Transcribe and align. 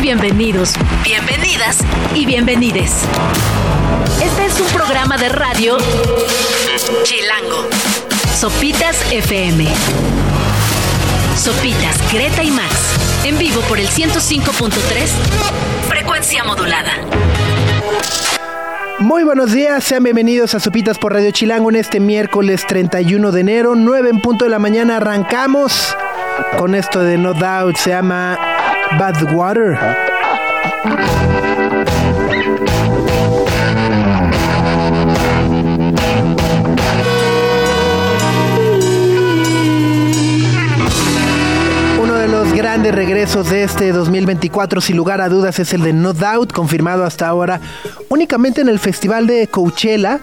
Bienvenidos, 0.00 0.74
bienvenidas 1.04 1.78
y 2.14 2.26
bienvenides. 2.26 3.02
Este 4.22 4.44
es 4.44 4.60
un 4.60 4.66
programa 4.68 5.16
de 5.16 5.28
radio 5.30 5.78
Chilango. 7.02 7.66
Sopitas 8.34 9.10
FM. 9.10 9.66
Sopitas, 11.36 12.12
Greta 12.12 12.42
y 12.44 12.50
Max. 12.50 12.74
En 13.24 13.38
vivo 13.38 13.60
por 13.62 13.78
el 13.78 13.88
105.3. 13.88 14.70
Frecuencia 15.88 16.44
modulada. 16.44 16.92
Muy 18.98 19.24
buenos 19.24 19.52
días, 19.52 19.82
sean 19.82 20.04
bienvenidos 20.04 20.54
a 20.54 20.60
Sopitas 20.60 20.98
por 20.98 21.14
Radio 21.14 21.30
Chilango 21.30 21.70
en 21.70 21.76
este 21.76 22.00
miércoles 22.00 22.64
31 22.66 23.32
de 23.32 23.40
enero, 23.40 23.74
9 23.74 24.10
en 24.10 24.20
punto 24.20 24.44
de 24.44 24.50
la 24.50 24.58
mañana. 24.58 24.98
Arrancamos 24.98 25.96
con 26.58 26.74
esto 26.74 27.00
de 27.00 27.18
No 27.18 27.34
Doubt, 27.34 27.76
se 27.76 27.90
llama 27.90 28.55
Bad 28.98 29.16
the 29.16 29.26
Water. 29.34 29.74
Grandes 42.76 42.94
regresos 42.94 43.48
de 43.48 43.62
este 43.62 43.90
2024, 43.90 44.82
sin 44.82 44.98
lugar 44.98 45.22
a 45.22 45.30
dudas, 45.30 45.58
es 45.58 45.72
el 45.72 45.80
de 45.80 45.94
No 45.94 46.12
Doubt, 46.12 46.52
confirmado 46.52 47.04
hasta 47.04 47.26
ahora 47.26 47.58
únicamente 48.10 48.60
en 48.60 48.68
el 48.68 48.78
Festival 48.78 49.26
de 49.26 49.46
Coachella, 49.46 50.20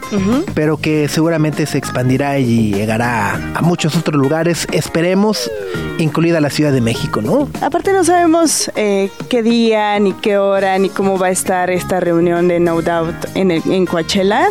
pero 0.54 0.78
que 0.78 1.08
seguramente 1.08 1.66
se 1.66 1.80
expandirá 1.80 2.38
y 2.38 2.72
llegará 2.72 3.34
a 3.56 3.62
muchos 3.64 3.98
otros 3.98 4.22
lugares, 4.22 4.68
esperemos, 4.72 5.50
incluida 5.98 6.40
la 6.42 6.52
Ciudad 6.52 6.72
de 6.72 6.80
México, 6.80 7.24
¿no? 7.24 7.50
Aparte 7.60 7.92
no 7.92 8.04
sabemos 8.04 8.72
eh, 8.76 9.10
qué 9.30 9.42
día, 9.42 9.98
ni 9.98 10.14
qué 10.14 10.38
hora, 10.38 10.78
ni 10.78 10.90
cómo 10.90 11.18
va 11.18 11.28
a 11.28 11.32
estar 11.32 11.72
esta 11.72 12.02
reunión 12.02 12.48
de 12.48 12.60
No 12.60 12.84
Doubt 12.84 13.16
en, 13.34 13.50
el, 13.50 13.64
en 13.66 13.88
Coachella. 13.88 14.46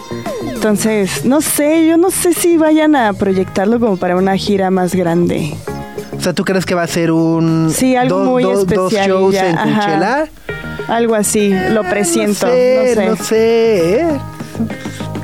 Entonces, 0.53 1.25
no 1.25 1.41
sé, 1.41 1.87
yo 1.87 1.97
no 1.99 2.11
sé 2.11 2.35
si 2.35 2.57
vayan 2.57 2.97
a 2.97 3.13
proyectarlo 3.13 3.79
como 3.79 3.97
para 3.97 4.17
una 4.17 4.37
gira 4.37 4.73
más 4.73 4.93
grande. 4.93 5.55
O 6.23 6.25
sea, 6.25 6.33
¿tú 6.35 6.45
crees 6.45 6.65
que 6.65 6.77
va 6.77 6.85
a 6.85 6.87
ser 6.87 7.11
un... 7.11 7.73
Sí, 7.75 7.97
algo 7.97 8.21
do- 8.21 8.31
muy 8.31 8.45
do- 8.45 8.65
dos 8.65 8.93
especial. 8.93 9.09
shows 9.09 9.35
ya, 9.35 9.51
en 9.51 9.59
ajá. 9.59 9.75
Coachella? 9.81 10.27
Algo 10.87 11.15
así, 11.17 11.53
lo 11.71 11.83
presiento. 11.83 12.47
No 12.47 12.53
sé, 12.53 12.95
no 12.97 13.11
no 13.11 13.17
sé. 13.17 14.01
¿eh? 14.03 14.07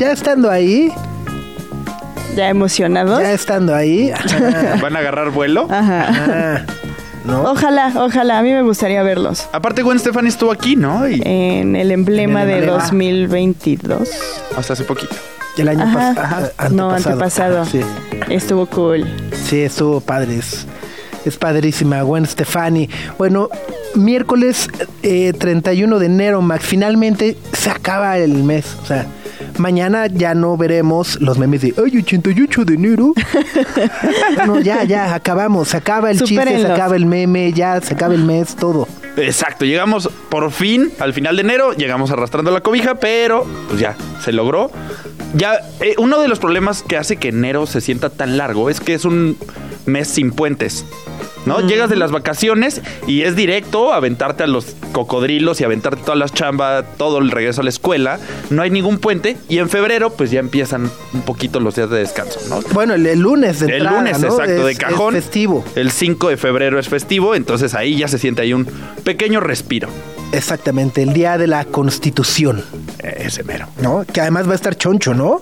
Ya 0.00 0.10
estando 0.10 0.50
ahí, 0.50 0.90
¿Ya 2.34 2.48
emocionados? 2.48 3.20
ya 3.20 3.32
estando 3.32 3.76
ahí. 3.76 4.10
ajá, 4.10 4.76
¿Van 4.82 4.96
a 4.96 4.98
agarrar 4.98 5.30
vuelo? 5.30 5.68
Ajá. 5.70 6.08
ajá, 6.08 6.64
¿No? 7.24 7.42
Ojalá, 7.44 7.92
ojalá, 7.96 8.38
a 8.38 8.42
mí 8.42 8.50
me 8.52 8.62
gustaría 8.62 9.00
verlos. 9.04 9.48
Aparte, 9.52 9.82
Gwen 9.82 10.00
Stefani 10.00 10.28
estuvo 10.30 10.50
aquí, 10.50 10.74
¿no? 10.74 11.08
Y 11.08 11.22
En 11.24 11.76
el 11.76 11.92
emblema 11.92 12.42
En 12.42 12.48
el 12.48 12.54
de 12.54 12.58
emblema. 12.64 12.82
2022. 12.82 14.08
hasta 14.56 14.72
hace 14.72 14.82
poquito. 14.82 15.14
El 15.56 15.68
año 15.68 15.82
Ajá. 15.84 16.14
pasado. 16.16 16.50
No, 16.70 16.90
antepasado. 16.90 17.64
Sí. 17.66 17.82
Estuvo 18.28 18.66
cool. 18.66 19.04
Sí, 19.32 19.60
estuvo 19.62 20.00
padre. 20.00 20.38
Es, 21.24 21.36
padrísima. 21.36 22.02
Gwen 22.02 22.26
Stefani. 22.26 22.88
Bueno, 23.18 23.48
miércoles 23.94 24.68
eh, 25.02 25.32
31 25.32 25.98
de 25.98 26.06
enero, 26.06 26.42
Max. 26.42 26.64
Finalmente 26.66 27.36
se 27.52 27.70
acaba 27.70 28.18
el 28.18 28.42
mes. 28.44 28.76
O 28.82 28.86
sea, 28.86 29.06
mañana 29.58 30.06
ya 30.06 30.34
no 30.34 30.56
veremos 30.56 31.20
los 31.20 31.38
memes 31.38 31.62
de 31.62 31.74
¡Ay, 31.76 31.98
88 31.98 32.64
de 32.64 32.74
enero! 32.74 33.12
no, 34.46 34.60
ya, 34.60 34.84
ya, 34.84 35.14
acabamos. 35.14 35.68
Se 35.68 35.76
acaba 35.76 36.10
el 36.10 36.22
chiste, 36.22 36.60
se 36.60 36.66
acaba 36.66 36.96
el 36.96 37.06
meme, 37.06 37.52
ya 37.52 37.80
se 37.80 37.94
acaba 37.94 38.14
el 38.14 38.24
mes, 38.24 38.56
todo. 38.56 38.88
Exacto, 39.16 39.64
llegamos 39.64 40.08
por 40.28 40.50
fin 40.52 40.92
al 41.00 41.12
final 41.12 41.36
de 41.36 41.42
enero, 41.42 41.72
llegamos 41.72 42.10
arrastrando 42.10 42.50
la 42.50 42.60
cobija, 42.60 42.96
pero 42.96 43.44
pues 43.68 43.80
ya, 43.80 43.96
se 44.22 44.32
logró. 44.32 44.70
Ya, 45.34 45.60
eh, 45.80 45.94
uno 45.98 46.20
de 46.20 46.28
los 46.28 46.38
problemas 46.38 46.82
que 46.82 46.96
hace 46.96 47.16
que 47.16 47.28
enero 47.28 47.66
se 47.66 47.80
sienta 47.80 48.10
tan 48.10 48.36
largo 48.38 48.70
es 48.70 48.80
que 48.80 48.94
es 48.94 49.04
un 49.04 49.36
mes 49.88 50.08
sin 50.08 50.30
puentes. 50.30 50.84
¿No? 51.46 51.60
Llegas 51.66 51.88
de 51.88 51.96
las 51.96 52.10
vacaciones 52.10 52.82
y 53.06 53.22
es 53.22 53.34
directo 53.34 53.94
aventarte 53.94 54.42
a 54.42 54.46
los 54.46 54.76
cocodrilos 54.92 55.60
y 55.60 55.64
aventarte 55.64 56.02
todas 56.02 56.18
las 56.18 56.34
chambas, 56.34 56.84
todo 56.98 57.18
el 57.18 57.30
regreso 57.30 57.62
a 57.62 57.64
la 57.64 57.70
escuela. 57.70 58.18
No 58.50 58.60
hay 58.60 58.70
ningún 58.70 58.98
puente 58.98 59.38
y 59.48 59.56
en 59.56 59.70
febrero 59.70 60.10
pues 60.10 60.30
ya 60.30 60.40
empiezan 60.40 60.90
un 61.14 61.22
poquito 61.22 61.58
los 61.58 61.74
días 61.76 61.88
de 61.88 62.00
descanso, 62.00 62.38
¿no? 62.50 62.60
Bueno, 62.74 62.92
el, 62.94 63.06
el 63.06 63.20
lunes 63.20 63.60
de 63.60 63.66
El 63.66 63.72
entrada, 63.76 63.98
lunes, 63.98 64.18
¿no? 64.20 64.28
exacto, 64.28 64.66
de 64.66 64.72
Es- 64.72 64.78
cajón. 64.78 65.16
Es 65.16 65.24
festivo. 65.24 65.64
El 65.74 65.90
5 65.90 66.28
de 66.28 66.36
febrero 66.36 66.78
es 66.78 66.88
festivo, 66.88 67.34
entonces 67.34 67.74
ahí 67.74 67.96
ya 67.96 68.08
se 68.08 68.18
siente 68.18 68.42
ahí 68.42 68.52
un 68.52 68.66
pequeño 69.04 69.40
respiro. 69.40 69.88
Exactamente, 70.32 71.02
el 71.02 71.14
día 71.14 71.38
de 71.38 71.46
la 71.46 71.64
Constitución. 71.64 72.62
Ese 72.98 73.42
mero. 73.44 73.68
¿no? 73.80 74.04
Que 74.12 74.20
además 74.20 74.46
va 74.46 74.52
a 74.52 74.56
estar 74.56 74.76
choncho, 74.76 75.14
¿no? 75.14 75.40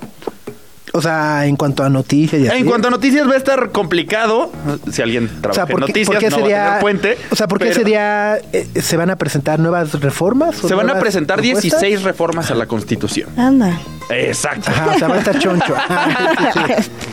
O 0.97 1.03
sea, 1.03 1.47
en 1.47 1.57
cuanto 1.57 1.83
a 1.85 1.89
noticias 1.91 2.41
y 2.43 2.47
así. 2.49 2.57
En 2.59 2.67
cuanto 2.67 2.89
a 2.89 2.91
noticias 2.91 3.29
va 3.29 3.35
a 3.35 3.37
estar 3.37 3.71
complicado. 3.71 4.51
Si 4.91 5.03
alguien 5.03 5.31
o 5.39 5.41
trabaja 5.41 5.55
sea, 5.55 5.63
en 5.65 5.69
¿por 5.69 5.81
qué, 5.85 5.93
noticias, 5.93 6.07
por 6.07 6.19
qué 6.19 6.31
no 6.31 6.41
va 6.41 6.45
a 6.47 6.49
tener 6.67 6.81
puente. 6.81 7.19
O 7.31 7.37
sea, 7.37 7.47
¿por 7.49 7.59
qué 7.59 7.67
pero 7.67 7.77
ese 7.81 7.85
día 7.85 8.39
eh, 8.53 8.67
se 8.81 8.97
van 8.97 9.11
a 9.11 9.17
presentar 9.17 9.59
nuevas 9.61 10.01
reformas? 10.01 10.63
o 10.65 10.69
Se 10.69 10.75
van 10.75 10.91
a 10.91 10.99
presentar 10.99 11.37
propuestas? 11.41 11.63
16 11.81 12.03
reformas 12.03 12.51
a 12.51 12.55
la 12.55 12.67
Constitución. 12.67 13.29
Anda. 13.39 13.79
Exacto. 14.09 14.71
Ajá, 14.71 14.93
o 14.95 14.99
sea, 14.99 15.09
va 15.09 15.17
a 15.17 15.19
estar 15.19 15.39
choncho. 15.39 15.75
Ajá, 15.75 16.53
sí, 16.55 16.61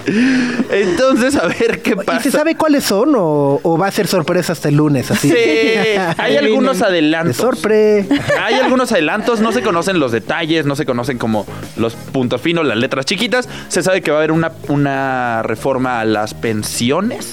sí. 0.05 0.63
Entonces, 0.71 1.35
a 1.35 1.47
ver 1.47 1.81
qué 1.81 1.91
¿Y 1.91 1.95
pasa. 2.05 2.21
se 2.21 2.31
sabe 2.31 2.55
cuáles 2.55 2.83
son 2.83 3.13
o, 3.15 3.59
o 3.63 3.77
va 3.77 3.87
a 3.87 3.91
ser 3.91 4.07
sorpresa 4.07 4.53
hasta 4.53 4.69
el 4.69 4.75
lunes? 4.75 5.09
Así. 5.11 5.29
Sí, 5.29 5.35
hay 6.17 6.37
algunos 6.37 6.79
De 6.79 6.85
adelantos. 6.85 7.37
sorpre. 7.37 8.05
Hay 8.39 8.55
algunos 8.55 8.91
adelantos, 8.91 9.39
no 9.39 9.51
se 9.51 9.61
conocen 9.63 9.99
los 9.99 10.11
detalles, 10.11 10.65
no 10.65 10.75
se 10.75 10.85
conocen 10.85 11.17
como 11.17 11.45
los 11.77 11.95
puntos 11.95 12.41
finos, 12.41 12.65
las 12.65 12.77
letras 12.77 13.05
chiquitas. 13.05 13.49
Se 13.73 13.81
sabe 13.81 14.01
que 14.03 14.11
va 14.11 14.17
a 14.17 14.19
haber 14.19 14.31
una, 14.31 14.51
una 14.67 15.41
reforma 15.41 15.99
a 15.99 16.05
las 16.05 16.35
pensiones, 16.35 17.31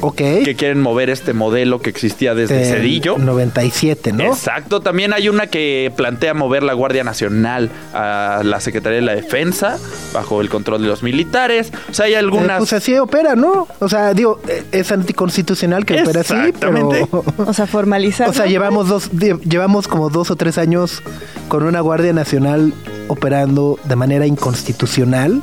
Ok. 0.00 0.16
que 0.16 0.54
quieren 0.58 0.80
mover 0.80 1.08
este 1.08 1.32
modelo 1.34 1.80
que 1.80 1.88
existía 1.88 2.34
desde 2.34 2.56
Del 2.56 2.66
Cedillo. 2.66 3.16
97, 3.16 4.12
¿no? 4.12 4.24
Exacto, 4.24 4.80
también 4.80 5.12
hay 5.12 5.28
una 5.28 5.46
que 5.46 5.92
plantea 5.96 6.34
mover 6.34 6.64
la 6.64 6.72
Guardia 6.72 7.04
Nacional 7.04 7.70
a 7.94 8.42
la 8.44 8.58
Secretaría 8.60 8.96
de 8.96 9.04
la 9.06 9.14
Defensa 9.14 9.78
bajo 10.12 10.40
el 10.40 10.48
control 10.48 10.82
de 10.82 10.88
los 10.88 11.04
militares. 11.04 11.72
O 11.90 11.94
sea, 11.94 12.06
hay 12.06 12.14
Eh, 12.14 12.18
algunas... 12.18 12.58
pues 12.58 12.72
así 12.72 12.98
opera, 12.98 13.36
¿no? 13.36 13.68
O 13.78 13.88
sea, 13.88 14.14
digo, 14.14 14.40
eh, 14.48 14.64
es 14.72 14.90
anticonstitucional 14.90 15.84
que 15.84 16.02
opera 16.02 16.22
así, 16.22 16.34
pero... 16.58 16.90
O 17.46 17.52
sea, 17.54 17.68
formalizar. 17.68 18.28
O 18.28 18.32
sea, 18.32 18.46
llevamos 18.46 18.88
dos, 18.88 19.10
llevamos 19.12 19.86
como 19.86 20.10
dos 20.10 20.32
o 20.32 20.34
tres 20.36 20.58
años 20.58 21.04
con 21.46 21.62
una 21.62 21.78
Guardia 21.80 22.12
Nacional 22.12 22.72
operando 23.06 23.78
de 23.84 23.94
manera 23.94 24.26
inconstitucional. 24.26 25.40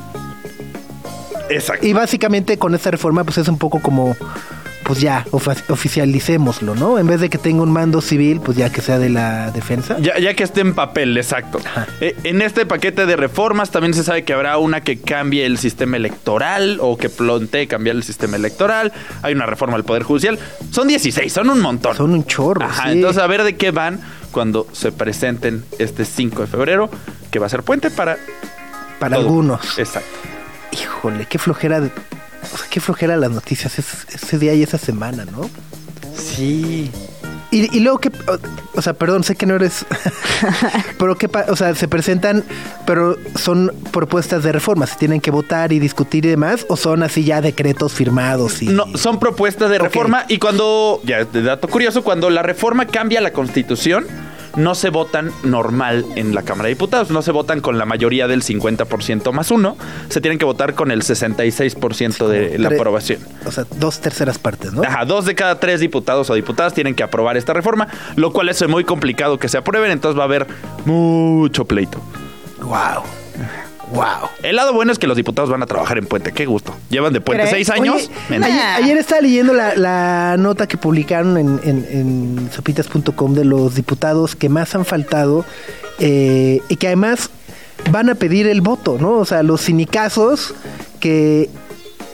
Exacto. 1.50 1.85
Y 1.85 1.94
básicamente 1.94 2.57
con 2.57 2.75
esta 2.75 2.91
reforma, 2.91 3.23
pues 3.23 3.38
es 3.38 3.47
un 3.47 3.57
poco 3.57 3.79
como, 3.79 4.16
pues 4.83 5.01
ya, 5.01 5.25
oficialicémoslo, 5.31 6.75
¿no? 6.75 7.00
En 7.00 7.07
vez 7.07 7.19
de 7.19 7.29
que 7.29 7.38
tenga 7.38 7.63
un 7.63 7.72
mando 7.72 8.01
civil, 8.01 8.39
pues 8.39 8.57
ya 8.57 8.72
que 8.72 8.81
sea 8.81 9.00
de 9.00 9.09
la 9.09 9.51
defensa. 9.51 9.97
Ya, 10.00 10.17
ya 10.19 10.33
que 10.33 10.44
esté 10.44 10.61
en 10.61 10.73
papel, 10.73 11.17
exacto. 11.17 11.59
Eh, 12.01 12.16
en 12.23 12.41
este 12.41 12.66
paquete 12.66 13.06
de 13.06 13.16
reformas 13.16 13.72
también 13.72 13.94
se 13.94 14.03
sabe 14.03 14.23
que 14.23 14.33
habrá 14.33 14.57
una 14.57 14.81
que 14.81 15.00
cambie 15.00 15.45
el 15.45 15.57
sistema 15.57 15.97
electoral 15.97 16.79
o 16.81 16.97
que 16.97 17.09
plantee 17.09 17.67
cambiar 17.67 17.95
el 17.95 18.03
sistema 18.03 18.35
electoral. 18.38 18.91
Hay 19.22 19.33
una 19.33 19.45
reforma 19.45 19.75
al 19.75 19.83
Poder 19.83 20.03
Judicial. 20.03 20.38
Son 20.72 20.88
16, 20.88 21.31
son 21.31 21.50
un 21.50 21.62
montón. 21.62 21.95
Son 21.95 22.12
un 22.12 22.25
chorro, 22.25 22.63
Ajá, 22.66 22.83
sí. 22.83 22.89
entonces 22.91 23.22
a 23.22 23.27
ver 23.27 23.44
de 23.44 23.56
qué 23.56 23.72
van 23.72 24.01
cuando 24.31 24.67
se 24.73 24.91
presenten 24.91 25.63
este 25.79 26.06
5 26.06 26.41
de 26.41 26.47
febrero, 26.47 26.89
que 27.31 27.39
va 27.39 27.45
a 27.45 27.50
ser 27.50 27.63
puente 27.63 27.89
para... 27.89 28.17
Para 29.00 29.16
todo. 29.17 29.25
algunos. 29.25 29.79
Exacto. 29.79 30.34
Híjole, 30.80 31.25
qué 31.28 31.38
flojera, 31.40 31.80
de- 31.81 31.91
o 32.53 32.58
sea, 32.58 32.68
qué 32.69 32.80
flojera 32.80 33.18
las 33.18 33.31
noticias 33.31 33.80
es- 33.80 34.06
ese 34.13 34.38
día 34.40 34.53
y 34.53 34.63
esa 34.63 34.78
semana, 34.78 35.25
¿no? 35.25 35.50
Sí. 36.18 36.91
Y, 37.52 37.78
y 37.78 37.80
luego 37.80 38.00
que, 38.00 38.09
o, 38.09 38.38
o 38.77 38.81
sea, 38.81 38.94
perdón, 38.94 39.24
sé 39.24 39.36
que 39.36 39.45
no 39.45 39.56
eres, 39.56 39.86
pero 41.00 41.16
que, 41.18 41.30
o 41.48 41.56
sea, 41.56 41.74
se 41.75 41.88
presentan, 41.88 42.44
pero 42.86 43.18
son 43.36 43.72
propuestas 43.92 44.44
de 44.44 44.51
reforma, 44.51 44.88
se 44.88 44.95
tienen 44.98 45.22
que 45.22 45.31
votar 45.31 45.72
y 45.72 45.80
discutir 45.80 46.25
y 46.25 46.30
demás, 46.30 46.66
o 46.68 46.75
son 46.75 47.04
así 47.04 47.24
ya 47.24 47.39
decretos 47.42 47.94
firmados 47.94 48.62
y... 48.62 48.68
No, 48.68 48.86
son 48.98 49.19
propuestas 49.19 49.69
de 49.69 49.77
reforma 49.80 50.25
y 50.27 50.38
cuando, 50.39 51.00
ya 51.06 51.24
de 51.24 51.42
dato 51.44 51.68
curioso, 51.69 52.04
cuando 52.04 52.30
la 52.30 52.42
reforma 52.44 52.88
cambia 52.88 53.22
la 53.22 53.31
constitución, 53.31 54.06
no 54.56 54.75
se 54.75 54.90
votan 54.90 55.31
normal 55.44 56.06
en 56.16 56.34
la 56.34 56.44
Cámara 56.44 56.68
de 56.68 56.75
Diputados, 56.75 57.12
no 57.12 57.22
se 57.22 57.31
votan 57.31 57.62
con 57.62 57.78
la 57.78 57.86
mayoría 57.86 58.28
del 58.28 58.44
50% 58.44 59.31
más 59.31 59.52
uno, 59.52 59.78
se 60.10 60.22
tienen 60.22 60.40
que 60.40 60.46
votar 60.46 60.74
con 60.74 60.92
el 60.92 61.02
66% 61.02 62.28
de 62.28 62.57
la 62.57 62.69
aprobación. 62.69 63.19
O 63.46 63.52
sea, 63.52 63.66
dos 63.78 64.00
terceras 64.00 64.40
partes, 64.40 64.74
¿no? 64.74 64.84
Ajá, 64.84 65.06
dos 65.06 65.25
de 65.25 65.36
cada 65.36 65.60
tres 65.60 65.80
diputados 65.80 66.30
o 66.30 66.34
diputadas 66.34 66.74
tienen 66.74 66.96
que 66.96 67.04
aprobar 67.04 67.38
esta 67.38 67.54
reforma, 67.54 67.88
lo 68.16 68.31
cual 68.31 68.50
es 68.50 68.68
muy 68.68 68.84
complicado 68.84 69.38
que 69.38 69.50
se 69.50 69.57
aprueben, 69.57 69.92
entonces 69.92 70.18
va 70.18 70.24
a 70.24 70.25
haber 70.25 70.48
mucho 70.86 71.66
pleito. 71.66 72.01
Wow. 72.62 73.04
Wow. 73.94 74.30
El 74.44 74.56
lado 74.56 74.74
bueno 74.74 74.92
es 74.92 75.00
que 75.00 75.08
los 75.08 75.16
diputados 75.18 75.50
van 75.50 75.62
a 75.62 75.66
trabajar 75.66 75.98
en 75.98 76.06
Puente. 76.08 76.32
Qué 76.32 76.46
gusto. 76.46 76.76
Llevan 76.90 77.14
de 77.14 77.22
Puente 77.22 77.44
¿Crees? 77.44 77.68
seis 77.68 77.70
años. 77.70 78.10
Oye, 78.30 78.44
ayer, 78.44 78.62
ayer 78.84 78.98
estaba 78.98 79.22
leyendo 79.22 79.54
la, 79.54 79.76
la 79.76 80.36
nota 80.40 80.68
que 80.68 80.78
publicaron 80.78 81.38
en, 81.38 81.60
en- 81.64 81.88
en 81.92 82.50
sopitas.com 82.52 83.34
de 83.36 83.46
los 83.46 83.76
diputados 83.76 84.36
que 84.36 84.50
más 84.50 84.74
han 84.76 84.86
faltado 84.86 85.46
eh, 86.00 86.62
y 86.68 86.76
que 86.78 86.88
además 86.88 87.30
van 87.92 88.10
a 88.10 88.16
pedir 88.16 88.48
el 88.48 88.62
voto, 88.62 88.98
¿no? 89.00 89.12
O 89.14 89.26
sea, 89.26 89.44
los 89.44 89.62
sinicazos 89.62 90.54
que... 91.00 91.50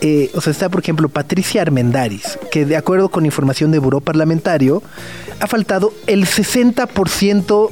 eh, 0.02 0.30
o 0.34 0.42
sea, 0.42 0.52
está 0.52 0.68
por 0.70 0.82
ejemplo 0.82 1.08
Patricia 1.10 1.62
Armendaris, 1.62 2.38
que 2.52 2.66
de 2.66 2.76
acuerdo 2.76 3.10
con 3.10 3.26
información 3.26 3.72
de 3.72 3.80
Buró 3.80 4.02
Parlamentario, 4.02 4.84
ha 5.40 5.48
faltado 5.48 5.94
el 6.08 6.26
60% 6.26 7.70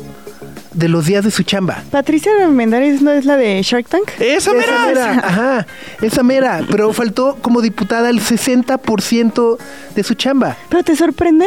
de 0.73 0.87
los 0.87 1.05
días 1.05 1.23
de 1.23 1.31
su 1.31 1.43
chamba. 1.43 1.83
Patricia 1.91 2.31
Armendáriz 2.43 3.01
no 3.01 3.11
es 3.11 3.25
la 3.25 3.37
de 3.37 3.61
Shark 3.63 3.87
Tank. 3.87 4.09
Esa 4.19 4.53
mera. 4.53 4.85
mera, 4.85 5.11
ajá, 5.23 5.67
esa 6.01 6.23
mera, 6.23 6.61
pero 6.69 6.93
faltó 6.93 7.37
como 7.41 7.61
diputada 7.61 8.09
el 8.09 8.19
60% 8.19 9.57
de 9.95 10.03
su 10.03 10.13
chamba. 10.13 10.57
¿Pero 10.69 10.83
te 10.83 10.95
sorprende? 10.95 11.45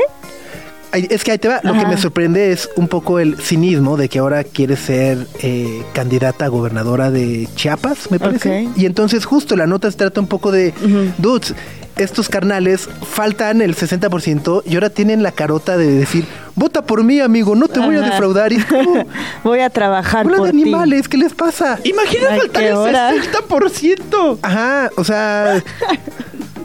Es 0.93 1.25
que 1.25 1.31
ahí 1.33 1.39
te 1.39 1.49
va, 1.49 1.61
lo 1.63 1.73
que 1.73 1.87
me 1.87 1.97
sorprende 1.97 2.53
es 2.53 2.69
un 2.77 2.87
poco 2.87 3.19
el 3.19 3.39
cinismo 3.39 3.97
de 3.97 4.11
que 4.11 4.19
ahora 4.19 4.45
quiere 4.45 4.77
ser 4.77 5.27
eh, 5.41 5.83
candidata 5.95 6.45
a 6.45 6.49
gobernadora 6.49 7.11
de 7.11 7.49
Chiapas, 7.55 8.11
me 8.11 8.19
parece. 8.19 8.69
Y 8.77 8.85
entonces 8.85 9.25
justo 9.25 9.57
la 9.57 9.67
nota 9.67 9.91
se 9.91 9.97
trata 9.97 10.21
un 10.21 10.27
poco 10.27 10.53
de, 10.53 10.75
Ujú. 10.85 11.13
dudes, 11.17 11.55
estos 11.97 12.29
carnales 12.29 12.89
faltan 13.11 13.61
el 13.62 13.75
60% 13.77 14.62
y 14.67 14.75
ahora 14.75 14.91
tienen 14.91 15.23
la 15.23 15.33
carota 15.33 15.77
de 15.77 15.87
decir, 15.91 16.25
vota 16.55 16.83
por 16.83 17.05
mí, 17.05 17.21
amigo, 17.21 17.55
no 17.55 17.69
te 17.69 17.81
voy 17.81 17.97
a 17.97 18.00
defraudar. 18.00 18.53
Y 18.53 18.56
es 18.56 18.65
como, 18.67 19.05
Voy 19.44 19.61
a 19.61 19.71
trabajar 19.71 20.25
"Bola 20.25 20.37
por 20.39 20.47
de 20.47 20.53
ti. 20.53 20.62
animales, 20.62 21.09
¿qué 21.09 21.17
les 21.19 21.35
pasa? 21.35 21.79
Imagina 21.85 22.29
Ay, 22.31 22.41
faltar 22.41 22.62
el 22.65 22.73
hora. 22.75 23.11
60%. 23.15 24.39
Ajá, 24.43 24.91
o 24.97 25.05
sea, 25.05 25.62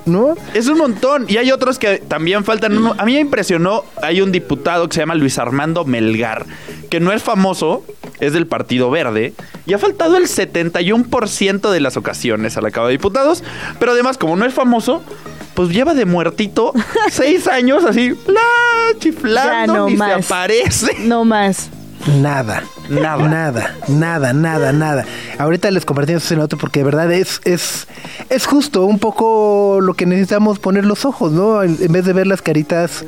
¿no? 0.06 0.36
Es 0.54 0.68
un 0.68 0.78
montón. 0.78 1.26
Y 1.28 1.38
hay 1.38 1.52
otros 1.52 1.78
que 1.80 1.98
también 1.98 2.44
faltan. 2.44 2.78
Uno- 2.78 2.96
A 2.98 3.06
mí 3.06 3.14
me 3.14 3.20
impresionó. 3.20 3.84
Hay 4.02 4.22
un 4.22 4.32
diputado 4.32 4.88
que 4.88 4.94
se 4.96 5.00
llama 5.02 5.16
Luis 5.16 5.38
Armando 5.38 5.84
Melgar, 5.86 6.46
que 6.90 7.00
no 7.00 7.12
es 7.12 7.22
famoso, 7.24 7.84
es 8.20 8.34
del 8.34 8.48
Partido 8.48 8.90
Verde, 8.90 9.34
y 9.66 9.74
ha 9.74 9.78
faltado 9.78 10.18
el 10.18 10.28
71% 10.28 11.70
de 11.72 11.80
las 11.80 11.98
ocasiones 11.98 12.58
a 12.58 12.62
la 12.62 12.72
Cámara 12.72 12.90
de 12.90 12.94
Diputados. 12.98 13.44
Pero 13.80 13.92
además, 13.92 14.18
como 14.18 14.36
no 14.36 14.46
es 14.46 14.54
famoso, 14.54 15.04
pues 15.54 15.70
lleva 15.70 15.94
de 15.94 16.06
muertito 16.06 16.74
seis 17.12 17.48
años 17.48 17.84
así, 17.84 18.10
la 18.28 19.00
chiflando, 19.00 19.74
no 19.74 19.86
ni 19.86 19.92
se 19.94 19.98
más. 19.98 20.26
aparece. 20.26 20.98
No 21.00 21.26
más. 21.26 21.70
Nada. 22.22 22.64
Nada. 22.90 23.18
Nada, 23.18 23.76
nada, 23.88 24.34
nada, 24.34 24.72
nada. 24.72 25.06
Ahorita 25.40 25.72
les 25.72 25.84
compartimos 25.84 26.24
ese 26.24 26.36
noto 26.38 26.58
porque 26.58 26.80
de 26.80 26.86
verdad 26.86 27.12
es, 27.12 27.42
es, 27.44 27.88
es 28.30 28.46
justo 28.46 28.86
un 28.86 29.00
poco 29.00 29.80
lo 29.82 29.94
que 29.94 30.06
necesitamos 30.06 30.60
poner 30.60 30.86
los 30.86 31.04
ojos, 31.06 31.32
¿no? 31.32 31.64
En 31.64 31.78
en 31.82 31.92
vez 31.92 32.06
de 32.06 32.14
ver 32.14 32.28
las 32.28 32.42
caritas 32.42 33.04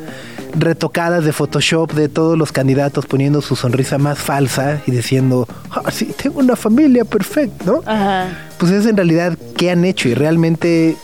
retocadas 0.58 1.24
de 1.26 1.32
Photoshop 1.34 1.94
de 1.94 2.10
todos 2.10 2.38
los 2.38 2.52
candidatos 2.52 3.06
poniendo 3.06 3.42
su 3.42 3.56
sonrisa 3.56 3.98
más 3.98 4.18
falsa 4.20 4.82
y 4.88 4.92
diciendo, 4.92 5.48
ah, 5.72 5.92
sí, 5.92 6.14
tengo 6.22 6.40
una 6.40 6.56
familia 6.56 7.06
perfecta, 7.06 7.66
¿no? 7.66 7.82
Ajá. 7.86 8.28
Pues 8.58 8.72
es 8.72 8.86
en 8.86 8.98
realidad 8.98 9.38
qué 9.58 9.72
han 9.72 9.86
hecho 9.86 10.10
y 10.10 10.14
realmente 10.16 10.96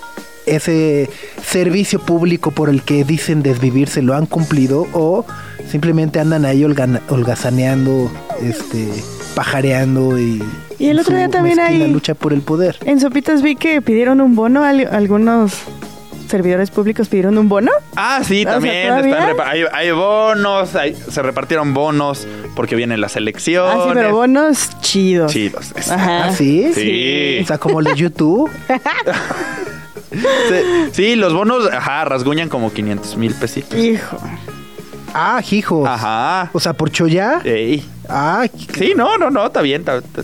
ese 0.45 1.09
servicio 1.43 1.99
público 1.99 2.51
por 2.51 2.69
el 2.69 2.83
que 2.83 3.03
dicen 3.03 3.41
desvivirse 3.41 4.01
lo 4.01 4.13
han 4.15 4.25
cumplido 4.27 4.87
o 4.93 5.25
simplemente 5.71 6.19
andan 6.19 6.45
ahí 6.45 6.63
holgazaneando, 6.63 8.11
este, 8.41 8.87
pajareando 9.33 10.19
y, 10.19 10.43
Y 10.77 10.87
el 10.89 10.99
otro 10.99 11.15
día 11.15 11.29
también 11.29 11.59
hay- 11.59 11.87
lucha 11.91 12.13
por 12.13 12.33
el 12.33 12.41
poder. 12.41 12.77
En 12.85 12.99
Sopitas 12.99 13.41
vi 13.41 13.55
que 13.55 13.81
pidieron 13.81 14.21
un 14.21 14.35
bono. 14.35 14.63
al- 14.63 14.87
algunos 14.91 15.53
servidores 16.27 16.71
públicos 16.71 17.07
pidieron 17.07 17.37
un 17.37 17.47
bono. 17.49 17.71
Ah, 17.95 18.21
sí, 18.23 18.41
O 18.41 18.43
sea, 18.43 18.53
también. 18.53 18.93
están 18.93 19.39
hay, 19.47 19.63
hay 19.71 19.91
bonos, 19.91 20.75
hay- 20.75 20.95
se 20.95 21.21
repartieron 21.21 21.73
bonos 21.73 22.27
porque 22.55 22.75
vienen 22.75 23.01
las 23.01 23.15
elecciones. 23.15 23.75
Ah, 23.77 23.83
sí, 23.85 23.91
pero 23.93 24.11
bonos 24.15 24.69
chidos. 24.81 25.31
Chidos. 25.31 25.73
Ajá. 25.89 26.25
¿Ah, 26.25 26.31
sí? 26.31 26.71
Sí. 26.73 27.39
O 27.43 27.45
sea, 27.47 27.57
como 27.57 27.79
el 27.79 27.85
de 27.85 27.95
YouTube. 27.95 28.49
Sí, 30.11 30.89
sí, 30.93 31.15
los 31.15 31.33
bonos, 31.33 31.69
ajá, 31.71 32.05
rasguñan 32.05 32.47
como 32.47 32.71
500 32.71 33.17
mil 33.17 33.33
pesitos. 33.33 33.77
Hijo. 33.77 34.17
Ah, 35.13 35.41
hijo. 35.51 35.85
Ajá. 35.85 36.49
O 36.53 36.59
sea, 36.59 36.73
por 36.73 36.89
Choya. 36.91 37.41
Ey. 37.43 37.85
Ah, 38.07 38.45
Sí, 38.77 38.93
no, 38.95 39.17
no, 39.17 39.29
no, 39.29 39.47
está 39.47 39.61
bien. 39.61 39.81
está- 39.81 39.97
está- 39.97 40.23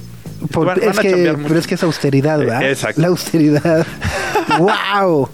por- 0.51 0.65
van- 0.67 0.79
van 0.79 0.89
es 0.89 0.99
a 0.99 1.01
que, 1.01 1.35
pero 1.47 1.59
es 1.59 1.67
que 1.67 1.75
es 1.75 1.83
austeridad, 1.83 2.39
¿verdad? 2.39 2.61
Eh, 2.63 2.71
exacto. 2.71 3.01
La 3.01 3.07
austeridad. 3.09 3.85
¡Wow! 4.59 5.29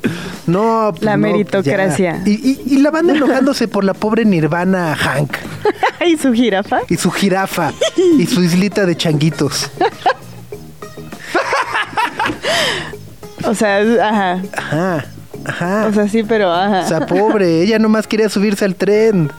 No, 0.48 0.90
pues 0.92 1.04
La 1.04 1.18
no, 1.18 1.28
meritocracia. 1.28 2.22
y- 2.26 2.62
y 2.66 2.78
la 2.80 2.92
banda 2.92 3.14
enojándose 3.14 3.68
por 3.68 3.84
la 3.84 3.94
pobre 3.94 4.26
Nirvana 4.26 4.96
Hank 4.96 5.32
¿Y 6.06 6.18
su 6.18 6.34
jirafa? 6.34 6.80
y 6.90 6.98
su 6.98 7.12
jirafa 7.12 7.74
y 8.18 8.26
su 8.28 8.42
islita 8.44 8.86
de 8.86 8.96
changuitos. 8.96 9.70
O 13.44 13.54
sea, 13.56 13.78
ajá. 13.80 14.42
Ajá, 14.58 15.06
ajá. 15.46 15.86
O 15.88 15.94
sea, 15.94 16.08
sí, 16.08 16.24
pero 16.24 16.52
ajá. 16.52 16.82
O 16.82 16.88
sea, 16.88 17.06
pobre, 17.06 17.62
ella 17.62 17.80
nomás 17.80 18.08
quería 18.08 18.30
subirse 18.30 18.66
al 18.66 18.76
tren. 18.76 19.32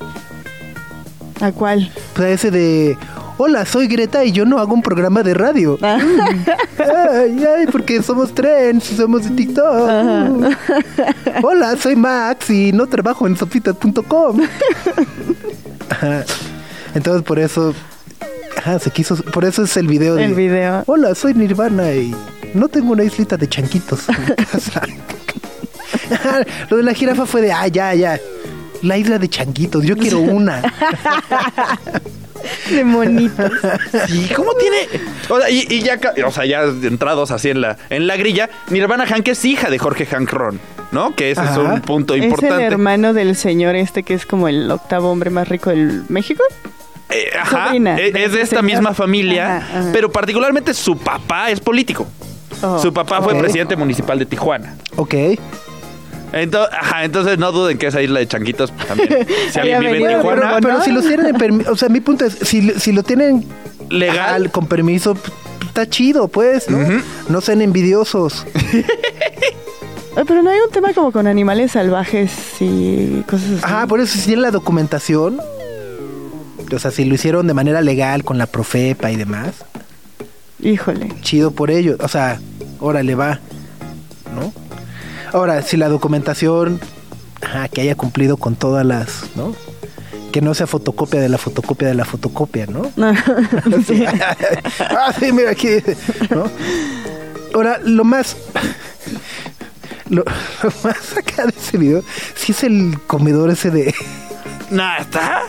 ¿A 1.41 1.53
cuál? 1.53 1.91
Pues 2.15 2.27
a 2.27 2.31
ese 2.31 2.51
de, 2.51 2.97
hola, 3.39 3.65
soy 3.65 3.87
Greta 3.87 4.25
y 4.25 4.33
yo 4.33 4.45
no 4.45 4.59
hago 4.59 4.75
un 4.75 4.83
programa 4.83 5.23
de 5.23 5.33
radio. 5.33 5.79
Ah. 5.81 5.99
Ay, 6.79 7.45
ay, 7.45 7.67
porque 7.71 8.03
somos 8.03 8.35
trends 8.35 8.85
somos 8.85 9.25
de 9.25 9.31
TikTok. 9.31 10.57
Hola, 11.43 11.77
soy 11.77 11.97
Max 11.97 12.51
y 12.51 12.73
no 12.73 12.87
trabajo 12.87 13.27
en 13.27 13.37
sopitas.com. 13.37 14.41
Entonces 16.95 17.23
por 17.23 17.39
eso, 17.39 17.75
ajá, 18.57 18.79
se 18.79 18.91
quiso, 18.91 19.17
por 19.17 19.45
eso 19.45 19.63
es 19.63 19.77
el 19.77 19.87
video 19.87 20.17
de, 20.17 20.25
El 20.25 20.35
video. 20.35 20.83
Hola, 20.87 21.15
soy 21.15 21.35
Nirvana 21.35 21.93
y 21.93 22.15
no 22.55 22.69
tengo 22.69 22.93
una 22.93 23.05
islita 23.05 23.37
de 23.37 23.49
chanquitos 23.49 24.09
en 24.09 24.21
mi 24.21 24.27
casa. 24.45 24.83
Lo 26.71 26.77
de 26.77 26.83
la 26.83 26.93
jirafa 26.93 27.27
fue 27.27 27.43
de, 27.43 27.53
ah, 27.53 27.69
ya, 27.69 27.95
ya. 27.95 28.19
La 28.83 28.97
isla 28.97 29.19
de 29.19 29.29
changuitos, 29.29 29.85
yo 29.85 29.97
quiero 29.97 30.21
una. 30.21 30.63
De 32.71 32.85
monitos. 32.85 33.51
¿Y 34.09 34.33
cómo 34.35 34.53
tiene? 34.55 34.77
O 35.29 35.39
sea, 35.41 35.51
y, 35.51 35.67
y 35.69 35.83
ya, 35.83 35.99
ca- 35.99 36.15
o 36.27 36.31
sea, 36.31 36.45
ya 36.47 36.63
entrados 36.63 37.31
así 37.31 37.51
en 37.51 37.61
la, 37.61 37.77
en 37.91 38.07
la 38.07 38.17
grilla, 38.17 38.49
Nirvana 38.71 39.07
Hank 39.07 39.27
es 39.29 39.45
hija 39.45 39.71
de 39.71 39.79
Jorge 39.79 40.07
Hank 40.07 40.31
Ron, 40.33 40.61
¿no? 40.93 41.15
Que 41.15 41.31
ese 41.31 41.43
es 41.45 41.57
un 41.57 41.81
punto 41.81 42.15
Es 42.15 42.19
el 42.21 42.25
importante. 42.27 42.65
hermano 42.65 43.13
del 43.13 43.37
señor 43.37 43.75
este 43.77 44.03
que 44.03 44.15
es 44.15 44.27
como 44.27 44.49
el 44.49 44.71
octavo 44.71 45.11
hombre 45.11 45.31
más 45.31 45.49
rico 45.49 45.71
del 45.71 46.05
México. 46.09 46.43
Eh, 47.11 47.31
ajá, 47.41 47.67
Sobrina 47.69 47.95
de 47.95 48.09
es 48.09 48.33
de 48.33 48.43
esta 48.43 48.57
señor. 48.61 48.65
misma 48.65 48.93
familia, 48.95 49.57
Ajá, 49.59 49.79
ajá. 49.81 49.91
pero 49.93 50.11
particularmente 50.13 50.75
su 50.75 50.99
papá 50.99 51.51
es 51.51 51.59
político. 51.61 52.07
Oh. 52.61 52.79
Su 52.81 52.93
papá 52.93 53.23
fue 53.23 53.35
presidente 53.39 53.77
municipal 53.77 54.19
de 54.19 54.27
Tijuana. 54.27 54.75
Ok. 54.97 55.15
Entonces, 56.33 56.77
ajá, 56.79 57.05
entonces 57.05 57.39
no 57.39 57.53
duden 57.53 57.79
que 57.79 57.87
esa 57.87 58.03
isla 58.03 58.21
de 58.21 58.27
changuitos 58.29 58.73
también. 58.87 59.27
Si 59.53 59.59
alguien 59.59 59.81
vive 59.81 59.97
en 59.97 60.03
venido, 60.03 60.23
Pero, 60.23 60.41
Tijuana, 60.43 60.59
pero 60.61 60.83
si 60.83 60.93
lo 60.93 61.01
tienen 61.01 61.27
en 61.43 61.67
o 61.69 61.77
sea, 61.77 61.89
mi 61.89 62.01
punto 62.01 62.25
es, 62.27 62.35
si, 62.43 62.71
si 62.79 62.93
lo 62.93 63.03
tienen 63.03 63.45
legal. 63.89 64.43
ajá, 64.45 64.53
con 64.53 64.67
permiso, 64.67 65.17
está 65.67 65.89
chido, 65.89 66.29
pues, 66.29 66.69
¿no? 66.69 66.79
No 67.29 67.41
sean 67.41 67.63
envidiosos. 67.63 68.47
Ay, 70.17 70.25
pero 70.27 70.43
no 70.43 70.51
hay 70.51 70.59
un 70.61 70.71
tema 70.73 70.93
como 70.93 71.13
con 71.13 71.27
animales 71.29 71.73
salvajes 71.73 72.33
y 72.61 73.23
cosas 73.29 73.51
así. 73.51 73.61
Ajá, 73.63 73.87
por 73.87 74.01
eso 74.01 74.19
si 74.19 74.25
tienen 74.25 74.43
la 74.43 74.51
documentación, 74.51 75.41
o 76.73 76.79
sea, 76.79 76.91
si 76.91 77.05
lo 77.05 77.15
hicieron 77.15 77.47
de 77.47 77.55
manera 77.55 77.81
legal 77.83 78.25
con 78.25 78.37
la 78.37 78.47
Profepa 78.47 79.11
y 79.13 79.17
demás, 79.17 79.65
Híjole. 80.61 81.13
chido 81.23 81.53
por 81.53 81.71
ello. 81.71 81.97
O 82.01 82.09
sea, 82.09 82.41
órale, 82.81 83.15
va, 83.15 83.39
¿no? 84.35 84.53
Ahora, 85.33 85.63
si 85.63 85.77
la 85.77 85.89
documentación, 85.89 86.81
ajá, 87.43 87.69
que 87.69 87.81
haya 87.81 87.95
cumplido 87.95 88.37
con 88.37 88.57
todas 88.57 88.85
las, 88.85 89.25
¿no? 89.37 89.55
Que 90.33 90.41
no 90.41 90.55
sea 90.55 90.67
fotocopia 90.67 91.21
de 91.21 91.29
la 91.29 91.39
fotocopia 91.39 91.89
de 91.89 91.95
la 91.95 92.05
fotocopia, 92.05 92.67
¿no? 92.67 92.91
Sí. 93.87 94.05
ah, 94.81 95.13
sí, 95.19 95.33
mira 95.33 95.51
aquí. 95.51 95.69
¿no? 96.31 96.51
Ahora, 97.55 97.81
lo 97.83 98.05
más. 98.05 98.37
Lo, 100.11 100.25
lo 100.63 100.73
más 100.85 101.17
acá 101.17 101.45
de 101.45 101.55
ese 101.57 101.77
video, 101.77 102.03
sí 102.35 102.53
es 102.53 102.65
el 102.65 102.99
comedor 103.07 103.51
ese 103.51 103.71
de. 103.71 103.95
Nah, 104.71 104.99
está. 104.99 105.43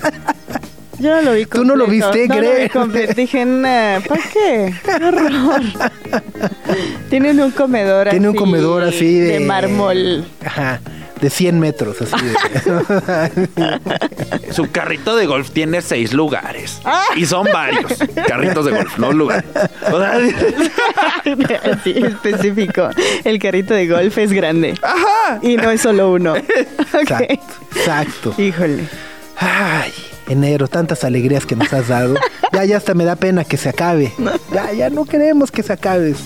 Yo 1.00 1.10
no 1.16 1.22
lo 1.22 1.32
vi 1.32 1.46
Tú 1.46 1.64
no 1.64 1.74
lo 1.76 1.84
completo. 1.86 2.12
viste, 2.12 2.28
no 2.28 2.40
lo 2.42 2.54
vi 2.56 2.68
completo. 2.68 3.14
Dije, 3.14 3.44
nah, 3.44 4.00
¿para 4.00 4.22
qué? 4.32 4.74
¡Qué 4.84 4.92
horror! 5.04 5.60
Tienen 7.10 7.40
un 7.40 7.50
comedor 7.50 8.08
Tiene 8.10 8.28
un 8.28 8.36
comedor 8.36 8.84
así 8.84 9.18
de. 9.18 9.38
De 9.38 9.40
mármol. 9.40 10.24
Ajá. 10.44 10.80
de 11.20 11.30
100 11.30 11.58
metros. 11.60 11.96
Así 12.02 12.24
de- 12.24 13.40
Su 14.52 14.70
carrito 14.70 15.16
de 15.16 15.26
golf 15.26 15.50
tiene 15.50 15.80
seis 15.82 16.12
lugares. 16.12 16.80
Y 17.16 17.26
son 17.26 17.46
varios 17.52 17.92
carritos 18.26 18.64
de 18.66 18.72
golf, 18.72 18.98
no 18.98 19.12
lugares. 19.12 19.44
O 19.92 19.98
sea, 19.98 20.18
Así 21.72 21.94
específico. 21.96 22.88
El 23.24 23.38
carrito 23.38 23.74
de 23.74 23.86
golf 23.86 24.16
es 24.18 24.32
grande. 24.32 24.74
ajá. 24.82 25.38
Y 25.42 25.56
no 25.56 25.70
es 25.70 25.80
solo 25.80 26.12
uno. 26.12 26.32
Ok. 26.32 26.40
exacto, 27.00 27.44
exacto. 27.76 28.34
Híjole. 28.38 28.84
Ay, 29.36 29.92
enero, 30.30 30.68
tantas 30.68 31.04
alegrías 31.04 31.44
que 31.44 31.56
nos 31.56 31.72
has 31.72 31.88
dado. 31.88 32.14
Ya, 32.52 32.64
ya 32.64 32.78
hasta 32.78 32.94
me 32.94 33.04
da 33.04 33.14
pena 33.14 33.44
que 33.44 33.56
se 33.56 33.68
acabe. 33.68 34.12
Ya, 34.52 34.72
ya 34.72 34.90
no 34.90 35.04
queremos 35.04 35.52
que 35.52 35.62
se 35.62 35.72
acabe 35.72 36.16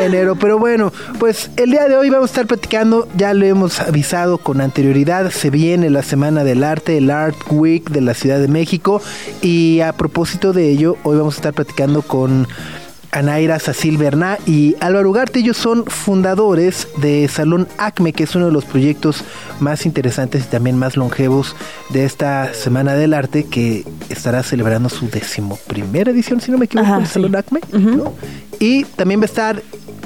enero. 0.00 0.36
Pero 0.36 0.58
bueno, 0.58 0.92
pues 1.18 1.50
el 1.56 1.70
día 1.70 1.88
de 1.88 1.96
hoy 1.96 2.10
vamos 2.10 2.30
a 2.30 2.32
estar 2.32 2.46
platicando, 2.46 3.08
ya 3.16 3.34
lo 3.34 3.46
hemos 3.46 3.80
avisado 3.80 4.38
con 4.38 4.60
anterioridad, 4.60 5.30
se 5.30 5.50
viene 5.50 5.90
la 5.90 6.02
Semana 6.02 6.44
del 6.44 6.64
Arte, 6.64 6.98
el 6.98 7.10
Art 7.10 7.36
Week 7.50 7.88
de 7.90 8.00
la 8.00 8.14
Ciudad 8.14 8.40
de 8.40 8.48
México. 8.48 9.00
Y 9.42 9.80
a 9.80 9.92
propósito 9.92 10.52
de 10.52 10.68
ello, 10.68 10.96
hoy 11.04 11.18
vamos 11.18 11.34
a 11.34 11.38
estar 11.38 11.54
platicando 11.54 12.02
con... 12.02 12.48
Anaira 13.12 13.58
Sacil 13.58 13.98
Berná 13.98 14.38
y 14.46 14.76
Álvaro 14.80 15.10
Ugarte, 15.10 15.40
ellos 15.40 15.56
son 15.56 15.84
fundadores 15.86 16.88
de 16.98 17.26
Salón 17.28 17.66
Acme, 17.78 18.12
que 18.12 18.24
es 18.24 18.34
uno 18.34 18.46
de 18.46 18.52
los 18.52 18.64
proyectos 18.64 19.24
más 19.58 19.84
interesantes 19.86 20.44
y 20.44 20.48
también 20.48 20.78
más 20.78 20.96
longevos 20.96 21.56
de 21.90 22.04
esta 22.04 22.54
Semana 22.54 22.94
del 22.94 23.14
Arte, 23.14 23.44
que 23.44 23.84
estará 24.08 24.42
celebrando 24.42 24.88
su 24.88 25.08
decimoprimera 25.08 26.10
edición, 26.10 26.40
si 26.40 26.50
no 26.52 26.58
me 26.58 26.66
equivoco, 26.66 26.86
Ajá, 26.86 26.98
el 26.98 27.06
sí. 27.06 27.14
Salón 27.14 27.36
Acme. 27.36 27.60
¿no? 27.72 28.14
Y 28.58 28.84
también 28.84 29.20
va 29.20 29.24
a 29.24 29.26
estar 29.26 29.62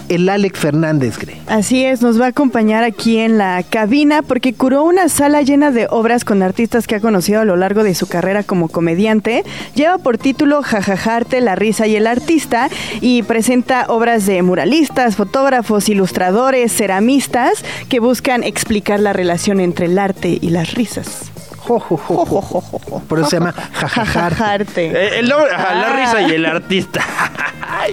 el 0.08 0.28
Alex 0.28 0.58
Fernández, 0.58 1.18
Gre. 1.18 1.36
Así 1.46 1.84
es, 1.84 2.02
nos 2.02 2.20
va 2.20 2.26
a 2.26 2.28
acompañar 2.28 2.84
aquí 2.84 3.18
en 3.18 3.38
la 3.38 3.62
cabina 3.68 4.22
porque 4.22 4.52
curó 4.52 4.84
una 4.84 5.08
sala 5.08 5.42
llena 5.42 5.70
de 5.70 5.86
obras 5.90 6.24
con 6.24 6.42
artistas 6.42 6.86
que 6.86 6.96
ha 6.96 7.00
conocido 7.00 7.40
a 7.40 7.44
lo 7.44 7.56
largo 7.56 7.82
de 7.82 7.94
su 7.94 8.06
carrera 8.06 8.42
como 8.42 8.68
comediante. 8.68 9.44
Lleva 9.74 9.98
por 9.98 10.18
título 10.18 10.62
Jajajarte, 10.62 11.40
la 11.40 11.54
risa 11.54 11.86
y 11.86 11.96
el 11.96 12.06
artista 12.06 12.68
y 13.00 13.22
presenta 13.22 13.86
obras 13.88 14.26
de 14.26 14.42
muralistas, 14.42 15.16
fotógrafos, 15.16 15.88
ilustradores, 15.88 16.72
ceramistas 16.72 17.64
que 17.88 18.00
buscan 18.00 18.42
explicar 18.44 19.00
la 19.00 19.12
relación 19.12 19.60
entre 19.60 19.86
el 19.86 19.98
arte 19.98 20.38
y 20.40 20.50
las 20.50 20.74
risas. 20.74 21.30
Jo, 21.58 21.80
jo, 21.80 21.96
jo. 21.96 23.00
Por 23.08 23.18
eso 23.20 23.30
se 23.30 23.36
llama 23.38 23.52
Jajajarte. 23.52 24.86
Eh, 24.86 25.18
el 25.20 25.28
nombre- 25.28 25.50
la 25.50 25.56
Ah. 25.88 25.96
risa 25.96 26.22
y 26.28 26.32
el 26.34 26.44
artista. 26.46 27.02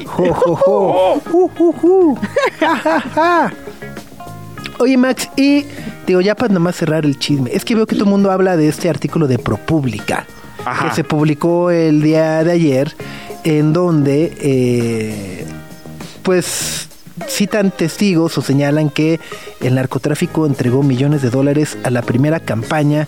Jo, 0.05 0.34
jo. 0.34 1.22
Uh, 1.31 1.50
uh, 1.60 1.75
uh. 1.84 2.17
Ja, 2.60 2.75
ja, 2.77 3.00
ja. 3.13 3.53
Oye, 4.79 4.96
Max, 4.98 5.29
y 5.36 5.65
digo, 6.08 6.22
ya 6.22 6.34
para 6.36 6.53
nomás 6.53 6.75
cerrar 6.77 7.05
el 7.05 7.17
chisme, 7.20 7.51
es 7.53 7.65
que 7.65 7.75
veo 7.75 7.86
que 7.86 7.96
todo 7.96 8.05
el 8.05 8.10
mundo 8.10 8.31
habla 8.31 8.55
de 8.58 8.67
este 8.67 8.89
artículo 8.89 9.27
de 9.27 9.38
ProPublica, 9.38 10.25
Ajá. 10.65 10.89
que 10.89 10.96
se 10.96 11.03
publicó 11.03 11.72
el 11.72 12.01
día 12.01 12.43
de 12.43 12.51
ayer, 12.53 12.96
en 13.43 13.74
donde, 13.74 14.38
eh, 14.41 15.45
pues, 16.24 16.88
citan 17.27 17.71
testigos 17.71 18.38
o 18.38 18.41
señalan 18.41 18.89
que 18.89 19.19
el 19.62 19.75
narcotráfico 19.75 20.45
entregó 20.45 20.83
millones 20.83 21.21
de 21.21 21.29
dólares 21.29 21.77
a 21.83 21.89
la 21.89 22.01
primera 22.01 22.39
campaña 22.39 23.07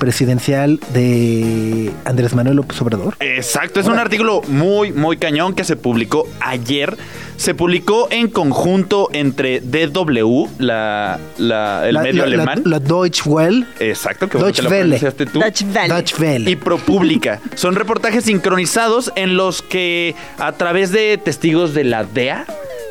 presidencial 0.00 0.80
de 0.92 1.92
Andrés 2.04 2.34
Manuel 2.34 2.56
López 2.56 2.80
Obrador. 2.82 3.14
Exacto, 3.20 3.78
es 3.78 3.86
un 3.86 3.98
artículo 3.98 4.42
muy, 4.48 4.90
muy 4.92 5.16
cañón 5.18 5.54
que 5.54 5.62
se 5.62 5.76
publicó 5.76 6.26
ayer. 6.40 6.96
Se 7.36 7.54
publicó 7.54 8.08
en 8.10 8.28
conjunto 8.28 9.08
entre 9.12 9.60
DW, 9.60 10.46
la, 10.58 11.18
la- 11.38 11.86
el 11.88 11.94
La- 11.94 12.02
medio 12.02 12.26
la- 12.26 12.34
alemán. 12.34 12.62
La, 12.66 12.80
Deutsche 12.80 13.22
Welle. 13.24 13.64
Exacto, 13.78 14.28
que 14.28 14.36
bueno 14.36 14.52
que 14.52 14.60
Deutsche 14.60 14.62
lo 14.62 14.70
Welle. 14.70 14.82
pronunciaste 14.98 15.26
tú. 15.26 15.38
Deutsche 15.38 15.64
Welle. 15.66 15.88
Deutsche 15.94 16.16
Welle. 16.18 16.50
y 16.50 16.56
ProPublica. 16.56 17.40
Son 17.54 17.76
reportajes 17.76 18.24
sincronizados 18.24 19.12
en 19.16 19.36
los 19.36 19.62
que 19.62 20.14
a 20.38 20.52
través 20.52 20.90
de 20.92 21.16
testigos 21.18 21.72
de 21.74 21.84
la 21.84 22.04
DEA 22.04 22.46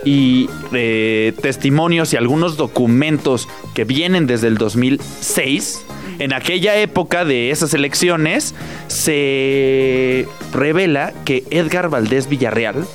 y 0.06 0.50
eh, 0.72 1.34
testimonios 1.42 2.14
y 2.14 2.18
algunos 2.18 2.56
documentos 2.56 3.48
que 3.76 3.84
vienen 3.84 4.26
desde 4.28 4.48
el 4.48 4.58
2006, 4.58 5.82
en 6.20 6.34
aquella 6.34 6.76
época 6.76 7.26
de 7.26 7.50
esas 7.52 7.74
elecciones 7.74 8.54
se 8.88 10.28
revela 10.54 11.14
que 11.26 11.44
Edgar 11.50 11.90
Valdés 11.90 12.28
Villarreal, 12.28 12.86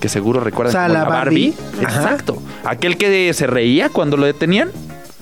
que 0.00 0.08
seguro 0.08 0.40
recuerdan 0.40 0.70
O 0.70 0.78
sea, 0.78 0.86
como 0.86 0.98
la 0.98 1.04
Barbie, 1.04 1.54
exacto, 1.80 2.42
aquel 2.64 2.96
que 2.96 3.32
se 3.34 3.46
reía 3.46 3.88
cuando 3.90 4.16
lo 4.16 4.26
detenían, 4.26 4.70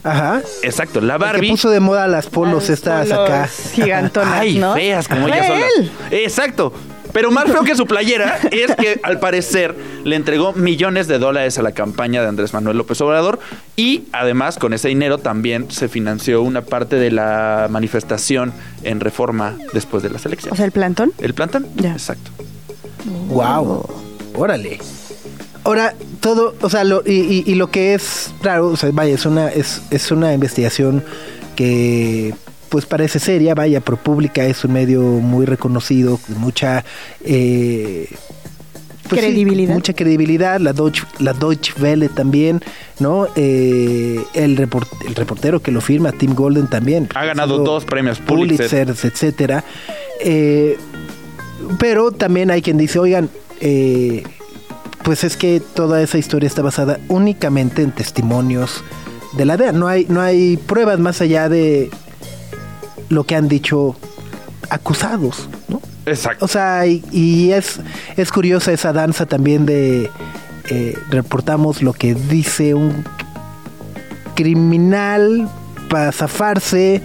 Ajá. 0.05 0.40
exacto, 0.62 1.00
la 1.00 1.14
El 1.14 1.21
que 1.21 1.25
Barbie 1.26 1.50
puso 1.50 1.71
de 1.71 1.81
moda 1.81 2.07
las 2.07 2.26
polos 2.26 2.69
Las 2.69 2.71
estas 2.71 3.09
polos 3.09 3.28
acá. 3.28 3.49
Gigantonas, 3.75 4.35
Ay, 4.40 4.59
¿no? 4.59 4.75
feas 4.75 5.09
como 5.09 5.26
Fue 5.26 5.37
ella 5.37 5.47
sola. 5.47 5.67
él. 5.78 5.90
Exacto. 6.12 6.73
Pero 7.12 7.30
más 7.30 7.46
feo 7.50 7.62
que 7.64 7.74
su 7.74 7.86
playera 7.86 8.38
es 8.50 8.74
que 8.76 9.00
al 9.02 9.18
parecer 9.18 9.74
le 10.04 10.14
entregó 10.16 10.52
millones 10.52 11.08
de 11.08 11.18
dólares 11.18 11.58
a 11.58 11.62
la 11.62 11.72
campaña 11.72 12.22
de 12.22 12.28
Andrés 12.28 12.52
Manuel 12.52 12.76
López 12.76 13.00
Obrador 13.00 13.38
y 13.76 14.04
además 14.12 14.58
con 14.58 14.72
ese 14.74 14.88
dinero 14.88 15.18
también 15.18 15.70
se 15.70 15.88
financió 15.88 16.42
una 16.42 16.62
parte 16.62 16.96
de 16.96 17.10
la 17.10 17.66
manifestación 17.70 18.52
en 18.84 19.00
reforma 19.00 19.56
después 19.72 20.02
de 20.02 20.10
las 20.10 20.24
O 20.24 20.28
elecciones. 20.28 20.56
sea, 20.56 20.66
el 20.66 20.72
plantón. 20.72 21.12
¿El 21.18 21.34
plantón? 21.34 21.66
Ya. 21.76 21.92
Exacto. 21.92 22.30
Wow. 23.28 23.88
Órale. 24.34 24.78
Ahora, 25.64 25.94
todo, 26.20 26.54
o 26.60 26.70
sea, 26.70 26.84
lo, 26.84 27.02
y, 27.04 27.12
y- 27.12 27.42
y 27.46 27.54
lo 27.54 27.70
que 27.70 27.94
es 27.94 28.32
raro, 28.42 28.68
o 28.68 28.76
sea, 28.76 28.90
vaya, 28.92 29.14
es 29.14 29.26
una, 29.26 29.48
es, 29.48 29.82
es 29.90 30.10
una 30.10 30.32
investigación 30.32 31.04
que 31.56 32.34
pues 32.68 32.87
parece 32.87 33.18
seria, 33.18 33.54
vaya, 33.54 33.80
ProPublica 33.80 34.44
es 34.44 34.64
un 34.64 34.72
medio 34.72 35.00
muy 35.02 35.46
reconocido, 35.46 36.18
con 36.18 36.38
mucha 36.38 36.84
eh, 37.25 38.08
pues 39.08 39.22
sí, 39.22 39.26
Credibilidad. 39.28 39.72
mucha 39.75 39.94
credibilidad, 39.94 40.60
la 40.60 40.75
Deutsche, 40.75 41.02
la 41.18 41.32
Deutsche 41.32 41.72
Welle 41.80 42.10
también, 42.10 42.60
¿no? 42.98 43.26
Eh, 43.37 44.20
el, 44.34 44.58
report- 44.58 45.06
el 45.06 45.14
reportero 45.14 45.62
que 45.62 45.70
lo 45.70 45.80
firma, 45.80 46.12
Tim 46.12 46.34
Golden 46.34 46.66
también. 46.66 47.08
Ha 47.14 47.25
ganado 47.25 47.54
sido 47.54 47.64
dos 47.64 47.84
premios 47.87 48.18
Pulitzer. 48.18 48.68
Pulitzers, 48.68 49.04
etcétera. 49.06 49.64
Eh, 50.20 50.76
pero 51.78 52.12
también 52.12 52.50
hay 52.50 52.60
quien 52.60 52.76
dice, 52.76 52.98
oigan, 52.98 53.30
eh, 53.60 54.25
pues 55.04 55.25
es 55.25 55.38
que 55.38 55.60
toda 55.60 56.02
esa 56.02 56.18
historia 56.18 56.46
está 56.46 56.60
basada 56.60 57.00
únicamente 57.08 57.80
en 57.82 57.92
testimonios 57.92 58.84
de 59.38 59.44
la 59.46 59.56
DEA. 59.56 59.72
No 59.72 59.88
hay, 59.88 60.04
no 60.10 60.20
hay 60.20 60.58
pruebas 60.58 60.98
más 60.98 61.22
allá 61.22 61.48
de 61.48 61.90
lo 63.08 63.24
que 63.24 63.36
han 63.36 63.48
dicho 63.48 63.96
acusados, 64.70 65.48
¿no? 65.68 65.80
Exacto. 66.06 66.44
O 66.44 66.48
sea, 66.48 66.86
y, 66.86 67.04
y 67.12 67.52
es, 67.52 67.80
es 68.16 68.32
curiosa 68.32 68.72
esa 68.72 68.92
danza 68.92 69.26
también 69.26 69.66
de 69.66 70.10
eh, 70.70 70.98
reportamos 71.10 71.82
lo 71.82 71.92
que 71.94 72.14
dice 72.14 72.74
un 72.74 73.04
criminal 74.34 75.48
para 75.88 76.12
zafarse. 76.12 77.02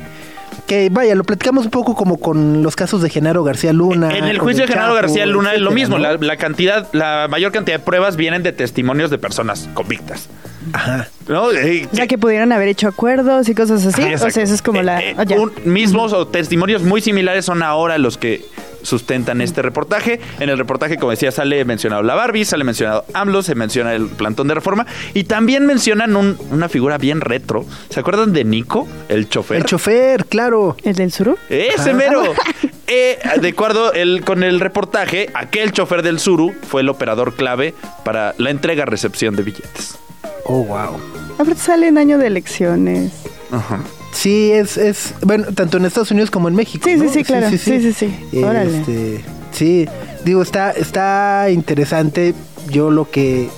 Que 0.67 0.89
vaya, 0.89 1.15
lo 1.15 1.24
platicamos 1.24 1.65
un 1.65 1.72
poco 1.72 1.95
como 1.95 2.17
con 2.17 2.63
los 2.63 2.75
casos 2.75 3.01
de 3.01 3.10
Genaro 3.10 3.43
García 3.43 3.74
Luna. 3.74 4.15
En 4.17 4.25
el 4.25 4.39
juicio 4.39 4.63
de 4.65 4.67
Genaro 4.72 4.93
Chapo, 4.95 5.01
García 5.01 5.25
Luna 5.25 5.53
es 5.53 5.62
lo 5.62 5.72
mismo. 5.72 5.98
¿no? 5.98 6.03
La, 6.03 6.13
la 6.13 6.38
cantidad, 6.38 6.88
la 6.93 7.27
mayor 7.29 7.51
cantidad 7.51 7.77
de 7.79 7.83
pruebas 7.83 8.15
vienen 8.15 8.43
de 8.43 8.51
testimonios 8.53 9.10
de 9.10 9.17
personas 9.17 9.69
convictas. 9.74 10.29
Ajá. 10.72 11.07
¿No? 11.27 11.51
Eh, 11.51 11.88
O 11.91 11.95
sea, 11.95 12.07
que 12.07 12.17
pudieron 12.17 12.51
haber 12.51 12.69
hecho 12.69 12.88
acuerdos 12.88 13.50
y 13.50 13.55
cosas 13.55 13.86
así. 13.86 14.01
Ajá, 14.01 14.25
o 14.25 14.29
sea, 14.29 14.43
eso 14.43 14.53
es 14.53 14.62
como 14.62 14.81
la... 14.81 15.00
Eh, 15.01 15.10
eh, 15.12 15.15
oh, 15.19 15.24
ya. 15.24 15.39
un- 15.39 15.51
mismos 15.65 16.13
o 16.13 16.27
testimonios 16.27 16.83
muy 16.83 17.01
similares 17.01 17.45
son 17.45 17.62
ahora 17.63 17.98
los 17.98 18.17
que 18.17 18.45
sustentan 18.84 19.42
este 19.42 19.62
reportaje. 19.62 20.20
En 20.40 20.50
el 20.50 20.58
reportaje, 20.58 20.98
como 20.98 21.12
decía, 21.12 21.32
sale 21.32 21.66
mencionado 21.66 22.04
la 22.04 22.13
Barbie, 22.16 22.46
sale 22.46 22.63
mencionado 22.63 23.06
AMLO, 23.13 23.42
se 23.44 23.56
menciona 23.56 23.94
el 23.96 24.08
plantón 24.08 24.48
de 24.48 24.54
reforma 24.54 24.86
y 25.13 25.24
también 25.24 25.66
mencionan 25.66 26.16
un- 26.16 26.38
una 26.52 26.70
figura 26.70 26.98
bien 26.98 27.22
retro. 27.22 27.66
¿Se 27.90 28.00
acuerdan 28.00 28.32
de 28.34 28.44
Nico, 28.44 28.88
el 29.10 29.28
chofer? 29.30 29.58
El 29.58 29.66
chofer, 29.66 30.25
claro. 30.25 30.78
¿El 30.84 30.96
del 30.96 31.12
suru? 31.12 31.38
¡Ese 31.50 31.94
mero! 31.94 32.24
Eh, 32.86 33.18
de 33.42 33.48
acuerdo 33.48 33.94
el- 33.94 34.24
con 34.25 34.44
el 34.44 34.60
reportaje, 34.60 35.30
aquel 35.34 35.72
chofer 35.72 36.04
del 36.04 36.20
Suru 36.20 36.54
fue 36.68 36.82
el 36.82 36.90
operador 36.90 37.34
clave 37.34 37.74
para 38.04 38.36
la 38.38 38.50
entrega-recepción 38.52 39.36
de 39.38 39.42
billetes. 39.44 39.98
Oh, 40.46 40.63
wow. 40.66 41.00
Aparte 41.40 41.56
sale 41.56 41.88
en 41.88 41.98
año 41.98 42.18
de 42.18 42.28
elecciones. 42.28 43.13
Ajá. 43.52 43.80
Sí, 44.24 44.53
es, 44.53 44.77
es, 44.77 45.13
bueno, 45.22 45.48
tanto 45.53 45.75
en 45.75 45.84
Estados 45.84 46.10
Unidos 46.12 46.32
como 46.32 46.48
en 46.48 46.56
México. 46.56 46.88
Sí, 46.88 46.98
sí, 46.98 47.10
sí, 47.10 47.24
claro. 47.25 47.50
Sí, 47.50 47.58
sí, 47.58 47.92
sí. 47.92 48.42
Órale. 48.42 48.80
Este, 48.80 49.22
sí, 49.51 49.86
digo, 50.24 50.42
está, 50.42 50.72
está 50.72 51.48
interesante. 51.51 52.34
Yo 52.72 52.89
lo 52.89 53.12
que 53.12 53.50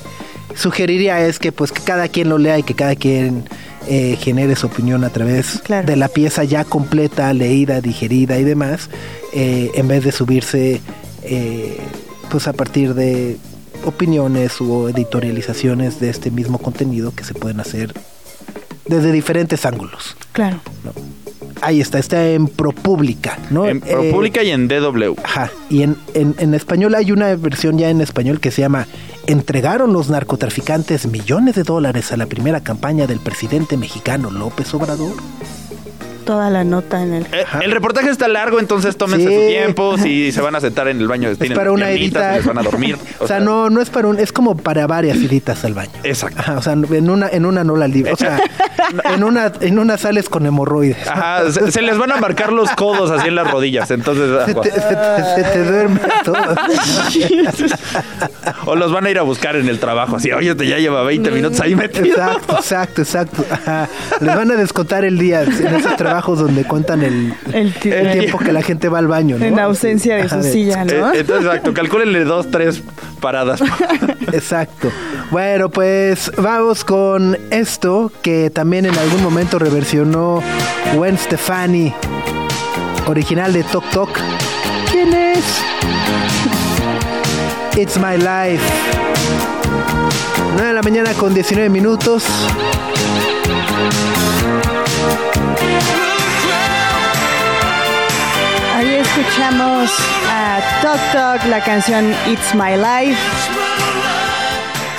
sugeriría 0.55 1.23
es 1.23 1.37
que 1.37 1.51
pues 1.51 1.71
que 1.71 1.83
cada 1.83 2.07
quien 2.07 2.29
lo 2.29 2.39
lea 2.39 2.57
y 2.57 2.63
que 2.63 2.73
cada 2.73 2.95
quien 2.95 3.43
eh, 3.87 4.17
genere 4.19 4.55
su 4.55 4.65
opinión 4.65 5.03
a 5.03 5.11
través 5.11 5.59
Claro. 5.63 5.85
de 5.85 5.97
la 5.97 6.07
pieza 6.07 6.43
ya 6.43 6.63
completa, 6.65 7.31
leída, 7.35 7.79
digerida 7.79 8.39
y 8.39 8.43
demás, 8.43 8.89
eh, 9.35 9.69
en 9.75 9.87
vez 9.87 10.03
de 10.03 10.11
subirse 10.11 10.81
eh, 11.21 11.77
pues 12.31 12.47
a 12.47 12.53
partir 12.53 12.95
de 12.95 13.37
opiniones 13.85 14.59
o 14.61 14.89
editorializaciones 14.89 15.99
de 15.99 16.09
este 16.09 16.31
mismo 16.31 16.57
contenido 16.57 17.13
que 17.13 17.23
se 17.23 17.35
pueden 17.35 17.59
hacer 17.59 17.93
desde 18.87 19.11
diferentes 19.11 19.63
ángulos. 19.67 20.17
Claro. 20.35 20.59
Ahí 21.61 21.79
está, 21.81 21.97
está 21.97 22.27
en 22.27 22.47
ProPublica, 22.47 23.39
¿no? 23.49 23.65
En 23.65 23.77
Eh, 23.77 23.91
ProPublica 23.93 24.43
y 24.43 24.51
en 24.51 24.67
DW. 24.67 25.15
Ajá. 25.23 25.49
Y 25.69 25.81
en, 25.83 25.95
en, 26.13 26.35
en 26.37 26.53
español 26.53 26.93
hay 26.93 27.11
una 27.11 27.33
versión 27.35 27.77
ya 27.77 27.89
en 27.89 28.01
español 28.01 28.39
que 28.39 28.51
se 28.51 28.61
llama 28.61 28.85
Entregaron 29.25 29.91
los 29.93 30.09
narcotraficantes 30.09 31.07
millones 31.07 31.55
de 31.55 31.63
dólares 31.63 32.11
a 32.11 32.17
la 32.17 32.25
primera 32.27 32.59
campaña 32.61 33.07
del 33.07 33.19
presidente 33.19 33.77
mexicano 33.77 34.29
López 34.29 34.71
Obrador. 34.75 35.13
Toda 36.25 36.49
la 36.49 36.63
nota 36.63 37.01
en 37.03 37.13
el... 37.13 37.23
Eh, 37.31 37.45
el 37.61 37.71
reportaje 37.71 38.09
está 38.09 38.27
largo, 38.27 38.59
entonces 38.59 38.97
tómense 38.97 39.27
Sí. 39.27 39.33
su 39.35 39.47
tiempo. 39.47 39.97
Si 39.97 40.31
se 40.31 40.41
van 40.41 40.55
a 40.55 40.59
sentar 40.59 40.87
en 40.87 40.99
el 40.99 41.07
baño, 41.07 41.29
Es 41.29 41.37
tienen 41.37 41.57
para 41.57 41.71
una 41.71 41.89
edita. 41.91 42.33
les 42.33 42.45
van 42.45 42.57
a 42.57 42.63
dormir. 42.63 42.97
O, 43.19 43.27
sea, 43.27 43.39
no, 43.39 43.69
no 43.69 43.81
es 43.81 43.89
para 43.89 44.07
un, 44.07 44.19
es 44.19 44.31
como 44.31 44.55
para 44.57 44.87
varias 44.87 45.17
iditas 45.17 45.63
al 45.65 45.73
baño. 45.73 45.91
Exacto. 46.03 46.39
Ajá, 46.41 46.57
o 46.57 46.61
sea, 46.61 46.73
en 46.73 47.09
una, 47.09 47.27
en 47.29 47.45
una 47.45 47.63
no 47.63 47.75
la 47.75 47.87
libro. 47.87 48.13
O 48.13 48.17
sea, 48.17 48.39
en 49.13 49.23
una, 49.23 49.51
en 49.61 49.79
una 49.79 49.97
sales 49.97 50.29
con 50.29 50.45
hemorroides. 50.45 51.07
Ajá, 51.07 51.51
se, 51.51 51.71
se 51.71 51.81
les 51.81 51.97
van 51.97 52.11
a 52.11 52.17
marcar 52.17 52.51
los 52.51 52.69
codos 52.71 53.09
así 53.11 53.27
en 53.29 53.35
las 53.35 53.49
rodillas. 53.49 53.89
Entonces, 53.91 54.45
Se 54.45 54.53
te, 54.53 54.71
se 54.71 54.79
te- 54.79 55.35
se 55.35 55.43
te 55.43 55.63
duerme 55.63 55.99
todo. 56.23 56.35
o 58.65 58.75
los 58.75 58.91
van 58.91 59.05
a 59.05 59.09
ir 59.09 59.19
a 59.19 59.23
buscar 59.23 59.55
en 59.55 59.69
el 59.69 59.79
trabajo. 59.79 60.15
Así, 60.17 60.31
oye, 60.31 60.55
te 60.55 60.67
ya 60.67 60.77
lleva 60.77 61.03
20 61.03 61.31
minutos 61.31 61.59
ahí 61.61 61.75
metido. 61.75 62.05
Exacto, 62.07 62.55
exacto, 62.57 63.01
exacto. 63.01 63.45
Ajá. 63.51 63.89
Les 64.21 64.35
van 64.35 64.51
a 64.51 64.55
descontar 64.55 65.05
el 65.05 65.17
día 65.17 65.43
en 65.43 65.51
esos 65.75 65.95
trabajos 66.15 66.39
donde 66.39 66.63
cuentan 66.63 67.03
el, 67.03 67.33
El 67.51 67.73
ti- 67.73 67.91
el 67.91 68.11
tiempo 68.19 68.37
que 68.39 68.53
la 68.53 68.61
gente 68.61 68.87
va 68.87 68.99
al 68.99 69.07
baño. 69.07 69.37
¿no? 69.37 69.43
En 69.43 69.59
ausencia 69.59 70.15
de 70.15 70.21
Ajá, 70.23 70.41
su 70.41 70.49
silla, 70.49 70.83
Eh, 70.83 70.85
¿no? 70.85 71.13
entonces, 71.13 71.45
exacto, 71.45 71.73
calcúlenle 71.73 72.23
dos, 72.23 72.49
tres 72.49 72.81
paradas. 73.19 73.59
Exacto. 74.31 74.91
Bueno, 75.31 75.67
pues 75.69 76.31
vamos 76.37 76.85
con 76.85 77.37
esto 77.51 78.11
que 78.21 78.49
también 78.49 78.85
en 78.85 78.97
algún 78.97 79.21
momento 79.23 79.59
reversionó 79.59 80.41
Gwen 80.95 81.17
Stefani, 81.17 81.93
original 83.07 83.51
de 83.51 83.63
Tok 83.63 83.83
Tok. 83.89 84.09
¿Quién 84.91 85.13
es? 85.13 85.43
It's 87.77 87.97
My 87.97 88.15
Life. 88.17 88.63
9 90.53 90.67
de 90.67 90.73
la 90.73 90.81
mañana 90.81 91.11
con 91.13 91.33
19 91.33 91.69
minutos. 91.69 92.23
Escuchamos 99.17 99.91
a 100.29 100.59
Tok 100.81 100.99
Tok, 101.13 101.49
la 101.49 101.63
canción 101.63 102.11
It's 102.27 102.53
My 102.53 102.75
Life. 102.75 103.17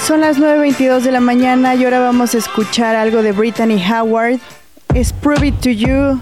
Son 0.07 0.23
las 0.23 0.39
9.22 0.39 1.01
de 1.01 1.13
la 1.13 1.21
mañana 1.21 1.75
y 1.75 1.85
ahora 1.85 2.01
vamos 2.01 2.35
a 2.35 2.39
escuchar 2.39 2.97
algo 2.97 3.23
de 3.23 3.33
Brittany 3.33 3.83
Howard. 3.85 4.39
Es 4.95 5.13
Prove 5.13 5.49
It 5.49 5.61
To 5.61 5.69
You, 5.69 6.21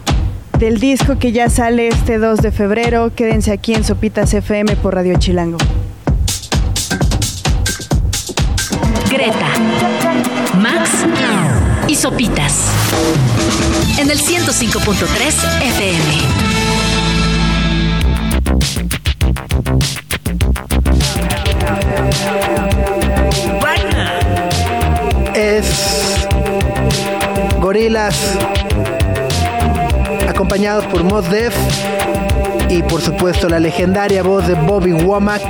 del 0.58 0.80
disco 0.80 1.18
que 1.20 1.30
ya 1.30 1.48
sale 1.48 1.86
este 1.86 2.18
2 2.18 2.40
de 2.40 2.50
febrero. 2.50 3.12
Quédense 3.14 3.52
aquí 3.52 3.74
en 3.74 3.84
Sopitas 3.84 4.34
FM 4.34 4.74
por 4.76 4.94
Radio 4.94 5.16
Chilango. 5.16 5.58
Greta, 9.08 9.52
Max 10.58 10.90
y 11.86 11.94
Sopitas. 11.94 12.70
En 13.98 14.10
el 14.10 14.18
105.3 14.18 15.62
FM. 15.62 16.63
Es 25.58 26.26
Gorilas, 27.60 28.16
acompañados 30.28 30.84
por 30.86 31.02
Mos 31.04 31.30
Def 31.30 31.54
y 32.68 32.82
por 32.82 33.00
supuesto 33.00 33.48
la 33.48 33.60
legendaria 33.60 34.22
voz 34.22 34.46
de 34.46 34.54
Bobby 34.54 34.92
Womack, 34.92 35.42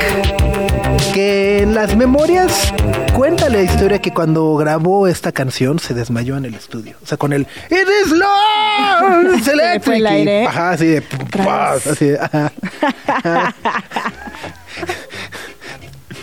que 1.12 1.62
en 1.62 1.74
las 1.74 1.96
memorias 1.96 2.72
cuenta 3.14 3.48
la 3.48 3.62
historia 3.62 4.00
que 4.00 4.12
cuando 4.12 4.54
grabó 4.56 5.06
esta 5.08 5.32
canción 5.32 5.78
se 5.78 5.94
desmayó 5.94 6.36
en 6.36 6.44
el 6.44 6.54
estudio. 6.54 6.96
O 7.02 7.06
sea, 7.06 7.16
con 7.16 7.32
el 7.32 7.42
It 7.70 7.88
is 8.04 8.10
Lord, 8.12 9.40
el 9.48 9.60
electric", 9.60 9.98
y- 10.00 10.06
aire. 10.06 10.46
Ajá, 10.46 10.70
así 10.70 10.86
de. 10.86 11.00
Tras. 11.00 11.86
así 11.86 12.06
de, 12.06 12.18
ajá. 12.20 12.52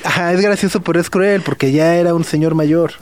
Ajá, 0.04 0.34
es 0.34 0.42
gracioso, 0.42 0.82
pero 0.82 1.00
es 1.00 1.12
cruel 1.12 1.42
porque 1.42 1.72
ya 1.72 1.94
era 1.96 2.16
un 2.16 2.24
señor 2.24 2.56
mayor. 2.56 2.94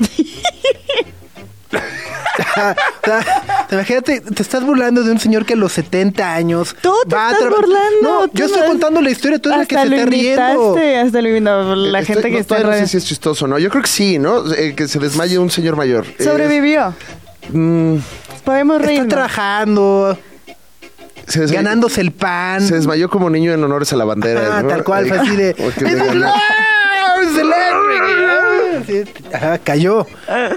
Ajá, 2.60 2.76
o 3.02 3.06
sea, 3.06 3.26
imagínate, 3.72 4.22
te 4.22 4.42
estás 4.44 4.64
burlando 4.64 5.04
de 5.04 5.12
un 5.12 5.20
señor 5.20 5.46
que 5.46 5.54
a 5.54 5.56
los 5.56 5.72
70 5.74 6.34
años. 6.34 6.76
Tú 6.82 6.94
te 7.08 7.16
va 7.16 7.30
a 7.30 7.32
estás 7.32 7.48
tra- 7.48 7.56
burlando. 7.56 8.02
No, 8.02 8.26
yo 8.34 8.46
estoy 8.46 8.62
contando 8.68 9.02
la 9.02 9.10
historia, 9.12 9.40
tú 9.40 9.50
eres 9.50 9.60
la 9.62 9.66
que 9.66 9.76
se 9.76 9.82
está 9.96 10.06
riendo. 10.06 10.76
hasta 11.06 11.22
lo 11.22 11.40
no, 11.42 11.76
la 11.76 12.00
Estoy- 12.00 12.14
gente 12.16 12.30
que 12.30 12.36
no, 12.36 12.40
está 12.40 12.60
no 12.60 12.74
sé 12.74 12.88
si 12.88 12.98
es 12.98 13.06
chistoso 13.06 13.46
o 13.46 13.48
no. 13.48 13.58
Yo 13.60 13.70
creo 13.70 13.84
que 13.84 13.90
sí, 13.90 14.18
¿no? 14.20 14.52
Eh, 14.54 14.74
que 14.76 14.88
se 14.88 15.00
desmaye 15.00 15.38
un 15.40 15.50
señor 15.52 15.76
mayor. 15.76 16.06
Eh, 16.18 16.24
Sobrevivió. 16.24 16.94
mm, 17.52 17.96
Podemos 18.44 18.78
Está 18.78 18.88
reírnos. 18.88 19.10
trabajando, 19.10 20.18
se, 21.28 21.46
ganándose 21.48 22.02
el 22.02 22.12
pan. 22.12 22.62
se 22.62 22.74
desmayó 22.76 23.10
como 23.10 23.30
niño 23.30 23.52
en 23.54 23.64
honores 23.64 23.94
a 23.94 23.96
la 23.96 24.06
bandera. 24.06 24.62
¿no? 24.64 24.68
tal 24.70 24.84
cual, 24.84 25.08
fue 25.08 25.18
Eh, 25.18 25.20
así 25.20 25.36
de. 25.36 25.56
cayó, 29.64 30.06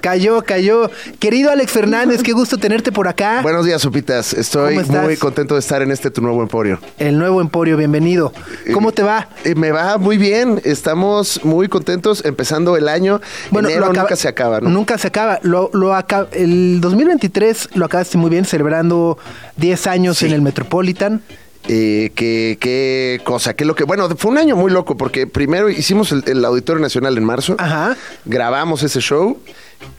cayó, 0.00 0.42
cayó. 0.42 0.90
Querido 1.18 1.50
Alex 1.50 1.72
Fernández, 1.72 2.22
qué 2.22 2.32
gusto 2.32 2.58
tenerte 2.58 2.92
por 2.92 3.08
acá. 3.08 3.40
Buenos 3.42 3.64
días, 3.66 3.82
Sopitas. 3.82 4.32
Estoy 4.34 4.78
muy 4.84 5.16
contento 5.16 5.54
de 5.54 5.60
estar 5.60 5.82
en 5.82 5.90
este 5.90 6.10
tu 6.10 6.20
nuevo 6.22 6.42
emporio. 6.42 6.78
El 6.98 7.18
nuevo 7.18 7.40
Emporio, 7.40 7.76
bienvenido. 7.76 8.32
¿Cómo 8.72 8.92
te 8.92 9.02
va? 9.02 9.28
Eh, 9.44 9.54
me 9.54 9.70
va 9.72 9.98
muy 9.98 10.18
bien. 10.18 10.60
Estamos 10.64 11.44
muy 11.44 11.68
contentos 11.68 12.24
empezando 12.24 12.76
el 12.76 12.88
año. 12.88 13.20
Enero 13.50 13.86
acaba- 13.86 14.02
nunca 14.02 14.16
se 14.16 14.28
acaba, 14.28 14.60
¿no? 14.60 14.68
Nunca 14.70 14.98
se 14.98 15.08
acaba. 15.08 15.38
Lo, 15.42 15.70
lo 15.72 15.94
aca- 15.94 16.28
el 16.32 16.80
2023 16.80 17.70
lo 17.74 17.86
acabaste 17.86 18.18
muy 18.18 18.30
bien, 18.30 18.44
celebrando 18.44 19.18
10 19.56 19.86
años 19.86 20.18
Sí. 20.18 20.26
en 20.26 20.32
el 20.32 20.42
Metropolitan. 20.42 21.22
Eh, 21.68 22.10
qué, 22.14 22.58
qué 22.60 23.20
cosa, 23.24 23.54
qué 23.54 23.64
lo 23.64 23.74
que. 23.74 23.84
Bueno, 23.84 24.08
fue 24.16 24.30
un 24.30 24.38
año 24.38 24.56
muy 24.56 24.70
loco 24.70 24.96
porque 24.96 25.26
primero 25.26 25.70
hicimos 25.70 26.10
el, 26.12 26.24
el 26.26 26.44
Auditorio 26.44 26.82
Nacional 26.82 27.16
en 27.16 27.24
marzo. 27.24 27.54
Ajá. 27.58 27.96
Grabamos 28.24 28.82
ese 28.82 29.00
show, 29.00 29.38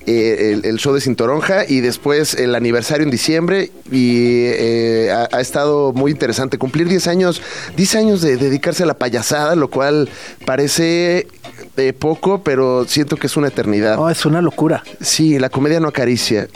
eh, 0.06 0.52
el, 0.54 0.66
el 0.66 0.78
show 0.78 0.94
de 0.94 1.00
Cintoronja, 1.00 1.64
y 1.68 1.80
después 1.80 2.34
el 2.34 2.56
aniversario 2.56 3.06
en 3.06 3.12
diciembre. 3.12 3.72
Y 3.92 4.46
eh, 4.46 5.12
ha, 5.12 5.30
ha 5.36 5.40
estado 5.42 5.94
muy 5.94 6.12
interesante 6.12 6.58
cumplir 6.58 6.90
10 6.90 7.08
años, 7.08 7.42
10 7.78 7.96
años 7.96 8.22
de 8.22 8.36
dedicarse 8.36 8.84
a 8.84 8.86
la 8.86 8.96
payasada, 8.96 9.56
lo 9.56 9.70
cual 9.70 10.10
parece 10.46 11.28
eh, 11.78 11.94
poco, 11.94 12.44
pero 12.44 12.86
siento 12.86 13.16
que 13.16 13.28
es 13.28 13.38
una 13.38 13.48
eternidad. 13.48 13.96
No, 13.96 14.10
es 14.10 14.26
una 14.26 14.42
locura. 14.42 14.84
Sí, 15.02 15.40
la 15.40 15.50
comedia 15.50 15.80
no 15.80 15.88
acaricia. 15.88 16.48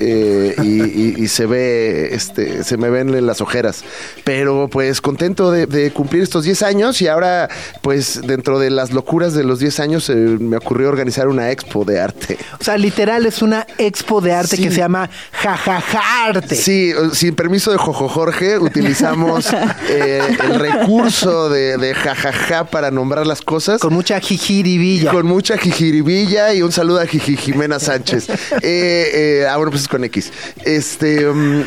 Eh, 0.00 0.54
y, 0.62 0.82
y- 0.82 1.14
y 1.18 1.28
se 1.28 1.46
ve, 1.46 2.14
este, 2.14 2.64
se 2.64 2.76
me 2.76 2.88
ven 2.90 3.26
las 3.26 3.40
ojeras. 3.40 3.84
Pero 4.24 4.68
pues 4.70 5.00
contento 5.00 5.50
de, 5.50 5.66
de 5.66 5.90
cumplir 5.92 6.22
estos 6.22 6.44
10 6.44 6.62
años 6.62 7.00
y 7.02 7.08
ahora 7.08 7.48
pues 7.82 8.20
dentro 8.24 8.58
de 8.58 8.70
las 8.70 8.92
locuras 8.92 9.34
de 9.34 9.44
los 9.44 9.58
10 9.58 9.80
años 9.80 10.08
eh, 10.10 10.14
me 10.14 10.56
ocurrió 10.56 10.88
organizar 10.88 11.28
una 11.28 11.50
expo 11.50 11.84
de 11.84 12.00
arte. 12.00 12.38
O 12.60 12.64
sea, 12.64 12.76
literal 12.78 13.26
es 13.26 13.42
una 13.42 13.66
expo 13.78 14.20
de 14.20 14.32
arte 14.32 14.56
Sí. 14.56 14.62
que 14.64 14.70
se 14.70 14.78
llama 14.78 15.08
Jajajarte. 15.32 16.54
Sí, 16.56 16.92
sin 17.12 17.34
permiso 17.34 17.70
de 17.70 17.76
Jojo 17.78 18.08
Jorge, 18.08 18.58
utilizamos 18.58 19.46
eh, 19.88 20.20
el 20.42 20.58
recurso 20.58 21.48
de, 21.50 21.76
de 21.76 21.94
jajaja 21.94 22.64
para 22.64 22.90
nombrar 22.90 23.26
las 23.26 23.42
cosas. 23.42 23.80
Con 23.80 23.92
mucha 23.92 24.20
jijiribilla. 24.20 25.10
Con 25.10 25.26
mucha 25.26 25.56
jijiribilla 25.58 26.54
y 26.54 26.62
un 26.62 26.72
saludo 26.72 27.00
a 27.00 27.06
Jiji 27.06 27.36
Jimena 27.36 27.78
Sánchez. 27.78 28.26
Eh, 28.62 29.10
eh, 29.42 29.46
ah, 29.48 29.56
bueno, 29.56 29.70
pues 29.70 29.82
es 29.82 29.88
con 29.90 30.04
X. 30.04 30.32
Este, 30.64 31.26
mm, 31.26 31.64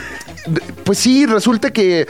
pues 0.83 0.97
sí, 0.97 1.25
resulta 1.25 1.71
que 1.71 2.07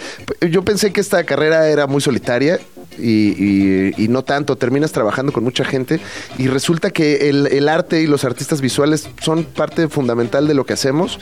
yo 0.50 0.64
pensé 0.64 0.94
que 0.94 1.02
esta 1.02 1.24
carrera 1.26 1.68
era 1.68 1.88
muy 1.88 2.02
solitaria. 2.02 2.60
Y, 3.00 4.08
no 4.10 4.24
tanto, 4.24 4.56
terminas 4.56 4.92
trabajando 4.92 5.32
con 5.32 5.44
mucha 5.44 5.66
gente 5.66 6.00
y 6.38 6.48
resulta 6.48 6.92
que 6.92 7.30
el, 7.30 7.68
arte 7.68 8.02
y 8.02 8.08
los 8.08 8.26
artistas 8.26 8.62
visuales 8.62 9.10
son 9.22 9.44
parte 9.44 9.88
fundamental 9.88 10.48
de 10.48 10.54
lo 10.54 10.66
que 10.66 10.74
hacemos 10.74 11.20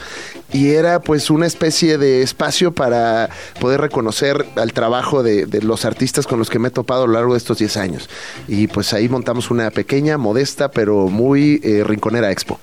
y 0.51 0.71
era 0.71 0.99
pues 0.99 1.29
una 1.29 1.45
especie 1.45 1.97
de 1.97 2.21
espacio 2.21 2.73
para 2.73 3.29
poder 3.61 3.79
reconocer 3.79 4.45
al 4.57 4.73
trabajo 4.73 5.23
de, 5.23 5.47
los 5.61 5.85
artistas 5.85 6.27
con 6.27 6.39
los 6.39 6.49
que 6.49 6.59
me 6.59 6.67
he 6.67 6.71
topado 6.71 7.03
a 7.03 7.07
lo 7.07 7.13
largo 7.13 7.33
de 7.33 7.37
estos 7.37 7.59
10 7.59 7.77
años 7.77 8.09
y 8.47 8.67
pues 8.67 8.93
ahí 8.93 9.07
montamos 9.07 9.51
una 9.51 9.71
pequeña, 9.71 10.17
modesta, 10.17 10.71
pero 10.71 11.07
muy 11.07 11.61
eh, 11.63 11.83
rinconera 11.85 12.31
expo. 12.31 12.59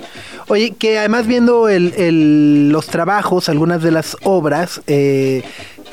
Oye, 0.49 0.75
que 0.79 0.99
además 0.99 1.27
viendo 1.27 1.69
los 1.69 2.87
trabajos, 2.87 3.49
algunas 3.49 3.83
de 3.83 3.91
las 3.91 4.17
obras, 4.23 4.81
eh, 4.87 5.43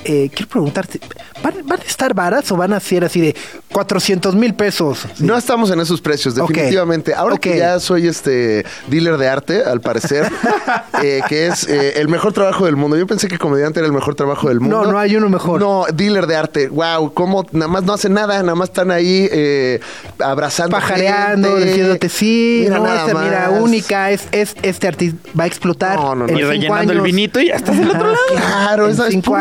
eh, 0.05 0.29
quiero 0.33 0.49
preguntarte, 0.49 0.99
¿van, 1.43 1.55
van 1.65 1.79
a 1.79 1.83
estar 1.83 2.13
varas 2.13 2.51
o 2.51 2.55
van 2.55 2.73
a 2.73 2.79
ser 2.79 3.03
así 3.03 3.19
de 3.21 3.35
400 3.75 4.35
mil 4.35 4.53
pesos. 4.53 5.05
No 5.19 5.35
estamos 5.37 5.69
en 5.69 5.81
esos 5.81 5.99
precios, 5.99 6.35
definitivamente. 6.35 7.13
Ahora 7.13 7.37
que 7.37 7.57
ya 7.57 7.79
soy 7.81 8.07
este 8.07 8.65
dealer 8.87 9.17
de 9.17 9.27
arte, 9.27 9.63
al 9.65 9.81
parecer, 9.81 10.31
eh, 11.03 11.21
que 11.27 11.47
es 11.47 11.67
eh, 11.67 11.99
el 11.99 12.07
mejor 12.07 12.31
trabajo 12.31 12.65
del 12.65 12.77
mundo. 12.77 12.95
Yo 12.95 13.05
pensé 13.05 13.27
que 13.27 13.37
comediante 13.37 13.79
era 13.81 13.87
el 13.87 13.93
mejor 13.93 14.15
trabajo 14.15 14.47
del 14.47 14.61
mundo. 14.61 14.83
No, 14.83 14.91
no 14.93 14.97
hay 14.97 15.17
uno 15.17 15.27
mejor. 15.27 15.59
No, 15.59 15.85
dealer 15.93 16.25
de 16.25 16.35
arte. 16.37 16.67
Wow, 16.69 17.13
cómo 17.13 17.45
nada 17.51 17.67
más 17.67 17.83
no 17.83 17.91
hacen 17.93 18.13
nada, 18.13 18.41
nada 18.41 18.55
más 18.55 18.69
están 18.69 18.91
ahí 18.91 19.27
eh, 19.29 19.81
abrazando. 20.19 20.71
Pajareando, 20.71 21.49
gente. 21.49 21.65
diciéndote 21.65 22.07
sí, 22.09 22.61
Mira 22.63 22.77
no, 22.77 22.83
nada 22.85 23.07
esta 23.07 23.19
mira 23.21 23.49
única, 23.49 24.11
es, 24.11 24.27
es 24.31 24.55
este 24.61 24.87
artista 24.87 25.17
va 25.37 25.43
a 25.43 25.47
explotar. 25.47 25.97
No, 25.97 26.15
no, 26.15 26.27
no. 26.27 26.29
en 26.29 26.35
Y 26.35 26.39
cinco 26.39 26.47
rellenando 26.49 26.93
el 26.93 26.99
años. 26.99 27.03
vinito 27.03 27.41
y 27.41 27.47
ya 27.47 27.55
estás 27.55 27.77
del 27.77 27.89
otro 27.89 28.07
lado. 28.13 28.17
Claro, 28.35 28.85
En 28.85 28.91
esa 28.93 29.07
es 29.07 29.15
puro. 29.15 29.35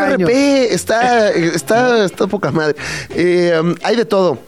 Está, 0.63 1.29
está, 1.31 2.05
está 2.05 2.27
poca 2.27 2.51
madre. 2.51 2.75
Eh, 3.09 3.59
um, 3.61 3.75
hay 3.83 3.95
de 3.95 4.05
todo. 4.05 4.39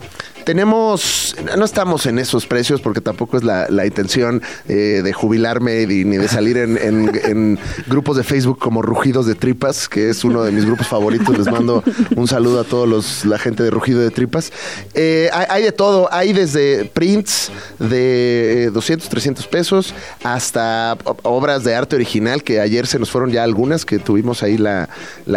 Tenemos, 0.48 1.36
no 1.58 1.66
estamos 1.66 2.06
en 2.06 2.20
esos 2.20 2.48
precios 2.48 2.80
porque 2.80 3.02
tampoco 3.02 3.36
es 3.36 3.44
la, 3.44 3.86
intención 3.86 4.42
eh, 4.70 5.02
de 5.04 5.12
jubilarme 5.12 5.86
ni, 5.86 6.06
de 6.06 6.28
salir 6.30 6.56
en, 6.56 7.60
grupos 7.86 8.16
de 8.16 8.24
Facebook 8.24 8.58
como 8.58 8.82
Rugidos 8.82 9.26
de 9.26 9.36
Tripas, 9.36 9.90
que 9.90 10.10
es 10.10 10.24
uno 10.24 10.44
de 10.44 10.54
mis 10.54 10.64
grupos 10.64 10.88
favoritos. 10.88 11.38
Les 11.38 11.52
mando 11.52 11.84
un 12.16 12.30
saludo 12.30 12.62
a 12.62 12.64
todos 12.64 12.88
los, 12.88 13.26
la 13.26 13.38
gente 13.38 13.62
de 13.62 13.72
Rugido 13.72 14.00
de 14.00 14.10
Tripas. 14.10 14.54
Eh, 14.94 15.30
hay, 15.34 15.48
hay 15.50 15.64
de 15.64 15.74
todo, 15.74 16.08
hay 16.14 16.32
desde 16.32 16.86
prints 16.86 17.52
de 17.78 18.68
eh, 18.68 18.70
200, 18.70 19.10
300 19.10 19.48
pesos 19.48 19.94
hasta 20.24 20.98
obras 21.24 21.66
de 21.66 21.76
arte 21.76 21.98
original, 21.98 22.42
que 22.42 22.62
ayer 22.62 22.88
se 22.88 23.00
nos 23.00 23.12
fueron 23.12 23.32
ya 23.32 23.44
algunas, 23.44 23.84
que 23.84 24.00
tuvimos 24.00 24.44
ahí 24.44 24.58
la 24.58 24.88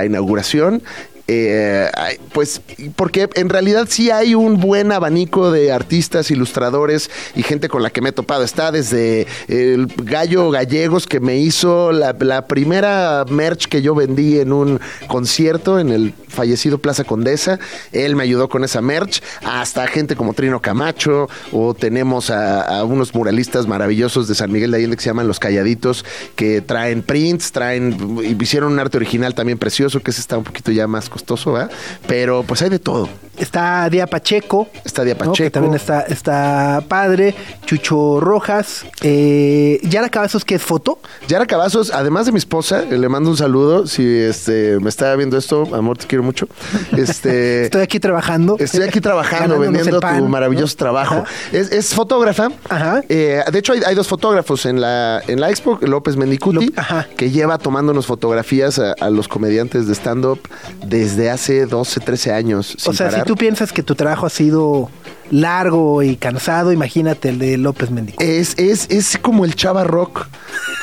inauguración. 0.06 0.84
Eh, 1.32 1.88
pues 2.32 2.60
porque 2.96 3.28
en 3.34 3.50
realidad 3.50 3.86
sí 3.88 4.10
hay 4.10 4.34
un 4.34 4.58
buen 4.58 4.90
abanico 4.90 5.52
de 5.52 5.70
artistas, 5.70 6.32
ilustradores 6.32 7.08
y 7.36 7.44
gente 7.44 7.68
con 7.68 7.84
la 7.84 7.90
que 7.90 8.00
me 8.00 8.08
he 8.08 8.12
topado. 8.12 8.42
Está 8.42 8.72
desde 8.72 9.28
el 9.46 9.86
gallo 9.86 10.50
gallegos 10.50 11.06
que 11.06 11.20
me 11.20 11.38
hizo 11.38 11.92
la, 11.92 12.10
primera 12.48 13.24
merch 13.28 13.66
que 13.66 13.80
yo 13.80 13.94
vendí 13.94 14.40
en 14.40 14.52
un 14.52 14.80
concierto 15.06 15.78
en 15.78 15.90
el 15.90 16.14
fallecido 16.26 16.78
Plaza 16.78 17.04
Condesa. 17.04 17.60
Él 17.92 18.16
me 18.16 18.24
ayudó 18.24 18.48
con 18.48 18.64
esa 18.64 18.80
merch. 18.80 19.22
Hasta 19.44 19.86
gente 19.86 20.16
como 20.16 20.34
Trino 20.34 20.60
Camacho 20.60 21.28
o 21.52 21.74
tenemos 21.74 22.30
a, 22.30 22.62
a 22.62 22.84
unos 22.84 23.14
muralistas 23.14 23.68
maravillosos 23.68 24.26
de 24.26 24.34
San 24.34 24.50
Miguel 24.50 24.72
de 24.72 24.78
Allende 24.78 24.96
que 24.96 25.02
se 25.02 25.10
llaman 25.10 25.28
Los 25.28 25.38
Calladitos 25.38 26.04
que 26.34 26.60
traen 26.60 27.02
prints, 27.02 27.52
traen 27.52 27.96
hicieron 28.40 28.72
un 28.72 28.78
arte 28.80 28.96
original 28.96 29.34
también 29.34 29.58
precioso 29.58 30.00
que 30.00 30.10
ese 30.10 30.20
está 30.20 30.38
un 30.38 30.44
poquito 30.44 30.72
ya 30.72 30.86
más 30.86 31.08
costoso, 31.20 31.52
¿verdad? 31.52 31.70
Pero 32.06 32.42
pues 32.42 32.62
hay 32.62 32.70
de 32.70 32.78
todo. 32.78 33.08
Está 33.36 33.88
Día 33.88 34.06
Pacheco. 34.06 34.68
Está 34.84 35.02
Día 35.02 35.14
¿no? 35.14 35.18
Pacheco. 35.18 35.46
Que 35.46 35.50
también 35.50 35.74
está, 35.74 36.02
está 36.02 36.84
padre. 36.88 37.34
Chucho 37.64 38.20
Rojas. 38.20 38.84
Eh, 39.02 39.80
Yara 39.82 40.10
Cavazos, 40.10 40.44
que 40.44 40.56
es 40.56 40.62
foto. 40.62 40.98
Yara 41.26 41.46
Cavazos, 41.46 41.90
además 41.90 42.26
de 42.26 42.32
mi 42.32 42.38
esposa, 42.38 42.82
le 42.82 43.08
mando 43.08 43.30
un 43.30 43.36
saludo. 43.36 43.86
Si 43.86 44.06
este 44.06 44.78
me 44.80 44.90
está 44.90 45.14
viendo 45.16 45.38
esto, 45.38 45.68
amor, 45.74 45.96
te 45.96 46.06
quiero 46.06 46.22
mucho. 46.22 46.48
Este, 46.96 47.64
Estoy 47.64 47.82
aquí 47.82 47.98
trabajando. 47.98 48.56
Estoy 48.58 48.82
aquí 48.82 49.00
trabajando, 49.00 49.58
vendiendo 49.58 50.00
pan, 50.00 50.18
tu 50.18 50.28
maravilloso 50.28 50.74
¿no? 50.74 50.78
trabajo. 50.78 51.14
Ajá. 51.14 51.24
Es, 51.52 51.72
es 51.72 51.94
fotógrafa. 51.94 52.48
Ajá. 52.68 53.02
Eh, 53.08 53.42
de 53.50 53.58
hecho, 53.58 53.72
hay, 53.72 53.80
hay 53.86 53.94
dos 53.94 54.08
fotógrafos 54.08 54.66
en 54.66 54.80
la, 54.80 55.22
en 55.26 55.40
la 55.40 55.50
expo. 55.50 55.78
López 55.80 56.16
Mendicuti, 56.16 56.72
que 57.16 57.30
lleva 57.30 57.56
tomándonos 57.58 58.06
fotografías 58.06 58.78
a, 58.78 58.92
a 58.92 59.08
los 59.08 59.28
comediantes 59.28 59.86
de 59.86 59.94
stand-up 59.94 60.40
desde 60.84 61.09
hace 61.30 61.66
12, 61.66 62.00
13 62.00 62.32
años. 62.32 62.76
O 62.86 62.92
sea, 62.92 63.08
parar. 63.08 63.22
si 63.22 63.26
tú 63.26 63.36
piensas 63.36 63.72
que 63.72 63.82
tu 63.82 63.94
trabajo 63.94 64.26
ha 64.26 64.30
sido 64.30 64.90
largo 65.30 66.02
y 66.02 66.16
cansado, 66.16 66.72
imagínate 66.72 67.30
el 67.30 67.38
de 67.38 67.56
López 67.56 67.90
Mendico. 67.90 68.22
Es, 68.22 68.54
es, 68.58 68.86
es 68.90 69.18
como 69.18 69.44
el 69.44 69.54
chava 69.54 69.84
rock 69.84 70.26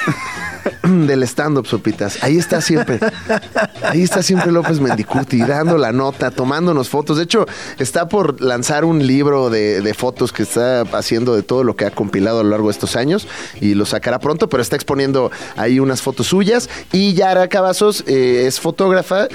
del 0.83 1.23
stand-up, 1.23 1.67
Sopitas. 1.67 2.23
Ahí 2.23 2.37
está 2.37 2.61
siempre. 2.61 2.99
Ahí 3.83 4.01
está 4.03 4.23
siempre 4.23 4.51
López 4.51 4.79
Mendicuti, 4.79 5.39
dando 5.39 5.77
la 5.77 5.91
nota, 5.91 6.31
tomándonos 6.31 6.89
fotos. 6.89 7.17
De 7.17 7.23
hecho, 7.23 7.45
está 7.79 8.07
por 8.07 8.41
lanzar 8.41 8.85
un 8.85 9.05
libro 9.05 9.49
de, 9.49 9.81
de 9.81 9.93
fotos 9.93 10.31
que 10.31 10.43
está 10.43 10.81
haciendo 10.81 11.35
de 11.35 11.43
todo 11.43 11.63
lo 11.63 11.75
que 11.75 11.85
ha 11.85 11.91
compilado 11.91 12.39
a 12.39 12.43
lo 12.43 12.49
largo 12.49 12.67
de 12.67 12.73
estos 12.73 12.95
años 12.95 13.27
y 13.61 13.73
lo 13.75 13.85
sacará 13.85 14.19
pronto, 14.19 14.49
pero 14.49 14.61
está 14.61 14.75
exponiendo 14.75 15.31
ahí 15.55 15.79
unas 15.79 16.01
fotos 16.01 16.27
suyas. 16.27 16.69
Y 16.91 17.13
Yara 17.13 17.47
Cavazos 17.47 18.03
eh, 18.07 18.45
es 18.47 18.59
fotógrafa 18.59 19.27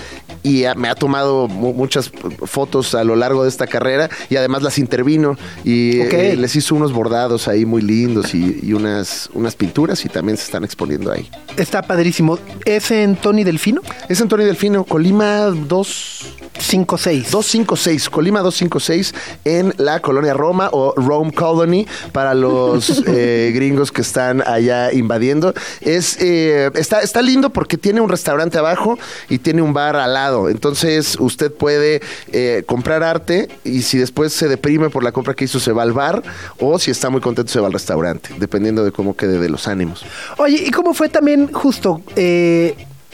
y 0.42 0.64
me 0.76 0.88
ha 0.88 0.94
tomado 0.94 1.48
mu- 1.48 1.72
muchas 1.72 2.10
fotos 2.44 2.94
a 2.94 3.04
lo 3.04 3.16
largo 3.16 3.42
de 3.44 3.48
esta 3.48 3.66
carrera 3.66 4.10
y 4.28 4.36
además 4.36 4.62
las 4.62 4.78
intervino 4.78 5.36
y 5.64 6.00
eh, 6.32 6.36
les 6.36 6.56
hizo 6.56 6.74
unos 6.74 6.92
bordados 6.92 7.48
ahí 7.48 7.64
muy 7.64 7.82
lindos 7.82 8.34
y, 8.34 8.58
y 8.62 8.72
unas, 8.72 9.30
unas 9.34 9.54
pinturas 9.54 10.04
y 10.04 10.08
también 10.08 10.36
se 10.36 10.44
están 10.44 10.64
exponiendo 10.64 11.12
ahí. 11.12 11.21
Está 11.56 11.82
padrísimo. 11.82 12.38
¿Es 12.64 12.90
en 12.90 13.16
Tony 13.16 13.44
Delfino? 13.44 13.82
Es 14.08 14.20
Antonio 14.20 14.46
Delfino, 14.46 14.84
Colima 14.84 15.46
2... 15.46 16.41
5-6. 16.72 17.30
256, 17.30 18.10
Colima 18.10 18.40
256 18.40 19.14
en 19.44 19.74
la 19.76 20.00
colonia 20.00 20.34
Roma 20.34 20.68
o 20.72 20.94
Rome 20.96 21.32
Colony 21.32 21.86
para 22.12 22.34
los 22.34 23.02
eh, 23.06 23.52
gringos 23.54 23.92
que 23.92 24.02
están 24.02 24.42
allá 24.46 24.92
invadiendo. 24.92 25.52
Es, 25.80 26.16
eh, 26.20 26.70
está, 26.74 27.00
está 27.00 27.22
lindo 27.22 27.50
porque 27.50 27.76
tiene 27.76 28.00
un 28.00 28.08
restaurante 28.08 28.58
abajo 28.58 28.98
y 29.28 29.38
tiene 29.38 29.62
un 29.62 29.72
bar 29.72 29.96
al 29.96 30.14
lado. 30.14 30.48
Entonces 30.48 31.16
usted 31.20 31.52
puede 31.52 32.00
eh, 32.32 32.62
comprar 32.66 33.02
arte 33.02 33.48
y 33.64 33.82
si 33.82 33.98
después 33.98 34.32
se 34.32 34.48
deprime 34.48 34.90
por 34.90 35.04
la 35.04 35.12
compra 35.12 35.34
que 35.34 35.44
hizo 35.44 35.60
se 35.60 35.72
va 35.72 35.82
al 35.82 35.92
bar 35.92 36.22
o 36.58 36.78
si 36.78 36.90
está 36.90 37.10
muy 37.10 37.20
contento 37.20 37.52
se 37.52 37.60
va 37.60 37.66
al 37.66 37.72
restaurante, 37.72 38.30
dependiendo 38.38 38.84
de 38.84 38.92
cómo 38.92 39.14
quede 39.16 39.38
de 39.38 39.48
los 39.48 39.68
ánimos. 39.68 40.04
Oye, 40.38 40.62
¿y 40.66 40.70
cómo 40.70 40.94
fue 40.94 41.08
también 41.08 41.52
justo? 41.52 42.00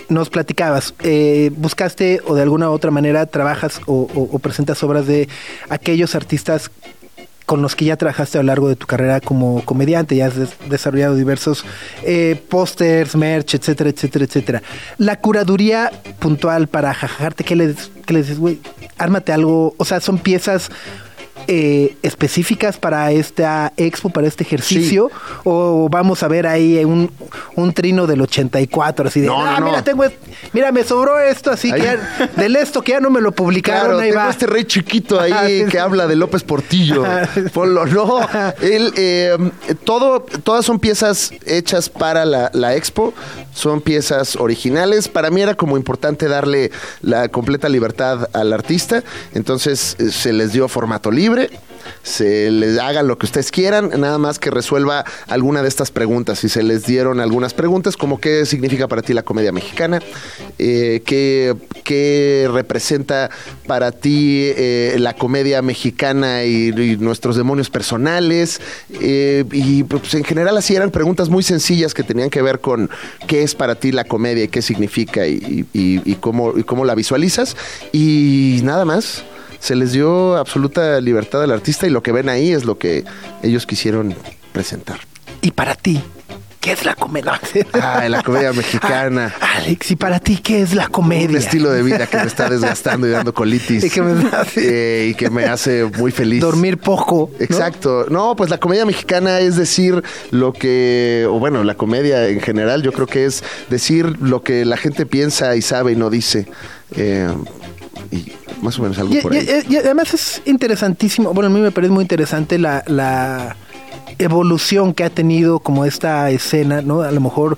Nos 0.09 0.31
platicabas, 0.31 0.95
eh, 1.01 1.51
buscaste 1.57 2.21
o 2.27 2.35
de 2.35 2.43
alguna 2.43 2.71
otra 2.71 2.91
manera 2.91 3.27
trabajas 3.27 3.81
o, 3.87 4.39
presentas 4.39 4.83
obras 4.83 5.07
de 5.07 5.29
aquellos 5.69 6.15
artistas 6.15 6.71
con 7.45 7.63
los 7.63 7.75
que 7.75 7.87
ya 7.87 7.97
trabajaste 7.97 8.37
a 8.39 8.43
lo 8.43 8.47
largo 8.49 8.69
de 8.69 8.77
tu 8.77 8.87
carrera 8.87 9.21
como 9.21 9.65
comediante, 9.65 10.17
ya 10.17 10.27
has 10.27 10.37
des- 10.37 10.51
desarrollado 10.69 11.15
diversos 11.15 11.65
eh, 12.05 12.39
pósters, 12.51 13.17
merch, 13.17 13.55
etcétera, 13.55 13.89
etcétera, 13.89 14.25
etcétera. 14.27 14.63
La 14.99 15.17
curaduría 15.17 15.91
puntual 16.19 16.69
para 16.69 16.93
jajarte, 16.93 17.45
¿qué 17.45 17.57
les, 17.57 17.91
qué 18.05 18.13
les 18.13 18.27
dices, 18.27 18.39
güey? 18.39 18.59
Ármate 18.99 19.33
algo, 19.33 19.75
o 19.79 19.85
sea, 19.87 20.01
son 20.01 20.19
piezas 20.19 20.71
eh, 21.47 21.97
específicas 22.03 22.77
para 22.79 23.11
esta 23.13 23.73
expo, 23.77 24.11
para 24.11 24.27
este 24.27 24.45
ejercicio, 24.45 25.11
o 25.45 25.89
vamos 25.91 26.23
a 26.23 26.29
ver 26.29 26.47
ahí 26.47 26.85
un, 26.85 27.11
un 27.55 27.73
trino 27.73 28.07
del 28.07 28.21
84, 28.23 29.09
así 29.09 29.21
de, 29.21 29.27
No, 29.29 29.45
"Ah, 29.45 29.61
no. 29.61 29.67
mira, 29.67 29.83
tengo, 29.85 30.05
mira, 30.53 30.73
me 30.73 30.85
sobró 30.85 31.19
esto, 31.21 31.51
así 31.51 31.71
Ahí. 31.71 31.81
que 31.81 31.87
ya- 31.87 32.27
del 32.37 32.57
esto 32.57 32.83
que 32.83 32.93
ya 32.93 33.01
no 33.01 33.11
me 33.11 33.21
lo 33.21 33.33
publicaron, 33.33 33.83
Claro, 33.87 33.99
ahí 34.01 34.11
tengo 34.11 34.23
va. 34.25 34.31
este 34.31 34.47
rey 34.47 34.65
chiquito 34.65 35.21
ahí 35.21 35.33
Ajá, 35.33 35.47
sí, 35.47 35.65
que 35.67 35.71
sí. 35.73 35.77
habla 35.79 36.07
de 36.07 36.17
López 36.17 36.43
Portillo. 36.43 37.05
Ponlo, 37.55 37.87
no. 37.87 38.21
Él, 38.61 38.93
eh, 38.97 39.37
todo, 39.85 40.21
todas 40.43 40.65
son 40.65 40.79
piezas 40.79 41.33
hechas 41.47 41.89
para 41.89 42.25
la, 42.25 42.51
la 42.55 42.75
expo, 42.75 43.15
son 43.55 43.81
piezas 43.81 44.37
originales. 44.37 45.09
Para 45.09 45.31
mí 45.31 45.41
era 45.41 45.55
como 45.55 45.77
importante 45.77 46.29
darle 46.29 46.71
la 47.03 47.29
completa 47.29 47.69
libertad 47.69 48.29
al 48.33 48.53
artista, 48.53 49.03
entonces 49.35 49.97
eh, 49.99 50.11
se 50.11 50.33
les 50.33 50.53
dio 50.53 50.69
formato 50.69 51.11
libre. 51.11 51.28
Se 52.03 52.51
les 52.51 52.79
hagan 52.79 53.07
lo 53.07 53.19
que 53.19 53.27
ustedes 53.27 53.51
quieran, 53.51 53.91
nada 53.99 54.19
más 54.19 54.39
que 54.39 54.51
resuelva 54.51 55.05
alguna 55.27 55.63
de 55.63 55.69
estas 55.69 55.91
preguntas. 55.91 56.39
Si 56.39 56.49
se 56.49 56.63
les 56.63 56.85
dieron 56.87 57.21
algunas 57.21 57.55
preguntas, 57.55 57.97
como 57.97 58.21
qué 58.21 58.45
significa 58.47 58.89
para 58.89 59.03
ti 59.03 59.13
la 59.13 59.23
comedia 59.23 59.53
mexicana, 59.53 60.01
Eh, 60.61 61.03
qué, 61.05 61.55
qué 61.85 62.49
representa 62.53 63.31
para 63.67 63.93
ti 63.93 64.51
eh, 64.57 64.97
la 64.99 65.15
comedia 65.15 65.63
mexicana 65.63 66.45
y, 66.45 66.73
nuestros 66.99 67.37
demonios 67.37 67.71
personales. 67.71 68.61
Eh, 69.01 69.45
y 69.53 69.85
pues 69.85 70.15
en 70.15 70.25
general 70.25 70.57
así 70.59 70.75
eran 70.75 70.91
preguntas 70.91 71.29
muy 71.29 71.43
sencillas 71.45 71.95
que 71.95 72.03
tenían 72.03 72.29
que 72.29 72.43
ver 72.43 72.59
con 72.61 72.91
qué 73.29 73.43
es 73.45 73.55
para 73.55 73.77
ti 73.77 73.93
la 73.93 74.05
comedia 74.05 74.45
y 74.45 74.49
qué 74.49 74.63
significa 74.63 75.27
y, 75.27 75.65
y- 75.73 76.15
cómo, 76.17 76.53
cómo 76.67 76.85
la 76.85 76.95
visualizas. 76.97 77.57
Y 77.93 78.61
nada 78.65 78.85
más. 78.85 79.23
Se 79.61 79.75
les 79.77 79.93
dio 79.93 80.37
absoluta 80.37 81.01
libertad 81.01 81.43
al 81.43 81.51
artista 81.53 81.87
y 81.87 81.91
lo 81.91 82.03
que 82.03 82.13
ven 82.13 82.29
ahí 82.29 82.53
es 82.53 82.65
lo 82.65 82.79
que 82.79 83.05
ellos 83.43 83.67
quisieron 83.67 84.15
presentar. 84.53 84.99
Y 85.43 85.51
para 85.53 85.75
ti, 85.75 86.01
¿qué 86.61 86.73
es 86.73 86.85
la 86.85 86.95
comedia? 86.95 87.41
Ay, 87.73 88.09
la 88.09 88.23
comedia 88.23 88.53
mexicana. 88.53 89.35
Ah, 89.41 89.59
Alex, 89.65 89.91
¿y 89.91 89.97
para 89.97 90.21
ti 90.21 90.37
qué 90.37 90.63
es 90.63 90.73
la 90.75 90.87
comedia? 90.89 91.29
Un 91.31 91.37
estilo 91.37 91.71
de 91.71 91.83
vida 91.83 92.07
que 92.07 92.17
me 92.17 92.27
está 92.27 92.49
desgastando 92.49 93.07
y 93.09 93.11
dando 93.11 93.35
colitis. 93.35 93.83
Y 93.85 93.91
que 93.91 94.03
me 94.03 94.29
hace- 94.31 94.61
Eh, 95.05 95.09
y 95.09 95.15
que 95.15 95.31
me 95.31 95.45
hace 95.47 95.85
muy 95.85 96.13
feliz. 96.13 96.41
Dormir 96.41 96.79
poco. 96.79 97.31
¿no? 97.37 97.45
Exacto. 97.45 98.07
¿no? 98.09 98.37
pues 98.37 98.51
la 98.51 98.59
comedia 98.59 98.87
mexicana 98.87 99.41
es 99.41 99.57
decir 99.57 100.03
lo 100.31 100.53
que, 100.53 101.27
o 101.29 101.39
bueno, 101.41 101.65
la 101.65 101.75
comedia 101.75 102.29
en 102.29 102.41
general, 102.41 102.83
yo 102.83 102.93
creo 102.93 103.07
que 103.09 103.25
es 103.27 103.43
decir 103.69 104.17
lo 104.21 104.43
que 104.43 104.65
la 104.65 104.77
gente 104.77 105.05
piensa 105.07 105.57
y 105.57 105.63
sabe 105.63 105.93
y 105.93 105.97
no 105.97 106.09
dice. 106.11 106.47
Eh, 106.97 107.29
y 108.13 108.33
más 108.63 108.79
o 108.79 108.83
menos 108.83 108.99
algo 108.99 109.15
Y, 109.15 109.21
por 109.21 109.33
ahí. 109.33 109.47
y- 109.69 109.75
y 109.75 109.77
además 109.77 110.13
es 110.15 110.43
interesantísimo, 110.47 111.33
bueno, 111.35 111.49
a 111.49 111.51
mí 111.53 111.61
me 111.61 111.71
parece 111.71 111.93
muy 111.93 112.03
interesante 112.03 112.59
la, 112.59 112.83
la 112.87 113.57
evolución 114.19 114.95
que 114.95 115.05
ha 115.05 115.11
tenido 115.11 115.61
como 115.61 115.85
esta 115.85 116.31
escena, 116.31 116.83
¿no? 116.83 117.03
A 117.03 117.11
lo 117.11 117.21
mejor 117.21 117.57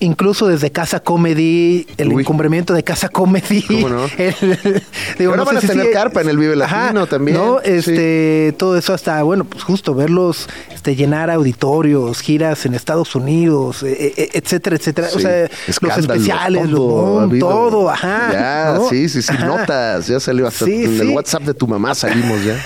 incluso 0.00 0.46
desde 0.48 0.70
Casa 0.72 1.00
Comedy, 1.00 1.86
el 1.98 2.12
Uy. 2.12 2.22
encumbramiento 2.22 2.74
de 2.74 2.82
Casa 2.82 3.08
Comedy. 3.08 3.62
¿Cómo 3.62 3.88
no? 3.88 4.04
el- 4.18 4.82
digo, 5.18 5.30
Ahora 5.32 5.44
van 5.44 5.56
a 5.58 5.60
si 5.60 5.66
tener 5.66 5.90
carpa 5.92 6.20
en 6.22 6.28
el 6.28 6.38
Vive 6.38 6.56
Latino 6.56 7.06
también, 7.06 7.36
No, 7.36 7.58
sí. 7.64 7.70
este, 7.70 8.54
todo 8.58 8.76
eso 8.76 8.92
hasta, 8.94 9.22
bueno, 9.22 9.44
pues 9.44 9.62
justo 9.62 9.94
verlos 9.94 10.48
este, 10.74 10.96
llenar 10.96 11.30
auditorios, 11.30 12.20
giras 12.20 12.64
en 12.66 12.74
Estados 12.74 13.14
Unidos, 13.14 13.82
eh, 13.82 14.14
eh, 14.16 14.28
etcétera, 14.32 14.76
etcétera. 14.76 15.08
O 15.08 15.16
Sí, 15.16 15.20
sea, 15.22 15.48
los 15.80 15.98
especiales, 15.98 16.70
todo, 16.70 17.26
los, 17.28 17.92
ajá. 17.92 18.30
Ya, 18.32 18.72
¿no? 18.78 18.88
sí, 18.88 19.08
sí, 19.08 19.22
sí, 19.22 19.32
Ajá. 19.32 19.46
notas, 19.46 20.06
ya 20.06 20.18
salió 20.20 20.46
hasta 20.46 20.64
en 20.64 21.00
el. 21.00 21.08
WhatsApp 21.10 21.42
de 21.42 21.54
tu 21.54 21.66
mamá 21.68 21.94
salimos 21.94 22.42
ya. 22.44 22.56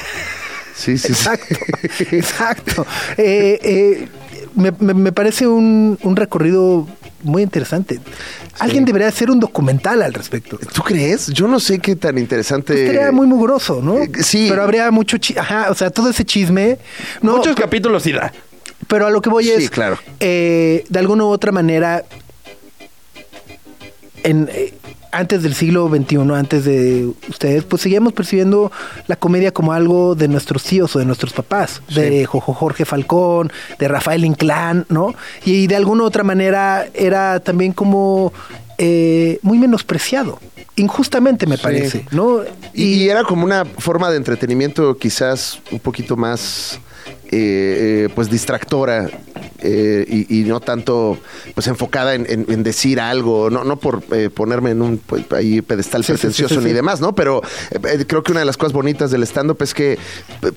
Sí, 0.77 0.99
sí, 0.99 1.14
sí. 1.14 1.29
Exacto, 1.29 1.55
exacto. 2.16 2.87
Eh, 3.16 3.59
eh, 3.62 4.09
me, 4.54 4.72
me- 4.78 4.94
me 4.94 5.12
parece 5.12 5.46
un, 5.46 5.98
un 6.02 6.16
recorrido 6.16 6.86
muy 7.22 7.42
interesante. 7.42 8.00
Alguien 8.58 8.84
debería 8.84 9.08
hacer 9.08 9.30
un 9.30 9.40
documental 9.40 10.02
al 10.02 10.12
respecto. 10.14 10.58
¿Tú 10.72 10.82
crees? 10.82 11.28
Yo 11.28 11.48
no 11.48 11.58
sé 11.58 11.78
qué 11.78 11.96
tan 11.96 12.18
interesante. 12.18 12.72
Pues 12.74 12.86
Sería 12.86 13.10
muy 13.12 13.26
mugroso, 13.26 13.80
¿no? 13.82 13.98
eh, 13.98 14.10
sí. 14.22 14.46
Pero 14.48 14.62
habría 14.62 14.90
mucho 14.90 15.16
chi- 15.18 15.36
Ajá, 15.38 15.68
o 15.70 15.74
sea, 15.74 15.90
todo 15.90 16.10
ese 16.10 16.24
chisme. 16.24 16.78
No, 17.22 17.36
Muchos 17.38 17.56
capítulos 17.56 18.02
sí 18.02 18.12
da. 18.12 18.32
pero 18.86 19.06
a 19.06 19.10
lo 19.10 19.20
que 19.22 19.30
voy 19.30 19.44
Sí, 19.44 19.50
es. 19.52 19.70
claro. 19.70 19.98
eh, 20.20 20.84
de 20.88 20.98
alguna 20.98 21.24
u 21.24 21.28
otra 21.28 21.50
manera. 21.52 22.04
En, 24.22 24.48
eh, 24.52 24.72
antes 25.14 25.42
del 25.42 25.55
siglo 25.55 25.88
XXI, 25.88 26.16
antes 26.35 26.64
de 26.64 27.09
ustedes, 27.29 27.64
pues 27.64 27.83
seguíamos 27.83 28.12
percibiendo 28.12 28.70
la 29.07 29.16
comedia 29.16 29.53
como 29.53 29.72
algo 29.72 30.14
de 30.14 30.29
nuestros 30.29 30.62
tíos 30.64 30.94
o 30.96 30.98
de 30.98 31.05
nuestros 31.05 31.33
papás, 31.33 31.83
de 31.94 32.27
Jojo 32.27 32.53
Jorge 32.55 32.85
Falcón, 32.85 33.50
de 33.79 33.88
Rafael 33.88 34.24
Inclán, 34.24 34.87
¿no? 34.88 35.14
Y 35.44 35.66
de 35.66 35.77
alguna 35.77 36.03
u 36.03 36.07
otra 36.07 36.24
manera 36.24 36.87
era 36.94 37.40
también 37.40 37.72
como 37.72 38.33
eh, 38.79 39.38
muy 39.42 39.59
menospreciado, 39.59 40.40
injustamente 40.77 41.46
me 41.46 41.57
Sí. 41.57 41.62
parece, 41.62 42.07
¿no? 42.11 42.40
Y, 42.72 42.85
y 43.05 43.09
era 43.09 43.22
como 43.24 43.44
una 43.44 43.64
forma 43.64 44.11
de 44.11 44.16
entretenimiento 44.16 44.96
quizás 44.98 45.61
un 45.70 45.79
poquito 45.79 46.16
más 46.16 46.81
eh, 47.35 48.05
eh, 48.05 48.09
pues 48.14 48.31
distractora 48.31 49.09
eh, 49.61 50.05
y, 50.09 50.40
y 50.40 50.44
no 50.44 50.61
tanto 50.61 51.18
pues 51.55 51.66
enfocada 51.66 52.14
en, 52.14 52.27
en- 52.29 52.47
en 52.49 52.62
decir 52.62 53.01
algo, 53.01 53.51
no, 53.51 53.64
no 53.64 53.77
por 53.79 54.03
eh, 54.12 54.31
ponerme 54.33 54.70
en 54.70 54.83
un 54.83 54.99
pues, 54.99 55.25
ahí 55.33 55.61
pedestal 55.62 56.05
Sí, 56.05 56.12
ni 56.68 56.73
demás, 56.75 57.01
¿no? 57.01 57.14
Pero 57.14 57.40
eh, 57.70 58.05
creo 58.07 58.23
que 58.23 58.33
una 58.33 58.40
de 58.40 58.47
las 58.47 58.57
cosas 58.57 58.73
bonitas 58.73 59.11
del 59.11 59.23
stand-up 59.25 59.59
es 59.62 59.75
que 59.75 59.99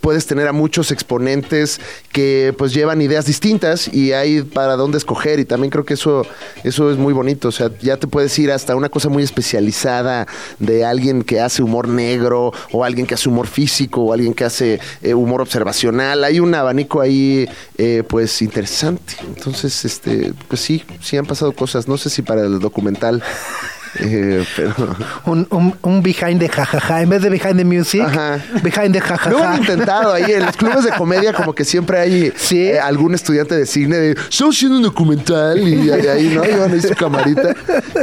puedes 0.02 0.26
tener 0.28 0.48
a 0.48 0.52
muchos 0.52 0.92
exponentes 0.92 1.80
que 2.12 2.54
pues 2.58 2.74
llevan 2.74 3.02
ideas 3.02 3.26
distintas 3.26 3.88
y 3.92 4.12
hay 4.12 4.42
para 4.44 4.76
dónde 4.76 4.98
escoger 4.98 5.40
y 5.40 5.46
también 5.46 5.72
creo 5.72 5.86
que 5.86 5.94
eso, 5.96 6.26
eso 6.64 6.92
es 6.92 6.98
muy 6.98 7.14
bonito, 7.14 7.48
o 7.48 7.52
sea, 7.52 7.72
ya 7.82 7.98
te 7.98 8.08
puedes 8.08 8.38
ir 8.40 8.52
hasta 8.52 8.76
una 8.76 8.90
cosa 8.90 9.10
muy 9.10 9.24
especializada 9.24 10.28
de 10.60 10.86
alguien 10.86 11.24
que 11.24 11.40
hace 11.40 11.64
humor 11.64 11.88
negro 11.88 12.52
o 12.72 12.84
alguien 12.84 13.08
que 13.08 13.14
hace 13.16 13.30
humor 13.30 13.48
físico 13.48 14.02
o 14.02 14.14
alguien 14.14 14.34
que 14.34 14.44
hace 14.44 14.80
humor 15.16 15.42
observacional, 15.42 16.24
hay 16.24 16.40
un 16.40 16.52
abanico 16.68 17.02
ahí 17.02 17.48
eh, 17.78 18.04
pues 18.08 18.42
interesante, 18.42 19.16
entonces 19.26 19.86
este 19.86 20.34
pues 20.48 20.62
sí, 20.62 20.84
sí 21.02 21.18
han 21.18 21.26
pasado 21.26 21.52
cosas, 21.54 21.88
no 21.88 21.98
sé 21.98 22.10
si 22.10 22.22
para 22.22 22.42
el 22.42 22.60
documental, 22.60 23.24
eh, 24.00 24.44
pero... 24.56 24.96
Un, 25.26 25.48
un, 25.52 25.76
un 25.82 26.04
behind 26.04 26.40
the 26.40 26.50
jajaja, 26.50 27.02
en 27.02 27.10
vez 27.10 27.22
de 27.22 27.30
behind 27.30 27.58
the 27.58 27.66
music, 27.66 28.02
Ajá. 28.04 28.40
behind 28.64 28.94
the 28.94 29.00
Lo 29.00 29.06
han 29.06 29.18
jajaja. 29.18 29.58
intentado 29.58 30.14
ahí 30.14 30.32
en 30.32 30.46
los 30.46 30.56
clubes 30.58 30.84
de 30.84 30.92
comedia, 30.92 31.34
como 31.34 31.54
que 31.54 31.66
siempre 31.66 32.00
hay 32.00 32.32
Sí. 32.36 32.68
eh, 32.68 32.80
algún 32.80 33.14
estudiante 33.16 33.56
de 33.56 33.66
cine 33.66 33.98
de 33.98 34.12
estamos 34.12 34.56
haciendo 34.56 34.78
un 34.78 34.84
documental 34.84 35.60
y 35.68 35.90
ahí, 35.92 36.08
ahí, 36.08 36.32
no 36.36 36.44
llevan 36.44 36.72
ahí 36.72 36.82
su 36.82 36.94
camarita 36.96 37.54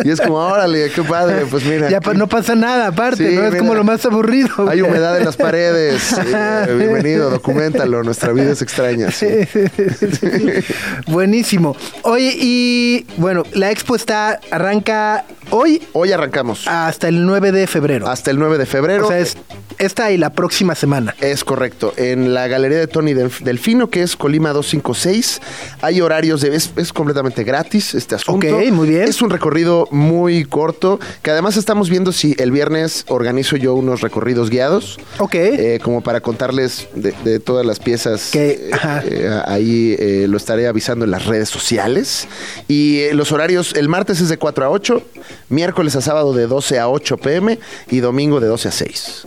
y 0.05 0.11
es 0.11 0.21
como 0.21 0.37
órale, 0.37 0.91
qué 0.91 1.03
padre, 1.03 1.47
pues 1.51 1.65
mira. 1.65 1.89
Ya 1.91 1.99
aquí 1.99 2.11
no 2.17 2.29
pasa 2.29 2.55
nada, 2.55 2.89
aparte, 2.89 3.29
Sí, 3.31 3.35
¿no? 3.37 3.43
Es 3.45 3.51
mira. 3.51 3.59
como 3.59 3.75
lo 3.75 3.85
más 3.85 4.05
aburrido. 4.05 4.69
hay 4.69 4.81
humedad 4.83 5.17
en 5.19 5.25
las 5.25 5.37
paredes. 5.37 6.13
eh, 6.27 6.75
bienvenido, 6.77 7.31
documentalo, 7.31 8.03
nuestra 8.03 8.33
vida 8.33 8.53
es 8.53 8.63
extraña. 8.63 9.11
sí. 9.11 9.27
Buenísimo. 11.07 11.77
Oye, 12.03 12.35
y 12.39 13.07
bueno, 13.17 13.43
la 13.53 13.71
expo 13.71 13.97
está, 13.97 14.41
arranca 14.51 15.25
hoy 15.51 15.74
Hoy 15.93 16.13
arrancamos 16.13 16.67
hasta 16.67 17.09
el 17.09 17.25
9 17.25 17.53
de 17.53 17.67
febrero. 17.67 18.09
hasta 18.09 18.31
el 18.31 18.39
9 18.39 18.59
de 18.59 18.67
febrero. 18.67 19.07
o 19.07 19.09
sea, 19.09 19.19
es 19.19 19.37
esta 19.79 20.13
y 20.13 20.19
la 20.19 20.31
próxima 20.31 20.75
semana. 20.75 21.15
Es 21.21 21.43
correcto. 21.45 21.93
En 21.97 22.33
la 22.33 22.47
galería 22.47 22.79
de 22.79 22.87
Tony 22.87 23.13
Delf- 23.13 23.41
Delfino, 23.43 23.91
que 23.91 24.03
es 24.03 24.17
Colima 24.17 24.51
256, 24.53 25.41
hay 25.83 26.01
horarios 26.01 26.41
de. 26.41 26.55
Es, 26.55 26.71
es 26.77 26.93
completamente 26.93 27.43
gratis 27.45 27.95
este 27.95 28.15
asunto. 28.15 28.47
Ok, 28.57 28.71
muy 28.73 28.89
bien. 28.89 29.03
Es 29.03 29.21
un 29.23 29.31
recorrido 29.31 29.89
muy 29.91 30.45
corto, 30.45 31.01
que 31.23 31.31
además 31.31 31.57
estamos 31.57 31.91
viendo 31.91 32.13
si 32.13 32.37
el 32.39 32.53
viernes 32.53 33.05
organizo 33.09 33.57
yo 33.57 33.75
unos 33.75 34.01
recorridos 34.01 34.51
guiados. 34.51 34.99
Ok. 35.19 35.35
eh, 35.35 35.81
como 35.83 36.03
para 36.03 36.21
contarles 36.21 36.89
de, 36.95 37.13
de 37.25 37.41
todas 37.41 37.67
las 37.67 37.81
piezas. 37.81 38.31
Que- 38.31 38.71
eh, 38.71 38.71
eh, 39.11 39.41
ahí 39.47 39.97
eh, 39.99 40.27
lo 40.29 40.37
estaré 40.37 40.69
avisando 40.69 41.05
en 41.05 41.11
las 41.11 41.27
redes 41.27 41.49
sociales. 41.49 42.29
Y 42.69 43.09
los 43.13 43.33
horarios, 43.33 43.75
el 43.75 43.89
martes 43.89 44.21
es 44.21 44.29
de 44.29 44.37
4 44.39 44.65
a 44.65 44.71
8, 44.71 45.03
miércoles 45.49 45.64
a 45.99 46.01
sábado 46.01 46.33
de 46.35 46.47
12 46.47 46.79
a 46.79 46.89
8 46.89 47.17
pm 47.19 47.59
y 47.91 48.01
domingo 48.01 48.41
de 48.41 48.49
12 48.49 48.69
a 48.69 48.73
6. 48.73 49.27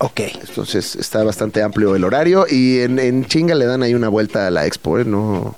ok. 0.00 0.20
Entonces 0.48 0.96
está 0.96 1.22
bastante 1.24 1.62
amplio 1.62 1.94
el 1.96 2.04
horario 2.04 2.46
y 2.48 2.80
en, 2.80 2.98
en 2.98 3.24
chinga 3.26 3.54
le 3.54 3.66
dan 3.66 3.82
ahí 3.82 3.94
una 3.94 4.08
vuelta 4.08 4.46
a 4.46 4.50
la 4.50 4.66
expo, 4.66 4.98
¿eh? 4.98 5.04
No, 5.04 5.56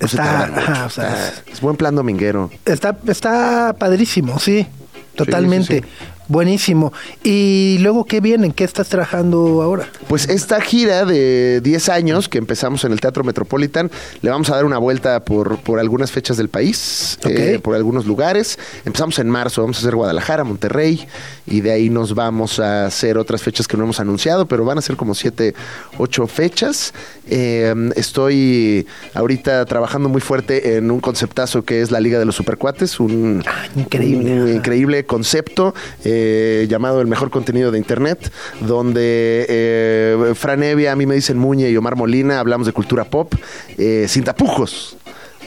no 0.00 0.08
se 0.08 0.16
Está- 0.16 0.46
mucho. 0.48 0.60
ajá, 0.60 0.86
o 0.86 0.90
sea, 0.90 1.28
Está- 1.28 1.52
es 1.52 1.60
buen 1.60 1.76
plan 1.76 1.94
dominguero. 1.94 2.50
Está, 2.64 2.96
está 3.06 3.74
padrísimo, 3.78 4.38
sí. 4.38 4.66
Totalmente. 5.14 5.80
sí, 5.80 5.84
Buenísimo. 6.32 6.94
Y 7.22 7.76
luego, 7.80 8.06
¿qué 8.06 8.20
viene? 8.20 8.54
¿Qué 8.54 8.64
estás 8.64 8.88
trabajando 8.88 9.60
ahora? 9.60 9.90
Pues 10.08 10.30
esta 10.30 10.62
gira 10.62 11.04
de 11.04 11.60
10 11.60 11.90
años 11.90 12.26
que 12.30 12.38
empezamos 12.38 12.86
en 12.86 12.92
el 12.92 13.02
Teatro 13.02 13.22
Metropolitan, 13.22 13.90
le 14.22 14.30
vamos 14.30 14.48
a 14.48 14.54
dar 14.54 14.64
una 14.64 14.78
vuelta 14.78 15.26
por, 15.26 15.58
por 15.58 15.78
algunas 15.78 16.10
fechas 16.10 16.38
del 16.38 16.48
país, 16.48 17.18
eh, 17.28 17.60
por 17.62 17.76
algunos 17.76 18.06
lugares. 18.06 18.58
Empezamos 18.86 19.18
en 19.18 19.28
marzo, 19.28 19.60
vamos 19.60 19.76
a 19.76 19.80
hacer 19.80 19.94
Guadalajara, 19.94 20.42
Monterrey, 20.42 21.06
y 21.46 21.60
de 21.60 21.70
ahí 21.70 21.90
nos 21.90 22.14
vamos 22.14 22.58
a 22.60 22.86
hacer 22.86 23.18
otras 23.18 23.42
fechas 23.42 23.68
que 23.68 23.76
no 23.76 23.84
hemos 23.84 24.00
anunciado, 24.00 24.46
pero 24.46 24.64
van 24.64 24.78
a 24.78 24.80
ser 24.80 24.96
como 24.96 25.14
7, 25.14 25.54
8 25.98 26.26
fechas. 26.28 26.94
Eh, 27.28 27.74
estoy 27.94 28.86
ahorita 29.12 29.66
trabajando 29.66 30.08
muy 30.08 30.22
fuerte 30.22 30.78
en 30.78 30.90
un 30.90 31.00
conceptazo 31.00 31.62
que 31.62 31.82
es 31.82 31.90
la 31.90 32.00
Liga 32.00 32.18
de 32.18 32.24
los 32.24 32.36
Supercuates, 32.36 33.00
un, 33.00 33.44
increíble. 33.76 34.42
un 34.42 34.48
increíble 34.48 35.04
concepto 35.04 35.74
eh, 36.04 36.21
llamado 36.68 37.00
El 37.00 37.06
Mejor 37.06 37.30
Contenido 37.30 37.70
de 37.70 37.78
Internet, 37.78 38.32
donde 38.60 39.46
eh, 39.48 40.32
Fran 40.34 40.62
Evia, 40.62 40.92
a 40.92 40.96
mí 40.96 41.06
me 41.06 41.14
dicen 41.14 41.38
Muñe 41.38 41.70
y 41.70 41.76
Omar 41.76 41.96
Molina, 41.96 42.40
hablamos 42.40 42.66
de 42.66 42.72
cultura 42.72 43.04
pop, 43.04 43.34
eh, 43.78 44.06
sin 44.08 44.24
tapujos 44.24 44.96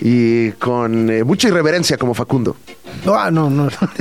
y 0.01 0.51
con 0.51 1.09
eh, 1.09 1.23
mucha 1.23 1.47
irreverencia 1.47 1.97
como 1.97 2.13
Facundo. 2.13 2.55
No, 3.05 3.29
no, 3.31 3.49
no. 3.49 3.69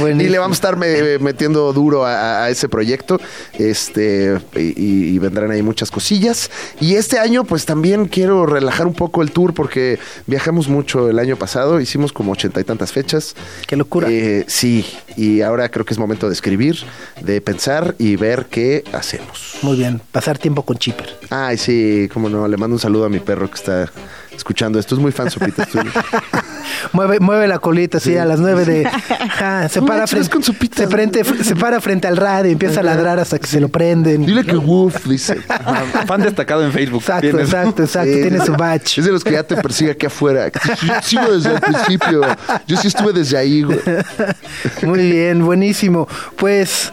Buenísimo. 0.00 0.20
y 0.22 0.28
le 0.28 0.38
vamos 0.38 0.56
a 0.56 0.58
estar 0.58 0.76
me- 0.76 1.18
metiendo 1.18 1.72
duro 1.72 2.04
a, 2.06 2.44
a 2.44 2.50
ese 2.50 2.68
proyecto 2.68 3.20
este 3.58 4.38
y, 4.56 5.08
y 5.14 5.18
vendrán 5.18 5.50
ahí 5.50 5.62
muchas 5.62 5.90
cosillas 5.90 6.50
y 6.80 6.94
este 6.94 7.18
año 7.18 7.44
pues 7.44 7.64
también 7.66 8.06
quiero 8.06 8.46
relajar 8.46 8.86
un 8.86 8.94
poco 8.94 9.22
el 9.22 9.30
tour 9.32 9.54
porque 9.54 9.98
viajamos 10.26 10.68
mucho 10.68 11.08
el 11.08 11.18
año 11.18 11.36
pasado 11.36 11.80
hicimos 11.80 12.12
como 12.12 12.32
ochenta 12.32 12.60
y 12.60 12.64
tantas 12.64 12.92
fechas 12.92 13.34
Qué 13.66 13.76
locura. 13.76 14.08
Eh, 14.10 14.44
sí 14.48 14.86
y 15.16 15.42
ahora 15.42 15.68
creo 15.70 15.84
que 15.84 15.92
es 15.94 15.98
momento 15.98 16.28
de 16.28 16.32
escribir 16.34 16.76
de 17.20 17.40
pensar 17.40 17.94
y 17.98 18.16
ver 18.16 18.46
qué 18.46 18.84
hacemos 18.92 19.56
Muy 19.62 19.76
bien. 19.76 20.00
Pasar 20.12 20.38
tiempo 20.38 20.62
con 20.64 20.78
Chipper. 20.78 21.16
ay 21.30 21.58
sí 21.58 22.08
cómo 22.12 22.28
no 22.28 22.46
le 22.48 22.56
mando 22.56 22.76
un 22.76 22.80
saludo 22.80 23.04
a 23.04 23.08
mi 23.08 23.18
perro 23.20 23.48
que 23.48 23.56
está 23.56 23.90
escuchando 24.38 24.78
esto 24.78 24.94
es 24.94 25.00
muy 25.00 25.12
fan 25.12 25.30
Sopita 25.30 25.64
estoy- 25.64 25.90
Mueve, 26.92 27.18
mueve 27.18 27.48
la 27.48 27.58
colita, 27.58 27.98
sí, 27.98 28.16
a 28.16 28.24
las 28.24 28.38
nueve 28.40 28.64
de. 28.64 28.86
Ajá, 29.20 29.68
se 29.68 29.82
para 29.82 30.06
frente, 30.06 30.30
con 30.30 30.42
se, 30.42 30.52
frente- 30.86 31.24
se 31.44 31.56
para 31.56 31.80
frente 31.80 32.06
al 32.06 32.16
radio 32.16 32.50
y 32.50 32.52
empieza 32.52 32.80
a 32.80 32.82
ladrar 32.82 33.18
hasta 33.18 33.38
que 33.38 33.46
se 33.46 33.58
lo 33.60 33.68
prenden. 33.68 34.24
dile 34.24 34.44
que 34.44 34.56
woof 34.56 35.06
dice 35.06 35.36
Fan 36.06 36.22
destacado 36.22 36.64
en 36.64 36.72
Facebook. 36.72 37.00
Exacto, 37.00 37.26
Tienes- 37.28 37.44
exacto, 37.46 37.82
exacto. 37.82 38.12
Sí, 38.14 38.20
Tiene 38.22 38.44
su 38.44 38.52
badge. 38.52 38.98
Es 38.98 39.04
de 39.04 39.12
los 39.12 39.24
que 39.24 39.32
ya 39.32 39.42
te 39.42 39.56
persigue 39.56 39.92
aquí 39.92 40.06
afuera. 40.06 40.50
Sigo 41.02 41.32
desde 41.32 41.54
el 41.54 41.60
principio. 41.60 42.20
Yo 42.66 42.76
sí 42.76 42.88
estuve 42.88 43.12
desde 43.12 43.36
ahí, 43.38 43.62
güey. 43.62 43.80
Muy 44.82 45.10
bien, 45.10 45.44
buenísimo. 45.44 46.06
Pues 46.36 46.92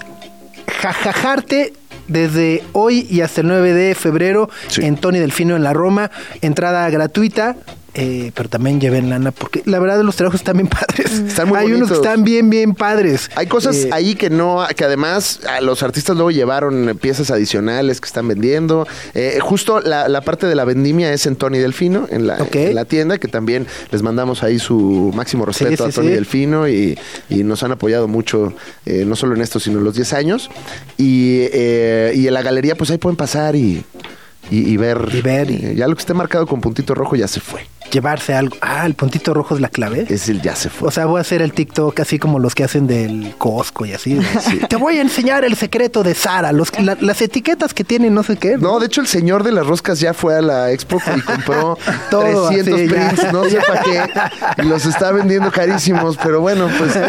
jajajarte 0.82 1.74
desde 2.08 2.64
hoy 2.74 3.08
y 3.10 3.22
hasta 3.22 3.42
el 3.42 3.48
9 3.48 3.74
de 3.74 3.96
febrero 3.96 4.50
Sí. 4.68 4.84
en 4.86 4.98
Tony 4.98 5.20
Delfino 5.20 5.56
en 5.56 5.64
la 5.64 5.74
Roma. 5.74 6.12
Entrada 6.42 6.90
gratuita. 6.90 7.56
Eh, 7.96 8.32
pero 8.36 8.50
también 8.50 8.80
lleven 8.82 9.10
lana, 9.10 9.32
porque 9.32 9.64
la 9.66 9.80
verdad 9.80 10.02
los 10.02 10.16
trabajos 10.18 10.42
están 10.42 10.58
bien 10.58 10.68
padres. 10.68 11.12
Están 11.12 11.48
muy 11.48 11.58
Hay 11.58 11.72
unos 11.72 11.88
que 11.90 11.96
están 11.96 12.24
bien, 12.24 12.50
bien 12.50 12.76
padres. 12.76 13.30
Hay 13.36 13.48
cosas 13.48 13.76
Eh, 13.78 13.90
ahí 13.92 14.16
que 14.16 14.30
no, 14.30 14.66
que 14.76 14.84
además 14.84 15.40
a 15.50 15.62
los 15.62 15.82
artistas 15.82 16.16
luego 16.16 16.30
llevaron 16.32 16.98
piezas 17.02 17.32
adicionales 17.32 18.02
que 18.02 18.08
están 18.08 18.28
vendiendo. 18.28 18.86
Eh, 19.14 19.40
justo 19.42 19.80
la, 19.80 20.10
la 20.10 20.22
parte 20.22 20.46
de 20.46 20.56
la 20.56 20.66
vendimia 20.66 21.12
es 21.14 21.26
en 21.26 21.36
Tony 21.38 21.58
Delfino, 21.58 22.08
en 22.10 22.28
la, 22.28 22.38
en 22.52 22.76
la 22.76 22.86
tienda, 22.86 23.18
que 23.18 23.28
también 23.30 23.66
les 23.92 24.02
mandamos 24.02 24.44
ahí 24.44 24.60
su 24.60 25.12
máximo 25.16 25.46
respeto 25.46 25.86
Sí, 25.86 25.90
a 25.90 25.94
Tony 25.94 26.08
sí. 26.10 26.14
Delfino 26.14 26.68
y, 26.68 27.00
y 27.30 27.44
nos 27.44 27.64
han 27.64 27.72
apoyado 27.72 28.08
mucho, 28.10 28.54
eh, 28.86 29.06
no 29.08 29.16
solo 29.16 29.36
en 29.36 29.42
esto, 29.42 29.60
sino 29.60 29.80
en 29.80 29.86
los 29.86 29.96
10 29.96 30.14
años. 30.14 30.50
Y, 30.98 31.48
eh, 31.54 32.12
y 32.16 32.28
en 32.28 32.34
la 32.34 32.42
galería, 32.42 32.76
pues 32.76 32.90
ahí 32.92 32.98
pueden 32.98 33.16
pasar 33.16 33.56
y, 33.56 33.84
y, 34.52 34.70
y 34.72 34.78
ver. 34.78 35.08
Y 35.14 35.22
ver 35.22 35.50
y- 35.52 35.56
Eh, 35.66 35.76
ya 35.76 35.88
lo 35.88 35.96
que 35.96 36.00
esté 36.02 36.14
marcado 36.14 36.46
con 36.48 36.62
puntito 36.62 36.94
rojo 36.94 37.16
ya 37.16 37.28
se 37.28 37.40
fue. 37.40 37.66
llevarse 37.92 38.34
algo. 38.34 38.58
Ah, 38.62 38.86
el 38.86 38.94
puntito 38.96 39.34
rojo 39.34 39.56
es 39.56 39.62
la 39.62 39.70
clave. 39.70 40.06
Es 40.10 40.28
el 40.28 40.42
ya 40.42 40.56
se 40.56 40.70
fue. 40.70 40.88
O 40.90 40.92
sea, 40.92 41.06
voy 41.06 41.20
a 41.20 41.22
hacer 41.22 41.42
el 41.42 41.54
TikTok 41.54 41.98
así 42.02 42.20
como 42.20 42.40
los 42.40 42.54
que 42.54 42.64
hacen 42.66 42.88
del 42.88 43.36
Costco 43.38 43.86
y 43.86 43.94
así. 43.94 44.20
Te 44.68 44.76
voy 44.76 44.98
a 44.98 45.02
enseñar 45.02 45.46
el 45.46 45.56
secreto 45.56 46.04
de 46.04 46.14
Sara, 46.14 46.52
los, 46.52 46.78
la- 46.82 46.98
las 47.00 47.22
etiquetas 47.22 47.74
que 47.74 47.84
tienen 47.86 48.14
no 48.14 48.24
sé 48.24 48.36
qué. 48.38 48.58
No, 48.58 48.80
de 48.80 48.88
hecho 48.88 49.00
el 49.02 49.08
señor 49.08 49.44
de 49.44 49.52
las 49.54 49.66
roscas 49.68 50.00
ya 50.02 50.14
fue 50.14 50.36
a 50.36 50.42
la 50.42 50.72
expo 50.72 51.00
y 51.16 51.22
compró 51.22 51.78
Todo 52.12 52.48
300 52.50 52.74
así, 52.74 52.88
ya. 52.88 52.94
prints, 53.10 53.32
no 53.34 53.46
sé 53.46 53.60
para 53.66 53.82
qué, 53.84 54.64
y 54.64 54.66
los 54.66 54.86
está 54.86 55.12
vendiendo 55.12 55.52
carísimos, 55.52 56.18
pero 56.22 56.42
bueno, 56.42 56.68
pues 56.78 57.00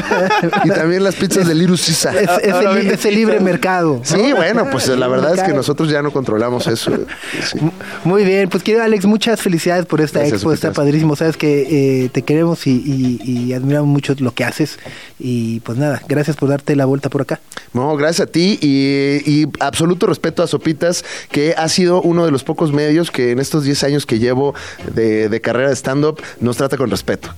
y 0.65 0.69
también 0.71 1.03
las 1.03 1.15
pizzas 1.17 1.49
de 1.49 1.55
Little 1.55 1.77
Caesar. 1.77 2.17
Es, 2.17 2.31
es 2.43 2.55
el, 2.55 2.69
vende 2.69 2.95
es 2.95 3.05
el 3.07 3.15
libre 3.15 3.41
mercado. 3.41 4.01
Sí, 4.05 4.33
bueno, 4.35 4.69
pues 4.71 4.87
la 4.89 5.09
verdad 5.09 5.35
es 5.35 5.43
que 5.43 5.53
nosotros 5.55 5.89
ya 5.91 6.01
no 6.03 6.13
controlamos 6.13 6.67
eso. 6.69 6.93
Sí. 7.51 7.59
Muy 8.05 8.25
bien, 8.25 8.49
pues 8.49 8.63
querido 8.63 8.83
Alex, 8.85 9.05
muchas 9.07 9.41
felicidades 9.41 9.87
por 9.87 10.01
esta 10.01 10.21
Gracias, 10.21 10.39
expo, 10.41 10.53
está 10.53 10.73
padrísimo. 10.73 11.17
Sabes 11.17 11.37
que 11.37 12.05
eh, 12.05 12.09
te 12.11 12.23
queremos 12.23 12.67
y, 12.67 12.71
y- 12.73 13.21
y 13.49 13.53
admiramos 13.53 13.89
mucho 13.89 14.15
lo 14.19 14.33
que 14.33 14.45
haces. 14.45 14.79
Y 15.19 15.61
pues 15.61 15.79
nada, 15.79 16.03
gracias 16.09 16.37
por 16.37 16.49
darte 16.49 16.77
la 16.77 16.85
vuelta 16.85 17.09
por 17.11 17.23
acá. 17.23 17.41
No, 17.73 17.97
gracias 17.97 18.29
a 18.29 18.31
ti 18.31 18.59
y, 18.61 19.23
y 19.31 19.47
absoluto 19.61 20.07
respeto 20.07 20.43
a 20.43 20.47
Sopitas, 20.47 21.05
que 21.31 21.55
ha 21.57 21.69
sido 21.69 22.01
uno 22.03 22.25
de 22.25 22.31
los 22.33 22.45
pocos 22.45 22.73
medios 22.73 23.11
que 23.11 23.31
en 23.33 23.39
estos 23.41 23.65
10 23.65 23.85
años 23.85 24.07
que 24.07 24.19
llevo 24.19 24.55
de, 24.95 25.29
de 25.29 25.41
carrera 25.41 25.69
de 25.71 25.77
stand-up 25.77 26.21
nos 26.41 26.57
trata 26.57 26.77
con 26.77 26.91
respeto. 26.91 27.31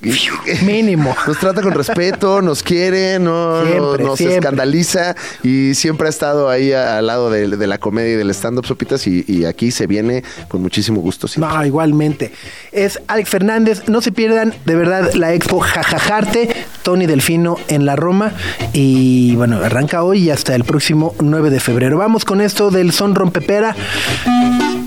Mínimo. 0.64 1.14
Nos 1.26 1.38
trata 1.38 1.60
con 1.62 1.72
respeto, 1.72 2.40
nos 2.40 2.62
quiere, 2.62 3.18
no 3.18 3.64
Siempre, 3.66 4.04
nos 4.04 4.16
siempre. 4.18 4.38
escandaliza 4.38 5.14
y 5.42 5.74
siempre 5.74 6.06
ha 6.06 6.10
estado 6.10 6.48
ahí 6.48 6.72
al 6.72 7.06
lado 7.06 7.30
de, 7.30 7.48
de 7.48 7.66
la 7.66 7.78
comedia 7.78 8.14
y 8.14 8.16
del 8.16 8.30
stand-up 8.30 8.66
Sopitas 8.66 9.06
y, 9.06 9.24
y 9.28 9.44
aquí 9.44 9.70
se 9.70 9.86
viene 9.86 10.24
con 10.48 10.62
muchísimo 10.62 11.00
gusto. 11.00 11.28
siempre. 11.28 11.54
No, 11.54 11.64
igualmente. 11.66 12.32
Es 12.72 13.00
Alex 13.08 13.28
Fernández. 13.28 13.88
No 13.88 14.00
se 14.00 14.10
pierdan 14.12 14.54
de 14.64 14.74
verdad 14.74 15.12
la 15.14 15.34
expo 15.34 15.60
Jajajarte, 15.60 16.48
Tony 16.82 17.06
Delfino 17.06 17.56
en 17.68 17.84
la 17.84 17.96
Roma. 17.96 18.32
Y 18.72 19.36
bueno, 19.36 19.58
arranca 19.62 20.02
hoy 20.02 20.24
y 20.24 20.30
hasta 20.30 20.54
el 20.54 20.64
próximo 20.64 21.14
9 21.20 21.50
de 21.50 21.60
febrero. 21.60 21.98
Vamos 21.98 22.24
con 22.24 22.40
esto 22.40 22.70
del 22.70 22.92
Son 22.92 23.14
Rompepera 23.14 23.76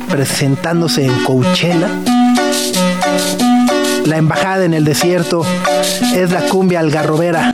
presentándose 0.09 1.05
en 1.05 1.23
Coachella. 1.23 1.89
La 4.05 4.17
embajada 4.17 4.65
en 4.65 4.73
el 4.73 4.83
desierto 4.83 5.45
es 6.13 6.31
la 6.31 6.41
cumbia 6.41 6.79
algarrobera. 6.79 7.53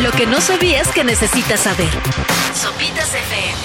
Lo 0.00 0.10
que 0.12 0.26
no 0.26 0.40
sabías 0.40 0.88
que 0.88 1.04
necesitas 1.04 1.60
saber. 1.60 1.90
Sopitas 2.54 3.08
FM. 3.08 3.61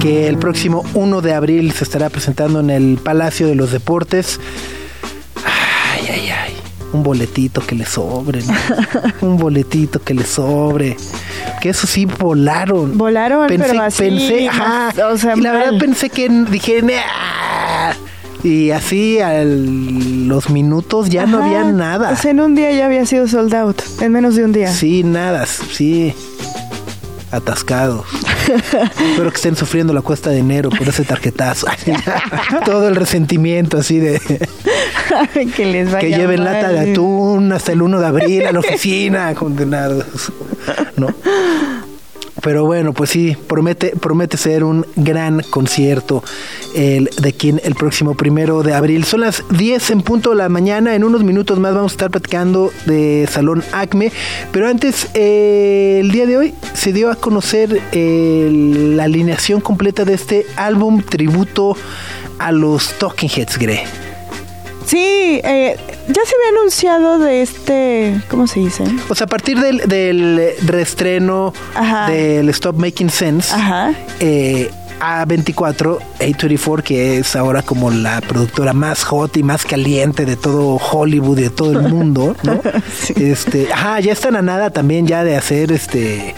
Que 0.00 0.26
el 0.26 0.38
próximo 0.38 0.84
1 0.94 1.20
de 1.20 1.32
abril 1.32 1.70
se 1.70 1.84
estará 1.84 2.10
presentando 2.10 2.58
en 2.58 2.70
el 2.70 2.98
Palacio 2.98 3.46
de 3.46 3.54
los 3.54 3.70
Deportes. 3.70 4.40
Ay, 5.44 6.08
ay, 6.10 6.30
ay. 6.30 6.54
Un 6.92 7.04
boletito 7.04 7.64
que 7.64 7.76
le 7.76 7.86
sobre. 7.86 8.42
¿no? 8.42 8.54
Un 9.28 9.36
boletito 9.36 10.00
que 10.02 10.14
le 10.14 10.24
sobre. 10.24 10.96
Que 11.60 11.68
eso 11.68 11.86
sí 11.86 12.06
volaron. 12.06 12.98
Volaron, 12.98 13.46
pensé, 13.46 13.68
pero 13.68 13.82
así, 13.82 14.02
Pensé, 14.02 14.48
ajá. 14.48 14.92
o 15.12 15.16
sea, 15.16 15.36
y 15.36 15.40
la 15.42 15.52
verdad 15.52 15.78
pensé 15.78 16.10
que 16.10 16.28
dije, 16.50 16.82
y 18.42 18.70
así 18.72 19.20
a 19.20 19.44
los 19.44 20.50
minutos 20.50 21.08
ya 21.08 21.24
no 21.26 21.44
había 21.44 21.62
nada. 21.64 22.16
Sea, 22.16 22.32
en 22.32 22.40
un 22.40 22.56
día 22.56 22.72
ya 22.72 22.86
había 22.86 23.06
sido 23.06 23.28
sold 23.28 23.54
out, 23.54 23.80
en 24.00 24.10
menos 24.10 24.34
de 24.34 24.44
un 24.44 24.52
día. 24.52 24.72
Sí, 24.72 25.04
nada, 25.04 25.46
sí. 25.46 26.14
Atascados. 27.30 28.06
Espero 29.10 29.30
que 29.30 29.36
estén 29.36 29.56
sufriendo 29.56 29.92
la 29.92 30.00
cuesta 30.00 30.30
de 30.30 30.38
enero 30.38 30.70
por 30.70 30.88
ese 30.88 31.04
tarjetazo. 31.04 31.66
Todo 32.64 32.88
el 32.88 32.96
resentimiento 32.96 33.76
así 33.78 33.98
de 33.98 34.20
que 35.54 35.66
les 35.66 35.92
vaya 35.92 35.98
que 36.00 36.10
lleven 36.10 36.42
mal. 36.42 36.54
lata 36.54 36.68
de 36.70 36.92
atún 36.92 37.52
hasta 37.52 37.72
el 37.72 37.82
1 37.82 38.00
de 38.00 38.06
abril 38.06 38.46
a 38.46 38.52
la 38.52 38.60
oficina, 38.60 39.34
condenados. 39.34 40.32
¿No? 40.96 41.08
Pero 42.48 42.64
bueno, 42.64 42.94
pues 42.94 43.10
sí, 43.10 43.36
promete, 43.46 43.92
promete 44.00 44.38
ser 44.38 44.64
un 44.64 44.86
gran 44.96 45.42
concierto 45.50 46.24
el 46.74 47.10
de 47.20 47.34
quien 47.34 47.60
el 47.62 47.74
próximo 47.74 48.14
primero 48.14 48.62
de 48.62 48.72
abril. 48.72 49.04
Son 49.04 49.20
las 49.20 49.44
10 49.50 49.90
en 49.90 50.00
punto 50.00 50.30
de 50.30 50.36
la 50.36 50.48
mañana. 50.48 50.94
En 50.94 51.04
unos 51.04 51.24
minutos 51.24 51.58
más 51.58 51.74
vamos 51.74 51.92
a 51.92 51.96
estar 51.96 52.10
platicando 52.10 52.72
de 52.86 53.28
Salón 53.30 53.62
Acme. 53.72 54.10
Pero 54.50 54.66
antes, 54.66 55.08
eh, 55.12 55.98
el 56.00 56.10
día 56.10 56.24
de 56.24 56.38
hoy 56.38 56.54
se 56.72 56.94
dio 56.94 57.10
a 57.10 57.16
conocer 57.16 57.82
eh, 57.92 58.48
la 58.94 59.04
alineación 59.04 59.60
completa 59.60 60.06
de 60.06 60.14
este 60.14 60.46
álbum 60.56 61.02
tributo 61.02 61.76
a 62.38 62.50
los 62.50 62.94
Talking 62.98 63.28
Heads, 63.28 63.58
Gre. 63.58 63.84
Sí, 64.86 65.42
eh, 65.44 65.76
ya 66.08 66.22
se 66.24 66.34
había 66.34 66.58
anunciado 66.58 67.18
de 67.18 67.42
este, 67.42 68.20
¿cómo 68.28 68.46
se 68.46 68.60
dice? 68.60 68.84
O 69.08 69.14
sea, 69.14 69.26
a 69.26 69.28
partir 69.28 69.60
del, 69.60 69.78
del 69.86 70.52
reestreno 70.66 71.52
Ajá. 71.74 72.10
del 72.10 72.48
Stop 72.50 72.76
Making 72.76 73.10
Sense, 73.10 73.54
Ajá. 73.54 73.92
eh, 74.20 74.70
A24, 75.00 75.98
A24, 76.18 76.82
que 76.82 77.18
es 77.18 77.36
ahora 77.36 77.62
como 77.62 77.90
la 77.90 78.20
productora 78.20 78.72
más 78.72 79.04
hot 79.04 79.36
y 79.36 79.42
más 79.44 79.64
caliente 79.64 80.24
de 80.24 80.34
todo 80.36 80.74
Hollywood 80.76 81.38
y 81.38 81.42
de 81.42 81.50
todo 81.50 81.70
el 81.72 81.82
mundo, 81.88 82.34
¿no? 82.42 82.60
Este, 83.16 83.72
ajá, 83.72 84.00
ya 84.00 84.12
están 84.12 84.34
a 84.34 84.42
nada 84.42 84.70
también 84.70 85.06
ya 85.06 85.22
de 85.24 85.36
hacer 85.36 85.70
este, 85.70 86.34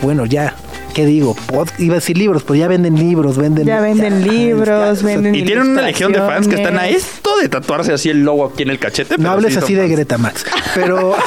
bueno, 0.00 0.24
ya, 0.24 0.54
¿qué 0.98 1.06
digo? 1.06 1.36
Pod- 1.46 1.70
iba 1.78 1.94
a 1.94 2.00
decir 2.00 2.18
libros, 2.18 2.42
pues 2.42 2.58
ya 2.58 2.66
venden 2.66 2.96
libros, 2.96 3.36
venden... 3.36 3.64
Ya 3.64 3.80
venden 3.80 4.26
libros, 4.26 5.04
venden 5.04 5.32
Y 5.32 5.44
tienen 5.44 5.68
una 5.68 5.82
legión 5.82 6.10
de 6.10 6.18
fans 6.18 6.48
que 6.48 6.56
están 6.56 6.76
a 6.76 6.88
esto 6.88 7.38
de 7.38 7.48
tatuarse 7.48 7.92
así 7.92 8.10
el 8.10 8.24
logo 8.24 8.46
aquí 8.46 8.64
en 8.64 8.70
el 8.70 8.80
cachete. 8.80 9.10
No 9.10 9.18
pero 9.18 9.30
hables 9.30 9.52
sí 9.52 9.60
así 9.60 9.74
de 9.74 9.82
fans. 9.82 9.92
Greta 9.92 10.18
Max, 10.18 10.44
pero... 10.74 11.14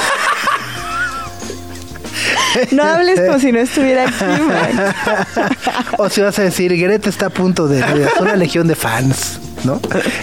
No 2.72 2.84
hables 2.84 3.22
como 3.22 3.40
si 3.40 3.54
no 3.54 3.60
estuviera 3.60 4.04
aquí, 4.10 4.26
Max. 4.42 5.56
o 5.98 6.10
si 6.10 6.20
vas 6.20 6.38
a 6.38 6.42
decir, 6.42 6.78
Greta 6.78 7.10
está 7.10 7.28
a 7.28 7.30
punto 7.30 7.70
de, 7.70 7.82
una 8.20 8.36
legión 8.36 8.68
de 8.68 8.76
fans, 8.76 9.40
¿no? 9.64 9.80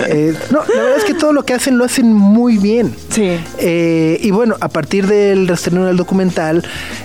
Eh, 0.07 0.35
no, 0.51 0.61
la 0.75 0.83
verdad 0.83 0.99
es 0.99 1.05
que 1.05 1.15
todo 1.15 1.33
lo 1.33 1.45
que 1.45 1.55
hacen 1.55 1.79
lo 1.79 1.85
hacen 1.85 2.13
muy 2.13 2.59
bien. 2.59 2.95
Sí. 3.11 3.39
Eh, 3.59 4.19
y 4.23 4.31
bueno, 4.31 4.57
a 4.61 4.69
partir 4.69 5.07
del 5.07 5.49
reestreno 5.49 5.85
del 5.87 5.97
documental, 5.97 6.65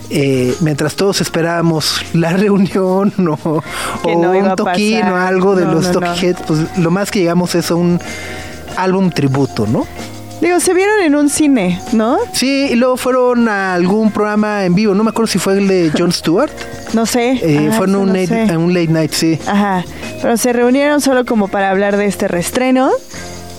eh, 0.09 0.55
mientras 0.61 0.95
todos 0.95 1.21
esperábamos 1.21 2.03
la 2.13 2.33
reunión 2.37 3.13
o, 3.27 3.61
o 4.03 4.21
no 4.21 4.31
un 4.31 4.55
toquín 4.55 5.03
o 5.03 5.15
algo 5.15 5.55
de 5.55 5.65
No, 5.65 5.73
los 5.73 5.93
no. 5.93 6.13
Heads, 6.13 6.41
pues 6.47 6.59
lo 6.77 6.91
más 6.91 7.11
que 7.11 7.19
llegamos 7.19 7.55
es 7.55 7.71
a 7.71 7.75
un 7.75 7.99
álbum 8.77 9.09
tributo, 9.11 9.67
¿no? 9.67 9.85
Digo, 10.43 10.59
se 10.59 10.73
vieron 10.73 10.99
en 11.01 11.15
un 11.15 11.29
cine, 11.29 11.79
¿no? 11.93 12.17
Sí, 12.33 12.67
y 12.71 12.75
luego 12.75 12.97
fueron 12.97 13.47
a 13.47 13.73
algún 13.73 14.11
programa 14.11 14.65
en 14.65 14.75
vivo, 14.75 14.93
no 14.93 15.05
me 15.05 15.11
acuerdo 15.11 15.27
si 15.31 15.39
fue 15.39 15.57
el 15.57 15.69
de 15.69 15.89
Jon 15.97 16.11
Stewart, 16.11 16.51
No 16.93 17.05
sé. 17.05 17.39
eh, 17.41 17.67
Ajá, 17.69 17.77
fue 17.77 17.87
en 17.87 17.91
eso 17.93 17.99
un, 18.01 18.07
no 18.07 18.13
late, 18.13 18.57
un 18.57 18.73
late 18.73 18.87
night, 18.89 19.11
sí. 19.13 19.39
Ajá. 19.47 19.85
Pero 20.21 20.35
se 20.35 20.51
reunieron 20.51 20.99
solo 20.99 21.23
como 21.23 21.47
para 21.47 21.69
hablar 21.69 21.95
de 21.95 22.07
este 22.07 22.27
reestreno 22.27 22.91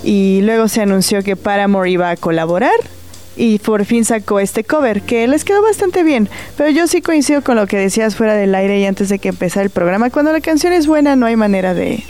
y 0.02 0.42
luego 0.42 0.68
se 0.68 0.82
anunció 0.82 1.22
que 1.22 1.36
Paramore 1.36 1.90
iba 1.90 2.10
a 2.10 2.16
colaborar 2.16 2.74
y 3.34 3.58
por 3.60 3.86
fin 3.86 4.04
sacó 4.04 4.38
este 4.38 4.62
cover 4.62 5.00
que 5.00 5.26
les 5.26 5.44
quedó 5.44 5.62
bastante 5.62 6.02
bien. 6.02 6.28
Pero 6.58 6.68
yo 6.68 6.86
sí 6.86 7.00
coincido 7.00 7.40
con 7.42 7.56
lo 7.56 7.66
que 7.66 7.78
decías 7.78 8.14
fuera 8.14 8.34
del 8.34 8.54
aire 8.54 8.78
y 8.78 8.84
antes 8.84 9.08
de 9.08 9.18
que 9.18 9.30
empezara 9.30 9.64
el 9.64 9.70
programa. 9.70 10.10
Cuando 10.10 10.32
la 10.32 10.40
canción 10.42 10.74
es 10.74 10.86
buena 10.86 11.16
no 11.16 11.24
hay 11.24 11.36
manera 11.36 11.72
de... 11.72 12.04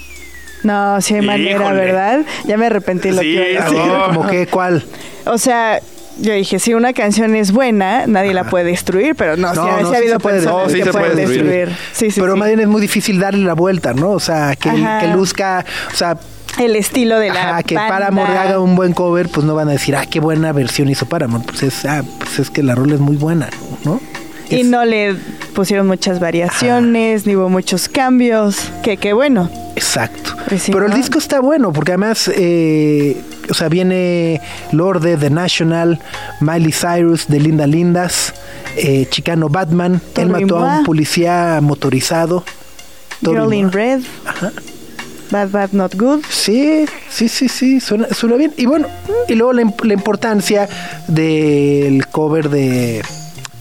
No, 0.65 1.01
sí 1.01 1.15
hay 1.15 1.23
manera, 1.23 1.61
Híjole. 1.65 1.77
¿verdad? 1.81 2.21
Ya 2.47 2.57
me 2.57 2.67
arrepentí 2.67 3.11
lo 3.11 3.21
Sí, 3.23 3.35
que 3.37 3.53
iba 3.53 3.63
a 3.63 3.71
decir. 3.71 3.81
Como 4.07 4.27
que, 4.27 4.47
¿cuál? 4.49 4.85
O 5.27 5.39
sea, 5.39 5.81
yo 6.19 6.33
dije, 6.33 6.59
si 6.59 6.75
una 6.75 6.93
canción 6.93 7.35
es 7.37 7.53
buena, 7.53 8.07
nadie 8.07 8.35
la 8.35 8.45
puede 8.45 8.65
destruir, 8.65 9.15
pero 9.15 9.37
no, 9.37 9.53
No, 9.55 9.63
ha- 9.63 9.67
no, 9.73 9.79
sí 9.79 9.85
ha 9.85 9.91
sí 9.91 9.97
habido 9.97 10.19
personas 10.21 10.57
que 10.57 10.63
No, 10.63 10.69
sí 10.71 10.83
se 10.83 10.91
pueden 10.91 10.93
puede 11.13 11.27
destruir. 11.27 11.45
destruir. 11.69 11.79
Sí, 11.93 12.11
sí, 12.11 12.21
Pero 12.21 12.33
sí. 12.35 12.39
más 12.39 12.49
bien 12.49 12.61
es 12.61 12.69
muy 12.69 12.81
difícil 12.81 13.21
darle 13.21 13.45
la 13.45 13.55
vuelta, 13.55 13.95
¿no? 13.95 14.11
O 14.13 14.21
sea, 14.21 14.55
que, 14.57 14.71
luzca, 15.15 15.65
o 15.93 15.97
sea, 15.97 16.17
El 16.59 16.77
estilo 16.77 17.19
de 17.19 17.31
la 17.31 17.51
ajá, 17.51 17.63
que 17.65 17.75
banda. 17.75 17.93
Paramore 17.99 18.39
haga 18.39 18.61
un 18.61 18.77
buen 18.77 18.93
cover, 18.93 19.29
pues 19.29 19.45
no 19.45 19.55
van 19.57 19.69
a 19.69 19.73
decir, 19.73 19.97
ah, 19.97 20.07
qué 20.09 20.21
buena 20.21 20.53
versión 20.53 20.89
hizo 20.89 21.05
Paramore. 21.07 21.43
Pues 21.45 21.65
es, 21.65 21.85
ah, 21.85 22.03
pues 22.21 22.39
es 22.39 22.51
que 22.51 22.63
la 22.63 22.77
rola 22.77 22.95
es 22.95 23.01
muy 23.01 23.17
buena, 23.17 23.49
¿no? 23.85 24.01
Y 24.51 24.61
Es- 24.61 24.67
no 24.67 24.85
le 24.85 25.17
pusieron 25.55 25.89
muchas 25.89 26.21
variaciones, 26.21 27.27
ni 27.27 27.35
hubo 27.35 27.49
muchos 27.49 27.89
cambios. 27.89 28.71
Que 28.85 28.99
qué 28.99 29.13
bueno. 29.15 29.51
Exacto. 29.77 30.37
Pues 30.49 30.65
Pero 30.67 30.87
el 30.87 30.95
disco 30.95 31.19
está 31.19 31.41
bueno, 31.41 31.73
porque 31.73 31.93
además, 31.93 32.31
eh, 32.35 33.21
o 33.51 33.55
sea, 33.55 33.69
viene 33.69 34.41
Lorde, 34.73 35.17
The 35.17 35.31
National, 35.31 36.01
Miley 36.41 36.73
Cyrus, 36.73 37.27
de 37.29 37.41
Linda 37.41 37.67
Lindas, 37.67 38.35
eh, 38.77 39.07
Chicano 39.11 39.49
Batman, 39.49 40.01
él 40.17 40.29
mató 40.29 40.59
a 40.59 40.79
un 40.79 40.85
policía 40.85 41.59
motorizado. 41.63 42.45
Girl 43.21 43.53
in. 43.53 43.73
Red. 43.73 44.03
Bad 45.31 45.51
Bad 45.51 45.71
Not 45.73 45.95
Good. 45.97 46.25
Sí, 46.29 46.87
sí, 47.09 47.29
sí, 47.29 47.49
sí, 47.49 47.81
suena, 47.81 48.09
suena 48.09 48.37
bien. 48.37 48.53
Y 48.57 48.67
bueno, 48.67 48.87
y 49.27 49.35
luego 49.35 49.53
la 49.53 49.93
importancia 49.95 50.69
del 51.09 52.07
cover 52.09 52.51
de 52.51 53.03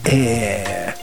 eh, 0.05 0.93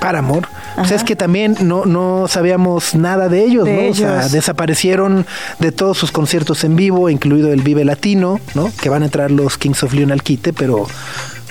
Paramore. 0.00 0.48
O 0.80 0.84
sea, 0.84 0.96
es 0.96 1.04
que 1.04 1.16
también 1.16 1.56
no, 1.62 1.84
no 1.86 2.26
sabíamos 2.28 2.94
nada 2.94 3.28
de 3.28 3.44
ellos, 3.44 3.64
De 3.64 3.84
¿no? 3.84 3.90
O 3.90 3.94
sea, 3.94 4.28
desaparecieron 4.28 5.26
de 5.58 5.72
todos 5.72 5.98
sus 5.98 6.10
conciertos 6.12 6.64
en 6.64 6.76
vivo, 6.76 7.10
incluido 7.10 7.52
el 7.52 7.62
Vive 7.62 7.84
Latino, 7.84 8.40
¿no? 8.54 8.70
Que 8.80 8.88
van 8.88 9.02
a 9.02 9.06
entrar 9.06 9.30
los 9.30 9.58
Kings 9.58 9.82
of 9.82 9.92
Leon 9.94 10.12
al 10.12 10.22
quite, 10.22 10.52
pero 10.52 10.86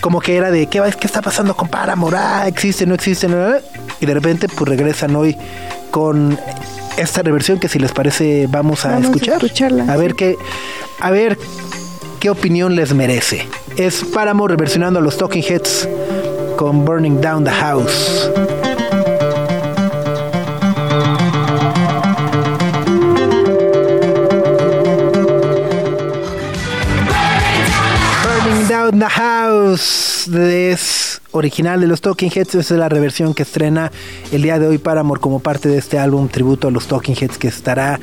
como 0.02 0.20
que 0.22 0.36
era 0.38 0.52
de, 0.52 0.68
¿qué, 0.68 0.80
va- 0.80 0.92
qué 0.92 1.08
está 1.08 1.22
pasando 1.22 1.56
con 1.56 1.68
Paramore? 1.70 2.18
Ah, 2.18 2.48
existe, 2.48 2.86
no 2.86 2.94
existe, 2.96 3.28
no, 3.28 3.36
y 4.00 4.06
de 4.06 4.14
repente 4.14 4.48
pues 4.48 4.70
regresan 4.70 5.16
hoy 5.16 5.36
con 5.92 6.38
esta 6.98 7.22
reversión 7.22 7.60
que 7.60 7.68
si 7.68 7.80
les 7.80 7.92
parece 7.92 8.48
vamos 8.50 8.86
a 8.86 8.90
Vamos 8.90 9.06
a 9.06 9.08
escuchar. 9.08 9.36
escucharla, 9.44 9.92
a 9.92 9.98
ver 9.98 10.12
sí. 10.12 10.18
qué, 10.18 10.36
a 11.00 11.12
ver 11.12 11.38
qué 12.20 12.30
opinión 12.30 12.76
les 12.76 12.94
merece. 12.94 13.48
Es 13.76 14.04
Paramore 14.04 14.54
reversionando 14.56 15.00
a 15.00 15.02
los 15.02 15.18
Talking 15.18 15.44
Heads 15.44 15.88
con 16.58 16.86
Burning 16.86 17.22
Down 17.22 17.44
the 17.44 17.52
House. 17.52 18.32
The 28.92 29.06
House 29.06 30.30
es 30.30 31.22
original 31.32 31.82
de 31.82 31.88
los 31.88 32.00
Talking 32.00 32.32
Heads. 32.34 32.56
Esa 32.56 32.74
es 32.74 32.80
la 32.80 32.88
reversión 32.88 33.34
que 33.34 33.44
estrena 33.44 33.92
el 34.32 34.42
día 34.42 34.60
de 34.60 34.68
hoy 34.68 34.78
Paramore 34.78 35.20
como 35.20 35.40
parte 35.40 35.68
de 35.68 35.78
este 35.78 36.00
álbum 36.00 36.30
tributo 36.30 36.70
a 36.70 36.72
los 36.72 36.88
Talking 36.88 37.16
Heads 37.20 37.38
que 37.38 37.50
estará 37.50 38.00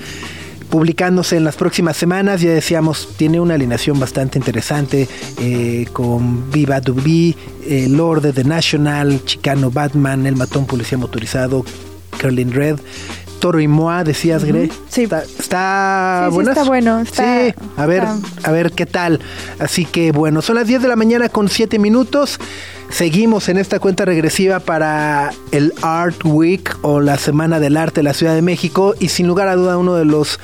publicándose 0.68 1.38
en 1.38 1.44
las 1.44 1.56
próximas 1.56 1.96
semanas. 1.96 2.42
Ya 2.42 2.50
decíamos, 2.50 3.08
tiene 3.16 3.40
una 3.40 3.54
alineación 3.54 3.98
bastante 3.98 4.38
interesante 4.38 5.08
eh, 5.38 5.86
con 5.92 6.50
Viva 6.50 6.80
Dubi, 6.80 7.34
eh, 7.66 7.86
Lord 7.88 8.20
de 8.20 8.32
The 8.34 8.44
National, 8.44 9.24
Chicano 9.24 9.70
Batman, 9.70 10.26
El 10.26 10.36
Matón 10.36 10.66
Policía 10.66 10.98
Motorizado, 10.98 11.64
Curling 12.20 12.52
Red. 12.52 12.78
Toro 13.44 13.60
y 13.60 13.68
Moa, 13.68 14.04
decías, 14.04 14.42
Gre. 14.42 14.70
Sí. 14.88 15.02
Está, 15.02 15.22
está 15.22 16.28
Sí, 16.30 16.34
sí, 16.34 16.48
está 16.48 16.62
bueno, 16.64 17.00
está- 17.00 17.44
sí, 17.50 17.54
a 17.76 17.84
ver, 17.84 18.02
a 18.42 18.50
ver 18.50 18.72
qué 18.72 18.86
tal. 18.86 19.20
Así 19.58 19.84
que 19.84 20.12
bueno, 20.12 20.40
son 20.40 20.54
las 20.54 20.66
10 20.66 20.80
de 20.80 20.88
la 20.88 20.96
mañana 20.96 21.28
con 21.28 21.50
7 21.50 21.78
minutos. 21.78 22.38
Seguimos 22.88 23.50
en 23.50 23.58
esta 23.58 23.80
cuenta 23.80 24.06
regresiva 24.06 24.60
para 24.60 25.30
el 25.52 25.74
Art 25.82 26.24
Week 26.24 26.74
o 26.80 27.00
la 27.02 27.18
Semana 27.18 27.60
del 27.60 27.76
Arte 27.76 27.96
de 28.00 28.04
la 28.04 28.14
Ciudad 28.14 28.34
de 28.34 28.40
México 28.40 28.94
y 28.98 29.08
sin 29.08 29.26
lugar 29.26 29.48
a 29.48 29.56
duda 29.56 29.76
uno 29.76 29.94
de 29.94 30.06
los 30.06 30.40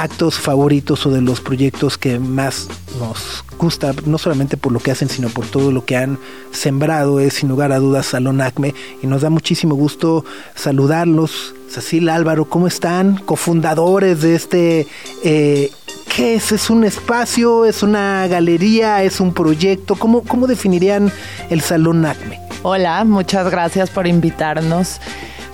actos 0.00 0.38
favoritos 0.38 1.04
o 1.04 1.10
de 1.10 1.20
los 1.20 1.42
proyectos 1.42 1.98
que 1.98 2.18
más 2.18 2.68
nos 2.98 3.44
gusta, 3.58 3.92
no 4.06 4.16
solamente 4.16 4.56
por 4.56 4.72
lo 4.72 4.80
que 4.80 4.90
hacen, 4.90 5.10
sino 5.10 5.28
por 5.28 5.46
todo 5.46 5.70
lo 5.72 5.84
que 5.84 5.96
han 5.96 6.18
sembrado, 6.52 7.20
es 7.20 7.34
sin 7.34 7.50
lugar 7.50 7.70
a 7.70 7.78
dudas 7.78 8.06
Salón 8.06 8.40
Acme 8.40 8.74
y 9.02 9.06
nos 9.06 9.20
da 9.20 9.30
muchísimo 9.30 9.74
gusto 9.74 10.24
saludarlos. 10.54 11.54
Cecil 11.68 12.08
Álvaro, 12.08 12.46
¿cómo 12.46 12.66
están? 12.66 13.18
Cofundadores 13.18 14.22
de 14.22 14.34
este 14.34 14.88
eh, 15.22 15.70
¿Qué 16.16 16.34
es? 16.34 16.50
¿Es 16.50 16.70
un 16.70 16.82
espacio? 16.84 17.64
¿Es 17.64 17.84
una 17.84 18.26
galería? 18.26 19.04
¿Es 19.04 19.20
un 19.20 19.32
proyecto? 19.32 19.94
¿Cómo, 19.94 20.22
cómo 20.22 20.48
definirían 20.48 21.12
el 21.50 21.60
Salón 21.60 22.04
ACME? 22.04 22.40
Hola, 22.62 23.04
muchas 23.04 23.48
gracias 23.50 23.90
por 23.90 24.06
invitarnos. 24.08 25.00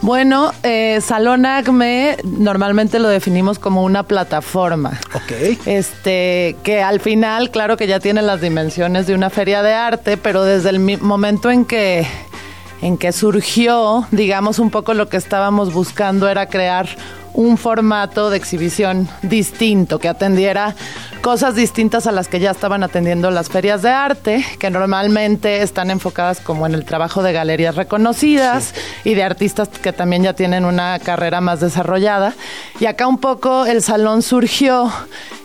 Bueno, 0.02 0.52
eh, 0.62 1.00
Salón 1.00 1.46
ACME 1.46 2.18
normalmente 2.24 2.98
lo 2.98 3.08
definimos 3.08 3.58
como 3.58 3.82
una 3.82 4.02
plataforma. 4.02 5.00
Ok. 5.14 5.58
Este, 5.66 6.56
que 6.62 6.82
al 6.82 7.00
final, 7.00 7.50
claro 7.50 7.76
que 7.76 7.86
ya 7.86 7.98
tiene 7.98 8.22
las 8.22 8.40
dimensiones 8.40 9.06
de 9.06 9.14
una 9.14 9.30
feria 9.30 9.62
de 9.62 9.74
arte, 9.74 10.16
pero 10.16 10.44
desde 10.44 10.70
el 10.70 11.00
momento 11.00 11.50
en 11.50 11.64
que, 11.64 12.06
en 12.82 12.98
que 12.98 13.12
surgió, 13.12 14.06
digamos, 14.10 14.58
un 14.58 14.70
poco 14.70 14.94
lo 14.94 15.08
que 15.08 15.16
estábamos 15.16 15.72
buscando 15.72 16.28
era 16.28 16.46
crear 16.46 16.88
un 17.36 17.58
formato 17.58 18.30
de 18.30 18.38
exhibición 18.38 19.08
distinto, 19.22 19.98
que 19.98 20.08
atendiera 20.08 20.74
cosas 21.20 21.54
distintas 21.54 22.06
a 22.06 22.12
las 22.12 22.28
que 22.28 22.40
ya 22.40 22.50
estaban 22.50 22.82
atendiendo 22.82 23.30
las 23.30 23.48
ferias 23.48 23.82
de 23.82 23.90
arte, 23.90 24.44
que 24.58 24.70
normalmente 24.70 25.62
están 25.62 25.90
enfocadas 25.90 26.40
como 26.40 26.66
en 26.66 26.74
el 26.74 26.84
trabajo 26.84 27.22
de 27.22 27.32
galerías 27.32 27.76
reconocidas 27.76 28.74
y 29.04 29.14
de 29.14 29.22
artistas 29.22 29.68
que 29.68 29.92
también 29.92 30.22
ya 30.22 30.32
tienen 30.32 30.64
una 30.64 30.98
carrera 30.98 31.40
más 31.40 31.60
desarrollada. 31.60 32.34
Y 32.80 32.86
acá 32.86 33.06
un 33.06 33.18
poco 33.18 33.66
el 33.66 33.82
salón 33.82 34.22
surgió 34.22 34.90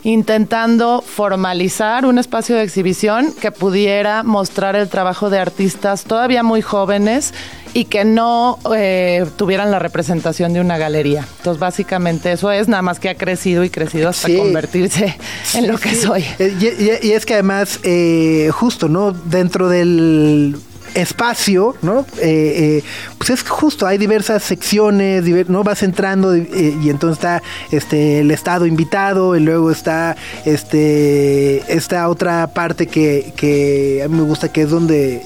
intentando 0.04 1.02
formalizar 1.02 2.06
un 2.06 2.18
espacio 2.18 2.56
de 2.56 2.64
exhibición 2.64 3.34
que 3.34 3.52
pudiera 3.52 4.24
mostrar 4.24 4.76
el 4.76 4.90
trabajo 4.90 5.30
de 5.30 5.40
artistas 5.40 6.06
todavía 6.06 6.42
muy 6.42 6.62
jóvenes 6.62 7.34
y 7.74 7.86
que 7.86 8.04
no 8.06 8.60
eh, 8.76 9.26
tuvieran 9.38 9.72
la 9.72 9.80
representación 9.80 10.54
de 10.54 10.62
una 10.62 10.78
galería. 10.78 11.26
Entonces, 11.38 11.60
básicamente 11.60 12.32
eso 12.32 12.52
es, 12.52 12.68
nada 12.68 12.82
más 12.82 13.00
que 13.00 13.10
ha 13.10 13.16
crecido 13.16 13.64
y 13.64 13.70
crecido 13.70 14.10
hasta 14.10 14.28
Sí. 14.28 14.38
convertirse 14.38 15.16
en 15.56 15.68
lo 15.68 15.78
que 15.78 15.90
Sí. 15.92 15.96
soy. 15.96 16.26
Eh, 16.40 16.54
Y, 16.60 16.66
y- 16.84 17.10
y 17.10 17.12
es 17.14 17.26
que 17.26 17.34
además, 17.36 17.80
eh, 17.84 18.50
justo, 18.54 18.90
¿no? 18.90 19.12
Dentro 19.12 19.70
del 19.70 20.58
espacio, 20.94 21.74
¿no? 21.82 22.02
Eh, 22.22 22.82
eh, 22.82 22.84
pues 23.18 23.30
es 23.30 23.44
justo, 23.48 23.88
hay 23.88 23.98
diversas 23.98 24.44
secciones, 24.44 25.24
diver- 25.24 25.48
¿no? 25.48 25.64
Vas 25.64 25.84
entrando 25.84 26.36
eh, 26.36 26.44
y 26.84 26.90
entonces 26.90 27.18
está 27.18 27.42
este 27.72 28.20
el 28.20 28.30
estado 28.30 28.66
invitado 28.66 29.38
y 29.38 29.40
luego 29.40 29.72
está 29.72 30.18
este 30.46 31.64
esta 31.74 32.10
otra 32.10 32.48
parte 32.48 32.88
que, 32.88 33.32
que 33.38 34.02
a 34.04 34.08
mí 34.10 34.16
me 34.18 34.24
gusta 34.24 34.52
que 34.52 34.64
es 34.64 34.70
donde 34.70 35.24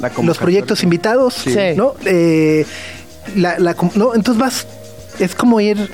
La 0.00 0.10
los 0.22 0.38
proyectos 0.38 0.82
invitados, 0.82 1.34
Sí. 1.34 1.54
¿no? 1.76 1.94
Eh, 2.04 2.66
la, 3.36 3.58
la 3.58 3.74
com- 3.74 3.90
no, 3.94 4.14
entonces 4.14 4.40
vas, 4.40 4.66
es 5.18 5.34
como 5.34 5.60
ir 5.60 5.88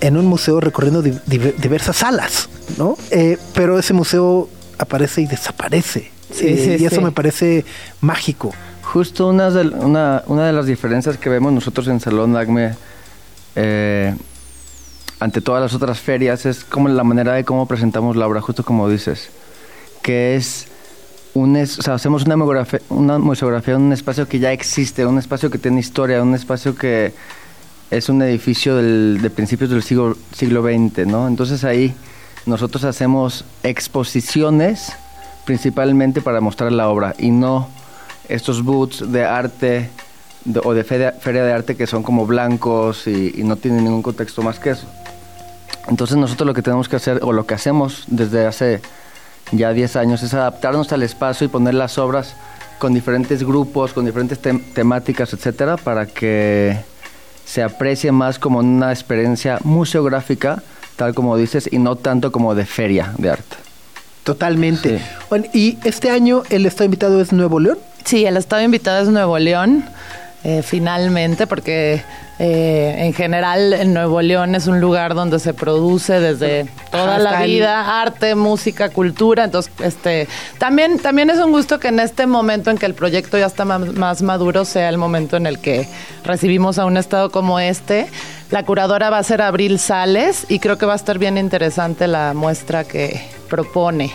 en 0.00 0.16
un 0.16 0.26
museo 0.26 0.60
recorriendo 0.60 1.00
di- 1.02 1.18
di- 1.26 1.54
diversas 1.58 1.96
salas, 1.96 2.48
¿no? 2.76 2.96
Eh, 3.10 3.38
pero 3.54 3.78
ese 3.78 3.94
museo 3.94 4.48
aparece 4.78 5.22
y 5.22 5.26
desaparece. 5.26 6.10
Sí, 6.32 6.46
Eh, 6.48 6.76
sí, 6.78 6.82
y 6.82 6.86
eso 6.86 7.00
me 7.00 7.12
parece 7.12 7.64
mágico. 8.00 8.52
Justo 8.82 9.28
una 9.28 9.50
de, 9.50 9.68
una, 9.68 10.22
una 10.26 10.46
de 10.46 10.52
las 10.52 10.66
diferencias 10.66 11.16
que 11.16 11.28
vemos 11.30 11.52
nosotros 11.52 11.88
en 11.88 11.98
Salón 12.00 12.36
Acme 12.36 12.74
eh, 13.54 14.14
ante 15.18 15.40
todas 15.40 15.62
las 15.62 15.72
otras 15.74 15.98
ferias 15.98 16.44
es 16.46 16.62
como 16.64 16.88
la 16.88 17.02
manera 17.04 17.32
de 17.32 17.44
cómo 17.44 17.66
presentamos 17.66 18.16
la 18.16 18.26
obra, 18.26 18.40
justo 18.42 18.64
como 18.64 18.88
dices, 18.90 19.30
que 20.02 20.36
es 20.36 20.66
hacemos 21.88 22.24
una 22.24 22.36
museografía, 22.36 23.76
una 23.76 23.80
en 23.80 23.86
un 23.86 23.92
espacio 23.92 24.28
que 24.28 24.38
ya 24.38 24.52
existe, 24.52 25.04
un 25.04 25.18
espacio 25.18 25.50
que 25.50 25.58
tiene 25.58 25.80
historia, 25.80 26.22
un 26.22 26.34
espacio 26.34 26.74
que 26.74 27.12
es 27.90 28.08
un 28.08 28.22
edificio 28.22 28.76
del, 28.76 29.20
de 29.22 29.30
principios 29.30 29.70
del 29.70 29.82
siglo, 29.82 30.16
siglo 30.32 30.62
XX, 30.62 31.06
¿no? 31.06 31.28
Entonces 31.28 31.64
ahí 31.64 31.94
nosotros 32.46 32.84
hacemos 32.84 33.44
exposiciones 33.62 34.92
principalmente 35.44 36.20
para 36.20 36.40
mostrar 36.40 36.72
la 36.72 36.88
obra 36.88 37.14
y 37.18 37.30
no 37.30 37.68
estos 38.28 38.62
booths 38.62 39.12
de 39.12 39.24
arte 39.24 39.90
o 40.64 40.74
de 40.74 40.84
feria, 40.84 41.12
de 41.22 41.52
arte 41.52 41.76
que 41.76 41.86
son 41.86 42.02
como 42.02 42.26
blancos 42.26 43.06
y 43.06 43.42
no 43.44 43.56
tienen 43.56 43.84
ningún 43.84 44.02
contexto 44.02 44.42
más 44.42 44.58
que 44.58 44.70
eso. 44.70 44.86
Entonces 45.88 46.16
nosotros 46.16 46.46
lo 46.46 46.54
que 46.54 46.62
tenemos 46.62 46.88
que 46.88 46.96
hacer 46.96 47.20
o 47.22 47.32
lo 47.32 47.46
que 47.46 47.54
hacemos 47.54 48.04
desde 48.08 48.46
hace 48.46 48.80
ya 49.52 49.72
10 49.72 49.96
años 49.96 50.22
es 50.22 50.34
adaptarnos 50.34 50.92
al 50.92 51.02
espacio 51.02 51.44
y 51.44 51.48
poner 51.48 51.74
las 51.74 51.98
obras 51.98 52.34
con 52.78 52.92
diferentes 52.94 53.42
grupos, 53.42 53.92
con 53.92 54.04
diferentes 54.04 54.40
tem- 54.42 54.62
temáticas, 54.74 55.32
etcétera, 55.32 55.76
para 55.76 56.06
que 56.06 56.76
se 57.44 57.62
aprecie 57.62 58.12
más 58.12 58.38
como 58.38 58.58
una 58.58 58.92
experiencia 58.92 59.58
museográfica, 59.64 60.62
tal 60.96 61.14
como 61.14 61.36
dices, 61.36 61.68
y 61.70 61.78
no 61.78 61.96
tanto 61.96 62.32
como 62.32 62.54
de 62.54 62.66
feria 62.66 63.12
de 63.18 63.30
arte. 63.30 63.56
Totalmente. 64.24 64.98
Sí. 64.98 65.04
Bueno, 65.30 65.44
y 65.52 65.78
este 65.84 66.10
año 66.10 66.42
el 66.50 66.66
estado 66.66 66.84
invitado 66.86 67.20
es 67.20 67.32
Nuevo 67.32 67.60
León. 67.60 67.78
Sí, 68.04 68.24
el 68.26 68.36
estado 68.36 68.62
invitado 68.62 69.02
es 69.02 69.08
Nuevo 69.08 69.38
León, 69.38 69.84
eh, 70.48 70.62
finalmente, 70.62 71.48
porque 71.48 72.04
eh, 72.38 72.94
en 72.98 73.12
general 73.14 73.72
en 73.72 73.92
Nuevo 73.92 74.22
León 74.22 74.54
es 74.54 74.68
un 74.68 74.80
lugar 74.80 75.16
donde 75.16 75.40
se 75.40 75.54
produce 75.54 76.20
desde 76.20 76.68
toda 76.92 77.18
la 77.18 77.42
vida 77.42 78.00
arte, 78.00 78.36
música, 78.36 78.90
cultura. 78.90 79.42
Entonces, 79.42 79.72
este, 79.82 80.28
también, 80.58 81.00
también 81.00 81.30
es 81.30 81.38
un 81.38 81.50
gusto 81.50 81.80
que 81.80 81.88
en 81.88 81.98
este 81.98 82.28
momento 82.28 82.70
en 82.70 82.78
que 82.78 82.86
el 82.86 82.94
proyecto 82.94 83.36
ya 83.36 83.46
está 83.46 83.64
más 83.64 84.22
maduro 84.22 84.64
sea 84.64 84.88
el 84.88 84.98
momento 84.98 85.36
en 85.36 85.46
el 85.46 85.58
que 85.58 85.88
recibimos 86.22 86.78
a 86.78 86.84
un 86.84 86.96
estado 86.96 87.32
como 87.32 87.58
este. 87.58 88.06
La 88.52 88.62
curadora 88.62 89.10
va 89.10 89.18
a 89.18 89.24
ser 89.24 89.42
Abril 89.42 89.80
Sales 89.80 90.46
y 90.48 90.60
creo 90.60 90.78
que 90.78 90.86
va 90.86 90.92
a 90.92 90.96
estar 90.96 91.18
bien 91.18 91.38
interesante 91.38 92.06
la 92.06 92.34
muestra 92.34 92.84
que 92.84 93.20
propone. 93.50 94.12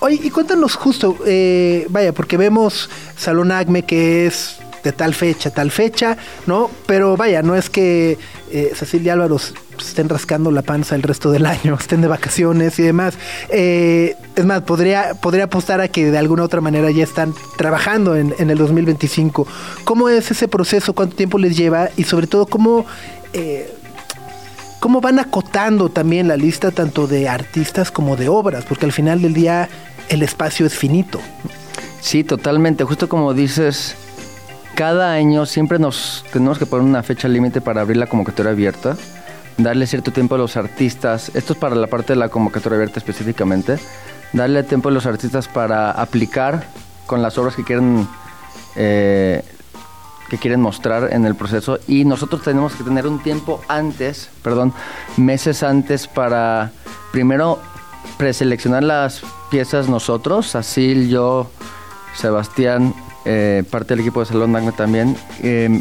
Oye, 0.00 0.18
y 0.20 0.30
cuéntanos 0.30 0.74
justo, 0.74 1.16
eh, 1.24 1.86
vaya, 1.90 2.12
porque 2.12 2.36
vemos 2.36 2.90
Salón 3.16 3.52
Acme 3.52 3.84
que 3.84 4.26
es 4.26 4.58
de 4.84 4.92
tal 4.92 5.14
fecha, 5.14 5.50
tal 5.50 5.70
fecha, 5.70 6.16
¿no? 6.46 6.70
Pero 6.86 7.16
vaya, 7.16 7.42
no 7.42 7.56
es 7.56 7.70
que 7.70 8.18
eh, 8.52 8.72
Cecilia 8.74 9.14
Álvaro 9.14 9.40
estén 9.78 10.08
rascando 10.08 10.50
la 10.50 10.62
panza 10.62 10.94
el 10.94 11.02
resto 11.02 11.32
del 11.32 11.46
año, 11.46 11.74
estén 11.80 12.02
de 12.02 12.08
vacaciones 12.08 12.78
y 12.78 12.82
demás. 12.82 13.14
Eh, 13.48 14.14
es 14.36 14.44
más, 14.44 14.62
podría, 14.62 15.14
podría 15.14 15.44
apostar 15.44 15.80
a 15.80 15.88
que 15.88 16.10
de 16.10 16.18
alguna 16.18 16.44
otra 16.44 16.60
manera 16.60 16.90
ya 16.90 17.02
están 17.02 17.34
trabajando 17.56 18.14
en, 18.14 18.34
en 18.38 18.50
el 18.50 18.58
2025. 18.58 19.46
¿Cómo 19.84 20.08
es 20.08 20.30
ese 20.30 20.46
proceso? 20.46 20.92
¿Cuánto 20.92 21.16
tiempo 21.16 21.38
les 21.38 21.56
lleva? 21.56 21.88
Y 21.96 22.04
sobre 22.04 22.26
todo, 22.26 22.46
¿cómo... 22.46 22.86
eh, 23.32 23.72
cómo 24.80 25.00
van 25.00 25.18
acotando 25.18 25.88
también 25.88 26.28
la 26.28 26.36
lista 26.36 26.70
tanto 26.70 27.06
de 27.06 27.26
artistas 27.26 27.90
como 27.90 28.16
de 28.16 28.28
obras, 28.28 28.66
porque 28.66 28.84
al 28.84 28.92
final 28.92 29.22
del 29.22 29.32
día 29.32 29.66
el 30.10 30.22
espacio 30.22 30.66
es 30.66 30.74
finito. 30.74 31.20
Sí, 32.02 32.22
totalmente. 32.22 32.84
Justo 32.84 33.08
como 33.08 33.32
dices, 33.32 33.96
cada 34.74 35.12
año 35.12 35.46
siempre 35.46 35.78
nos 35.78 36.24
tenemos 36.32 36.58
que 36.58 36.66
poner 36.66 36.84
una 36.84 37.02
fecha 37.02 37.28
límite 37.28 37.60
para 37.60 37.80
abrir 37.80 37.96
la 37.96 38.06
convocatoria 38.06 38.52
abierta, 38.52 38.96
darle 39.56 39.86
cierto 39.86 40.12
tiempo 40.12 40.34
a 40.34 40.38
los 40.38 40.56
artistas. 40.56 41.30
Esto 41.34 41.52
es 41.52 41.58
para 41.58 41.74
la 41.76 41.86
parte 41.86 42.12
de 42.14 42.18
la 42.18 42.28
convocatoria 42.28 42.76
abierta 42.76 42.98
específicamente. 42.98 43.78
Darle 44.32 44.62
tiempo 44.64 44.88
a 44.88 44.92
los 44.92 45.06
artistas 45.06 45.48
para 45.48 45.92
aplicar 45.92 46.64
con 47.06 47.22
las 47.22 47.38
obras 47.38 47.54
que 47.54 47.62
quieren 47.62 48.08
eh, 48.76 49.44
que 50.28 50.38
quieren 50.38 50.60
mostrar 50.60 51.12
en 51.12 51.26
el 51.26 51.34
proceso 51.34 51.78
y 51.86 52.04
nosotros 52.04 52.42
tenemos 52.42 52.74
que 52.74 52.82
tener 52.82 53.06
un 53.06 53.22
tiempo 53.22 53.60
antes, 53.68 54.30
perdón, 54.42 54.72
meses 55.16 55.62
antes 55.62 56.08
para 56.08 56.72
primero 57.12 57.60
preseleccionar 58.16 58.82
las 58.82 59.22
piezas 59.50 59.88
nosotros, 59.88 60.56
Asil, 60.56 61.08
yo, 61.08 61.50
Sebastián, 62.16 62.94
eh, 63.24 63.62
parte 63.70 63.94
del 63.94 64.00
equipo 64.00 64.20
de 64.20 64.26
Salón 64.26 64.52
Magna 64.52 64.72
también, 64.72 65.16
eh, 65.42 65.80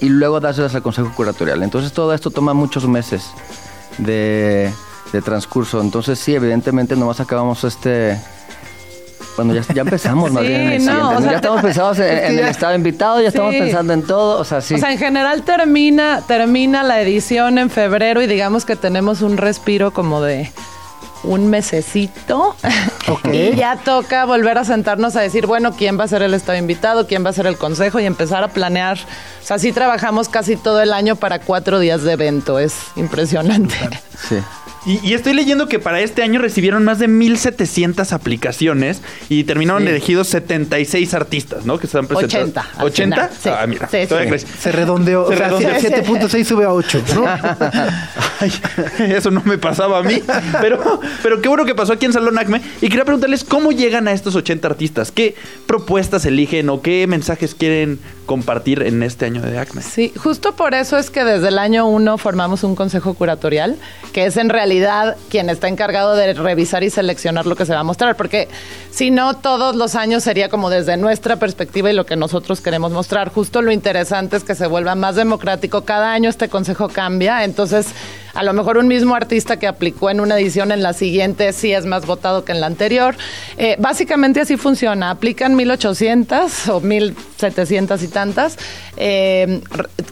y 0.00 0.08
luego 0.08 0.40
dárselas 0.40 0.74
al 0.74 0.82
Consejo 0.82 1.12
Curatorial. 1.14 1.62
Entonces 1.62 1.92
todo 1.92 2.12
esto 2.14 2.30
toma 2.30 2.52
muchos 2.54 2.86
meses 2.86 3.30
de, 3.98 4.70
de 5.12 5.22
transcurso. 5.22 5.80
Entonces 5.80 6.18
sí, 6.18 6.34
evidentemente 6.34 6.96
nomás 6.96 7.20
acabamos 7.20 7.64
este... 7.64 8.18
Bueno, 9.36 9.52
ya, 9.52 9.62
ya 9.74 9.82
empezamos 9.82 10.30
más 10.30 10.42
Sí, 10.44 10.48
bien 10.48 10.60
en 10.60 10.72
el 10.72 10.84
no, 10.84 10.92
siguiente. 10.92 11.16
o 11.16 11.20
sea, 11.20 11.30
ya 11.30 11.36
estamos 11.36 11.62
pensados 11.62 11.98
en, 11.98 12.18
en 12.18 12.38
el 12.38 12.44
estado 12.46 12.74
invitado, 12.76 13.20
ya 13.20 13.28
estamos 13.28 13.54
pensando 13.54 13.92
en 13.92 14.02
todo, 14.02 14.38
o 14.40 14.44
sea, 14.44 14.60
sí. 14.60 14.74
O 14.74 14.78
sea, 14.78 14.92
en 14.92 14.98
general 14.98 15.42
termina, 15.42 16.22
termina 16.28 16.84
la 16.84 17.00
edición 17.00 17.58
en 17.58 17.68
febrero 17.70 18.22
y 18.22 18.28
digamos 18.28 18.64
que 18.64 18.76
tenemos 18.76 19.22
un 19.22 19.36
respiro 19.36 19.92
como 19.92 20.22
de 20.22 20.52
un 21.24 21.50
mesecito. 21.50 22.54
Ok. 23.08 23.28
y 23.32 23.54
ya 23.54 23.76
toca 23.76 24.24
volver 24.24 24.58
a 24.58 24.64
sentarnos 24.64 25.16
a 25.16 25.20
decir, 25.20 25.46
bueno, 25.46 25.74
quién 25.76 25.98
va 25.98 26.04
a 26.04 26.08
ser 26.08 26.22
el 26.22 26.34
estado 26.34 26.58
invitado, 26.58 27.06
quién 27.06 27.24
va 27.24 27.30
a 27.30 27.32
ser 27.32 27.46
el 27.46 27.56
consejo 27.58 28.00
y 28.00 28.06
empezar 28.06 28.42
a 28.44 28.48
planear. 28.48 28.98
O 29.42 29.46
sea, 29.46 29.58
sí 29.58 29.72
trabajamos 29.72 30.28
casi 30.28 30.56
todo 30.56 30.80
el 30.80 30.92
año 30.92 31.16
para 31.16 31.40
cuatro 31.40 31.78
días 31.78 32.02
de 32.02 32.12
evento. 32.12 32.58
Es 32.58 32.74
impresionante. 32.96 33.76
sí. 34.28 34.36
Y, 34.86 35.00
y 35.02 35.14
estoy 35.14 35.32
leyendo 35.34 35.68
que 35.68 35.78
para 35.78 36.00
este 36.00 36.22
año 36.22 36.40
recibieron 36.40 36.84
más 36.84 36.98
de 36.98 37.08
1700 37.08 38.12
aplicaciones 38.12 39.00
y 39.28 39.44
terminaron 39.44 39.82
Sí. 39.82 39.88
elegidos 39.88 40.28
76 40.28 41.14
artistas, 41.14 41.64
¿no? 41.64 41.78
Que 41.78 41.86
están 41.86 42.06
presentados. 42.06 42.48
80, 42.48 42.66
al 42.78 42.84
80. 42.86 43.16
final, 43.16 43.30
sí. 43.40 43.48
Ah, 43.50 43.66
mira. 43.66 43.88
Sí. 43.88 44.46
Se 44.60 44.72
redondeó, 44.72 45.26
Se 45.28 45.34
o 45.34 45.36
sea, 45.36 45.48
redondeó. 45.48 45.70
7.6 46.28 46.44
sube 46.44 46.64
a 46.64 46.72
8, 46.72 47.02
¿no? 47.14 47.24
Ay, 48.40 48.52
eso 49.12 49.30
no 49.30 49.42
me 49.44 49.58
pasaba 49.58 49.98
a 49.98 50.02
mí. 50.02 50.22
Pero, 50.60 51.00
pero 51.22 51.40
qué 51.40 51.48
bueno 51.48 51.64
que 51.64 51.74
pasó 51.74 51.92
aquí 51.94 52.06
en 52.06 52.12
Salón 52.12 52.38
Acme. 52.38 52.60
Y 52.80 52.88
quería 52.88 53.04
preguntarles 53.04 53.44
cómo 53.44 53.72
llegan 53.72 54.08
a 54.08 54.12
estos 54.12 54.34
80 54.34 54.68
artistas. 54.68 55.10
¿Qué 55.12 55.34
propuestas 55.66 56.26
eligen 56.26 56.68
o 56.68 56.82
qué 56.82 57.06
mensajes 57.06 57.54
quieren 57.54 57.98
compartir 58.26 58.82
en 58.82 59.02
este 59.02 59.26
año 59.26 59.42
de 59.42 59.58
Acme? 59.58 59.82
Sí, 59.82 60.12
justo 60.16 60.54
por 60.56 60.74
eso 60.74 60.96
es 60.96 61.10
que 61.10 61.24
desde 61.24 61.48
el 61.48 61.58
año 61.58 61.86
uno 61.86 62.18
formamos 62.18 62.64
un 62.64 62.74
consejo 62.74 63.14
curatorial, 63.14 63.76
que 64.12 64.26
es 64.26 64.36
en 64.36 64.48
realidad 64.48 65.16
quien 65.28 65.50
está 65.50 65.68
encargado 65.68 66.14
de 66.14 66.34
revisar 66.34 66.84
y 66.84 66.90
seleccionar 66.90 67.46
lo 67.46 67.56
que 67.56 67.66
se 67.66 67.74
va 67.74 67.80
a 67.80 67.84
mostrar, 67.84 68.16
porque 68.16 68.48
si 68.90 69.10
no, 69.10 69.36
todos 69.36 69.76
los 69.76 69.94
años 69.94 70.22
sería 70.22 70.48
como 70.48 70.70
desde 70.70 70.96
nuestra 70.96 71.36
perspectiva 71.36 71.90
y 71.90 71.94
lo 71.94 72.06
que 72.06 72.16
nosotros 72.16 72.60
queremos 72.60 72.92
mostrar. 72.92 73.30
Justo 73.32 73.62
lo 73.62 73.72
interesante 73.72 74.36
es 74.36 74.44
que 74.44 74.54
se 74.54 74.66
vuelva 74.66 74.94
más 74.94 75.16
democrático. 75.16 75.84
Cada 75.84 76.12
año 76.12 76.30
este 76.30 76.48
consejo 76.48 76.88
cambia, 76.88 77.44
entonces 77.44 77.88
a 78.34 78.42
lo 78.42 78.52
mejor 78.52 78.78
un 78.78 78.88
mismo 78.88 79.14
artista 79.14 79.58
que 79.58 79.66
aplicó 79.66 80.10
en 80.10 80.20
una 80.20 80.38
edición, 80.38 80.72
en 80.72 80.82
la 80.82 80.92
siguiente 80.92 81.52
sí 81.52 81.72
es 81.72 81.86
más 81.86 82.06
votado 82.06 82.44
que 82.44 82.52
en 82.52 82.60
la 82.60 82.66
anterior. 82.66 83.16
Eh, 83.56 83.76
básicamente 83.78 84.40
así 84.40 84.56
funciona. 84.56 85.10
Aplican 85.10 85.56
1800 85.56 86.68
o 86.68 86.80
1700 86.80 88.02
y 88.02 88.08
tantas. 88.08 88.58
eh, 88.96 89.60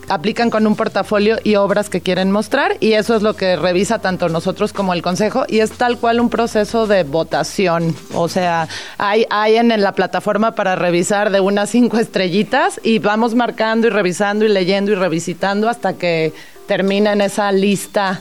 aplican 0.08 0.50
con 0.50 0.66
un 0.66 0.76
portafolio 0.76 1.38
y 1.42 1.54
obras 1.56 1.88
que 1.88 2.00
quieren 2.00 2.30
mostrar 2.30 2.76
y 2.80 2.92
eso 2.92 3.16
es 3.16 3.22
lo 3.22 3.34
que 3.34 3.56
revisa 3.56 4.00
tanto 4.00 4.28
nosotros 4.28 4.72
como 4.72 4.92
el 4.92 5.00
consejo 5.02 5.44
y 5.48 5.60
es 5.60 5.72
tal 5.72 5.98
cual 5.98 6.20
un 6.20 6.28
proceso 6.28 6.86
de 6.86 7.04
votación. 7.04 7.94
O 8.12 8.28
sea, 8.28 8.68
hay, 8.98 9.24
hay 9.30 9.56
en, 9.56 9.70
en 9.72 9.82
la 9.82 9.92
plataforma 9.92 10.54
para 10.54 10.76
revisar 10.76 11.30
de 11.30 11.40
unas 11.40 11.70
cinco 11.70 11.98
estrellitas 11.98 12.80
y 12.82 12.98
vamos 12.98 13.34
marcando 13.34 13.86
y 13.86 13.90
revisando 13.90 14.44
y 14.44 14.48
leyendo 14.48 14.92
y 14.92 14.96
revisitando 14.96 15.68
hasta 15.68 15.94
que 15.94 16.32
termina 16.66 17.12
en 17.12 17.20
esa 17.20 17.50
lista 17.52 18.20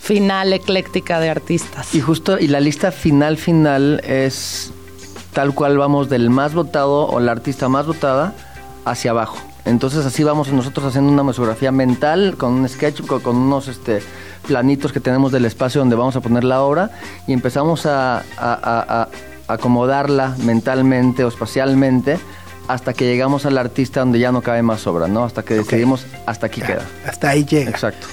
final 0.00 0.52
ecléctica 0.52 1.20
de 1.20 1.30
artistas. 1.30 1.94
Y 1.94 2.00
justo, 2.00 2.38
y 2.38 2.48
la 2.48 2.60
lista 2.60 2.92
final 2.92 3.36
final 3.36 4.00
es 4.04 4.72
tal 5.32 5.54
cual 5.54 5.76
vamos 5.76 6.08
del 6.08 6.30
más 6.30 6.54
votado 6.54 7.06
o 7.06 7.20
la 7.20 7.32
artista 7.32 7.68
más 7.68 7.86
votada 7.86 8.34
hacia 8.84 9.10
abajo. 9.10 9.38
Entonces 9.64 10.06
así 10.06 10.24
vamos 10.24 10.50
nosotros 10.50 10.86
haciendo 10.86 11.12
una 11.12 11.22
mesografía 11.22 11.70
mental 11.70 12.36
con 12.38 12.52
un 12.54 12.68
sketch, 12.68 13.02
con, 13.02 13.36
unos 13.36 13.68
este, 13.68 14.00
planitos 14.46 14.92
que 14.92 15.00
tenemos 15.00 15.30
del 15.30 15.44
espacio 15.44 15.80
donde 15.80 15.96
vamos 15.96 16.16
a 16.16 16.20
poner 16.20 16.44
la 16.44 16.62
obra 16.62 16.90
y 17.26 17.34
empezamos 17.34 17.84
a 17.84 18.22
acomodarla 19.48 20.36
mentalmente 20.44 21.24
o 21.24 21.28
espacialmente 21.28 22.18
hasta 22.68 22.92
que 22.92 23.04
llegamos 23.06 23.44
al 23.46 23.58
artista 23.58 24.00
donde 24.00 24.18
ya 24.18 24.30
no 24.30 24.42
cabe 24.42 24.62
más 24.62 24.86
obra, 24.86 25.08
¿no? 25.08 25.24
Hasta 25.24 25.42
que 25.42 25.54
decidimos, 25.54 26.06
hasta 26.26 26.46
aquí 26.46 26.60
queda. 26.60 26.82
Hasta 27.06 27.30
ahí 27.30 27.44
llega. 27.44 27.70
Exacto. 27.70 28.06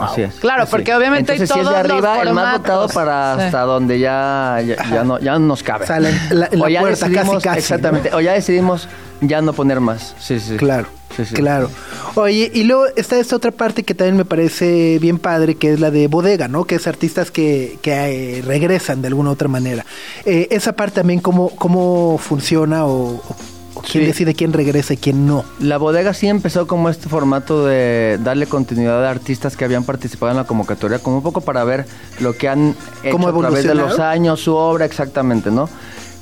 Así 0.00 0.22
es. 0.22 0.34
Claro, 0.36 0.62
Así. 0.62 0.70
porque 0.70 0.94
obviamente 0.94 1.32
Entonces, 1.32 1.52
si 1.52 1.58
es 1.58 1.66
de 1.66 1.70
todos 1.72 1.82
los 1.88 1.92
arriba, 1.92 2.22
el 2.22 2.32
más 2.32 2.58
votado 2.58 2.88
para 2.88 3.34
Sí. 3.36 3.42
hasta 3.42 3.62
donde 3.62 3.98
ya, 3.98 4.58
ya, 4.64 4.76
ya 4.90 5.02
no, 5.02 5.18
ya 5.18 5.32
no 5.32 5.40
nos 5.40 5.62
cabe. 5.64 5.84
O 5.84 5.86
sea, 5.88 5.98
la- 5.98 6.10
la- 6.30 6.48
en 6.52 6.58
la 6.60 6.64
O 6.66 6.68
ya 6.68 6.80
puerta, 6.80 7.00
casi, 7.06 7.14
decidimos- 7.14 7.42
casi, 7.42 7.58
Exactamente. 7.58 8.14
O 8.14 8.20
ya 8.20 8.32
decidimos 8.32 8.88
ya 9.20 9.40
no 9.42 9.52
poner 9.54 9.80
más. 9.80 10.14
Sí, 10.20 10.38
sí. 10.38 10.56
Claro, 10.56 10.86
Sí, 11.16 11.24
sí. 11.24 11.34
claro. 11.34 11.68
Oye, 12.14 12.48
y 12.54 12.62
luego 12.62 12.84
está 12.94 13.18
esta 13.18 13.34
otra 13.34 13.50
parte 13.50 13.82
que 13.82 13.92
también 13.94 14.16
me 14.16 14.24
parece 14.24 14.98
bien 15.00 15.18
padre, 15.18 15.56
que 15.56 15.72
es 15.72 15.80
la 15.80 15.90
de 15.90 16.06
bodega, 16.06 16.46
¿no? 16.46 16.64
Que 16.64 16.76
es 16.76 16.86
artistas 16.86 17.32
que, 17.32 17.80
que 17.82 18.38
eh, 18.38 18.42
regresan 18.42 19.02
de 19.02 19.08
alguna 19.08 19.30
otra 19.32 19.48
manera. 19.48 19.84
Eh, 20.24 20.46
esa 20.52 20.74
parte 20.74 21.00
también, 21.00 21.18
¿cómo, 21.18 21.50
cómo 21.56 22.18
funciona 22.18 22.84
o, 22.86 23.14
o- 23.16 23.36
quién 23.82 24.04
Sí. 24.04 24.06
decide 24.06 24.34
quién 24.34 24.52
regresa 24.52 24.94
y 24.94 24.96
quién 24.96 25.26
no? 25.26 25.44
La 25.60 25.78
bodega 25.78 26.14
sí 26.14 26.28
empezó 26.28 26.66
como 26.66 26.88
este 26.88 27.08
formato 27.08 27.66
de 27.66 28.18
darle 28.22 28.46
continuidad 28.46 29.04
a 29.04 29.10
artistas 29.10 29.56
que 29.56 29.64
habían 29.64 29.84
participado 29.84 30.30
en 30.30 30.36
la 30.38 30.44
convocatoria, 30.44 30.98
como 30.98 31.16
un 31.16 31.22
poco 31.22 31.40
para 31.40 31.64
ver 31.64 31.86
lo 32.20 32.36
que 32.36 32.48
han 32.48 32.74
hecho 33.02 33.12
¿Cómo 33.12 33.28
a 33.28 33.38
través 33.38 33.64
de 33.64 33.74
los 33.74 33.98
años, 33.98 34.40
su 34.40 34.54
obra 34.54 34.84
exactamente, 34.84 35.50
¿no? 35.50 35.68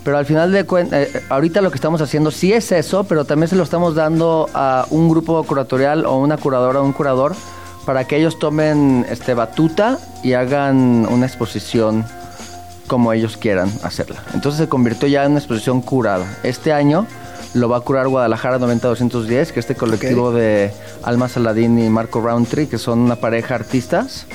Pero 0.04 0.18
al 0.18 0.26
final 0.26 0.52
de 0.52 0.64
cuentas, 0.64 1.08
ahorita 1.28 1.60
lo 1.60 1.70
que 1.70 1.74
estamos 1.76 2.00
haciendo 2.00 2.30
sí 2.30 2.52
es 2.52 2.70
eso, 2.70 3.04
pero 3.04 3.24
también 3.24 3.48
se 3.48 3.56
lo 3.56 3.64
estamos 3.64 3.96
dando 3.96 4.48
a 4.54 4.86
un 4.90 5.08
grupo 5.08 5.42
curatorial 5.42 6.06
o 6.06 6.16
una 6.18 6.36
curadora 6.36 6.80
o 6.80 6.84
un 6.84 6.92
curador 6.92 7.34
para 7.84 8.04
que 8.04 8.16
ellos 8.16 8.38
tomen 8.38 9.04
este 9.10 9.34
batuta 9.34 9.98
y 10.22 10.34
hagan 10.34 11.06
una 11.10 11.26
exposición 11.26 12.04
como 12.86 13.12
ellos 13.12 13.36
quieran 13.36 13.68
hacerla. 13.82 14.22
Entonces 14.32 14.60
se 14.60 14.68
convirtió 14.68 15.08
ya 15.08 15.24
en 15.24 15.32
una 15.32 15.40
exposición 15.40 15.80
curada. 15.82 16.24
Este 16.44 16.72
año 16.72 17.06
lo 17.54 17.68
va 17.68 17.78
a 17.78 17.80
curar 17.80 18.08
Guadalajara 18.08 18.58
90-210, 18.58 19.26
que 19.28 19.40
es 19.40 19.56
este 19.56 19.74
colectivo 19.74 20.32
de 20.32 20.70
Alma 21.02 21.28
Saladín 21.28 21.78
y 21.78 21.88
Marco 21.88 22.20
Roundtree, 22.20 22.68
que 22.68 22.78
son 22.78 22.98
una 23.00 23.16
pareja 23.16 23.54
artistas. 23.54 24.26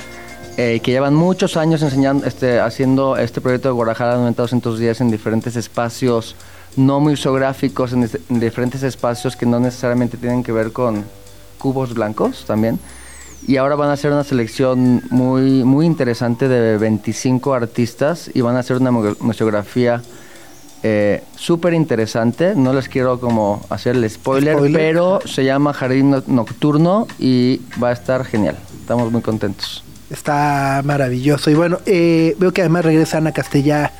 eh, 0.57 0.81
que 0.83 0.91
llevan 0.91 1.13
muchos 1.15 1.55
años 1.55 1.81
enseñando, 1.81 2.27
este, 2.27 2.59
haciendo 2.59 3.15
este 3.15 3.39
proyecto 3.39 3.69
de 3.69 3.73
Guadalajara 3.73 4.17
90-210 4.17 4.99
en 5.01 5.09
diferentes 5.09 5.55
espacios 5.55 6.35
no 6.75 6.99
museográficos, 6.99 7.93
en, 7.93 8.03
en 8.29 8.39
diferentes 8.39 8.83
espacios 8.83 9.35
que 9.37 9.45
no 9.45 9.59
necesariamente 9.61 10.17
tienen 10.17 10.43
que 10.43 10.51
ver 10.51 10.71
con 10.73 11.05
cubos 11.57 11.93
blancos 11.93 12.43
también. 12.45 12.79
Y 13.47 13.57
ahora 13.57 13.75
van 13.75 13.89
a 13.89 13.93
hacer 13.93 14.11
una 14.11 14.23
selección 14.25 15.01
muy, 15.09 15.63
muy 15.63 15.85
interesante 15.85 16.47
de 16.49 16.77
25 16.77 17.53
artistas 17.53 18.29
y 18.33 18.41
van 18.41 18.55
a 18.55 18.59
hacer 18.59 18.77
una 18.77 18.91
mu- 18.91 19.15
museografía 19.21 20.01
eh, 20.83 21.23
súper 21.35 21.73
interesante. 21.73 22.53
No 22.55 22.73
les 22.73 22.87
quiero 22.89 23.19
como 23.19 23.63
hacer 23.69 23.95
el 23.95 24.09
spoiler, 24.09 24.55
Spoiler. 24.55 24.81
pero 24.81 25.19
se 25.25 25.43
llama 25.45 25.73
Jardín 25.73 26.09
No- 26.11 26.23
Nocturno 26.27 27.07
y 27.19 27.61
va 27.81 27.89
a 27.89 27.93
estar 27.93 28.25
genial. 28.25 28.57
Estamos 28.79 29.11
muy 29.11 29.21
contentos. 29.21 29.83
Está 30.09 30.81
maravilloso. 30.83 31.49
Y 31.49 31.53
bueno, 31.53 31.79
eh, 31.85 32.35
veo 32.39 32.51
que 32.51 32.61
además 32.61 32.83
regresa 32.85 33.17
Ana 33.19 33.31
Castellá 33.31 33.91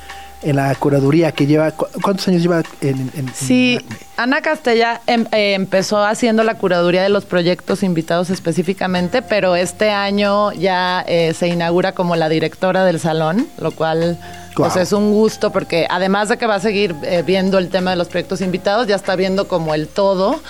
en 0.42 0.56
la 0.56 0.74
curaduría 0.74 1.30
que 1.32 1.46
lleva... 1.46 1.70
cu- 1.70 1.86
¿Cuántos 2.02 2.26
años 2.28 2.42
lleva 2.42 2.62
en, 2.80 2.98
en- 2.98 3.12
en 3.16 3.34
Sí? 3.34 3.78
Ana 4.16 4.42
Castella 4.42 5.00
em- 5.06 5.26
eh, 5.32 5.54
empezó 5.54 6.04
haciendo 6.04 6.42
la 6.42 6.58
curaduría 6.58 7.02
de 7.04 7.08
los 7.08 7.24
proyectos 7.24 7.82
invitados 7.84 8.28
específicamente, 8.28 9.22
pero 9.22 9.54
este 9.56 9.90
año 9.90 10.52
ya 10.52 11.04
eh, 11.06 11.32
se 11.32 11.46
inaugura 11.46 11.92
como 11.92 12.16
la 12.16 12.28
directora 12.28 12.84
del 12.84 12.98
salón, 12.98 13.46
lo 13.58 13.70
cual 13.70 14.18
pues 14.54 14.72
Guau. 14.74 14.82
es 14.82 14.92
un 14.92 15.12
gusto 15.12 15.50
porque 15.50 15.86
además 15.88 16.28
de 16.28 16.36
que 16.38 16.46
va 16.46 16.56
a 16.56 16.60
seguir 16.60 16.94
eh, 17.02 17.22
viendo 17.26 17.58
el 17.58 17.68
tema 17.68 17.90
de 17.90 17.96
los 17.96 18.08
proyectos 18.08 18.40
invitados, 18.40 18.86
ya 18.86 18.96
está 18.96 19.16
viendo 19.16 19.48
como 19.48 19.74
el 19.74 19.88
todo. 19.88 20.40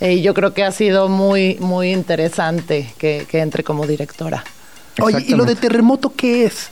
eh, 0.00 0.14
y 0.14 0.22
yo 0.22 0.32
creo 0.34 0.54
que 0.54 0.64
ha 0.64 0.72
sido 0.72 1.08
muy, 1.08 1.56
muy 1.60 1.92
interesante 1.92 2.92
que, 2.98 3.26
que 3.30 3.40
entre 3.40 3.62
como 3.64 3.86
directora. 3.86 4.42
Oye, 5.00 5.24
¿y 5.26 5.34
lo 5.34 5.44
de 5.44 5.54
terremoto 5.56 6.12
qué 6.16 6.44
es? 6.46 6.70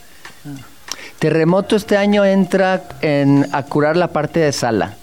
Terremoto 1.19 1.75
este 1.75 1.97
año 1.97 2.23
entra 2.25 2.83
en, 3.01 3.47
a 3.51 3.63
curar 3.63 3.97
la 3.97 4.07
parte 4.07 4.39
de 4.39 4.51
sala. 4.51 4.95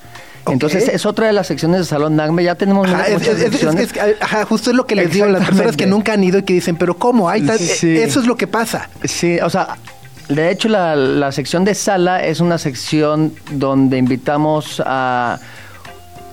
Entonces 0.49 0.89
es 0.89 1.05
otra 1.07 1.27
de 1.27 1.33
las 1.33 1.49
secciones 1.49 1.81
de 1.81 1.85
Salón 1.87 2.15
Nagme. 2.17 2.45
Ya 2.45 2.55
tenemos 2.55 2.89
Ajá, 2.89 3.05
es, 3.09 3.15
muchas 3.15 3.29
es- 3.31 3.35
es- 3.43 3.51
secciones. 3.51 3.83
es- 3.91 3.97
es- 3.97 4.23
ajá, 4.23 4.45
justo 4.45 4.71
es 4.71 4.77
lo 4.77 4.87
que 4.87 4.95
les 4.95 5.11
digo 5.11 5.25
a 5.25 5.29
las 5.29 5.45
personas 5.45 5.77
que 5.77 5.87
nunca 5.87 6.13
han 6.13 6.23
ido 6.23 6.39
y 6.39 6.43
que 6.45 6.53
dicen, 6.55 6.77
pero 6.77 6.97
¿cómo? 6.97 7.29
Hay 7.29 7.43
tan- 7.43 7.59
Sí. 7.59 7.97
Eso 7.97 8.21
es 8.21 8.27
lo 8.27 8.37
que 8.37 8.47
pasa. 8.47 8.89
Sí, 9.05 9.39
o 9.41 9.51
sea, 9.51 9.77
de 10.29 10.51
hecho 10.51 10.69
la, 10.69 10.97
la 10.97 11.33
sección 11.33 11.65
de 11.65 11.75
sala 11.75 12.25
es 12.25 12.41
una 12.41 12.59
sección 12.59 13.33
donde 13.53 13.99
invitamos 13.99 14.83
a 14.85 15.39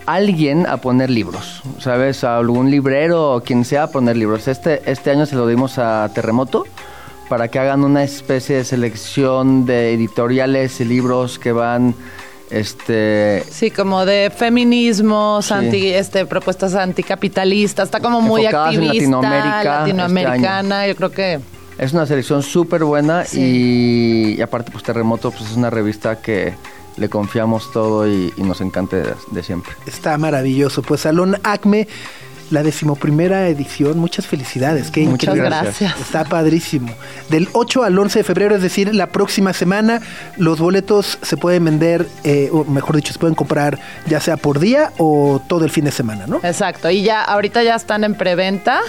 alguien 0.06 0.68
a 0.68 0.78
poner 0.78 1.10
libros, 1.10 1.62
¿sabes? 1.80 2.24
A 2.24 2.38
algún 2.38 2.70
librero 2.72 3.34
o 3.34 3.42
quien 3.42 3.66
sea 3.66 3.84
a 3.84 3.88
poner 3.88 4.18
libros. 4.18 4.48
Este, 4.48 4.82
este 4.90 5.12
año 5.12 5.26
se 5.26 5.36
lo 5.36 5.48
dimos 5.48 5.78
a 5.78 6.10
Terremoto 6.14 6.66
para 7.30 7.48
que 7.48 7.60
hagan 7.60 7.84
una 7.84 8.04
especie 8.04 8.58
de 8.58 8.64
selección 8.64 9.66
de 9.66 9.94
editoriales 9.94 10.80
y 10.82 10.86
libros 10.86 11.40
que 11.40 11.52
van, 11.52 11.96
este... 12.52 13.44
Sí, 13.50 13.72
como 13.72 14.06
de 14.06 14.32
feminismos, 14.36 15.46
Sí. 15.46 15.54
anti, 15.54 15.94
este, 15.94 16.26
propuestas 16.26 16.76
anticapitalistas, 16.76 17.86
está 17.86 18.00
como 18.02 18.22
muy 18.22 18.42
Enfocadas 18.42 18.76
en 18.76 18.84
activista, 18.84 19.16
Latinoamérica 19.16 19.58
este 19.58 19.70
latinoamericana, 19.80 20.88
yo 20.88 20.96
creo 20.96 21.12
que 21.12 21.40
Es 21.78 21.94
una 21.94 22.06
selección 22.06 22.44
súper 22.44 22.84
buena 22.84 23.24
y, 23.34 24.36
y 24.38 24.42
aparte 24.42 24.72
pues 24.72 24.84
Terremoto 24.84 25.32
pues 25.32 25.52
es 25.52 25.58
una 25.58 25.70
revista 25.70 26.22
que 26.22 26.54
le 26.98 27.10
confiamos 27.10 27.72
todo 27.72 28.08
y, 28.08 28.32
y 28.38 28.44
nos 28.44 28.62
encanta 28.62 28.98
de, 28.98 29.14
de 29.32 29.44
siempre. 29.44 29.74
Está 29.88 30.18
maravilloso. 30.18 30.84
Pues 30.84 31.02
Salón 31.02 31.38
Acme, 31.44 31.88
la 32.52 32.62
decimoprimera 32.62 33.48
edición. 33.48 33.98
Muchas 33.98 34.28
felicidades. 34.28 34.92
Qué 34.92 35.02
Muchas 35.02 35.36
increíble. 35.36 35.50
gracias. 35.50 36.00
Está 36.00 36.24
padrísimo. 36.26 36.94
Del 37.30 37.50
8 37.54 37.84
al 37.84 37.98
11 37.98 38.20
de 38.20 38.24
febrero, 38.24 38.56
es 38.56 38.62
decir, 38.62 38.94
la 38.94 39.08
próxima 39.08 39.54
semana, 39.54 40.02
los 40.38 40.60
boletos 40.60 41.18
se 41.24 41.36
pueden 41.36 41.66
vender, 41.66 42.08
eh, 42.24 42.50
o 42.54 42.64
mejor 42.66 42.96
dicho, 42.96 43.12
se 43.12 43.18
pueden 43.18 43.34
comprar 43.34 43.80
ya 44.06 44.20
sea 44.20 44.38
por 44.38 44.60
día 44.60 44.92
o 45.00 45.42
todo 45.48 45.66
el 45.66 45.72
fin 45.72 45.86
de 45.86 45.92
semana, 45.92 46.28
¿no? 46.28 46.38
Exacto, 46.44 46.92
y 46.92 47.02
ya 47.02 47.24
ahorita 47.24 47.64
ya 47.64 47.74
están 47.76 48.04
en 48.04 48.14
preventa 48.14 48.82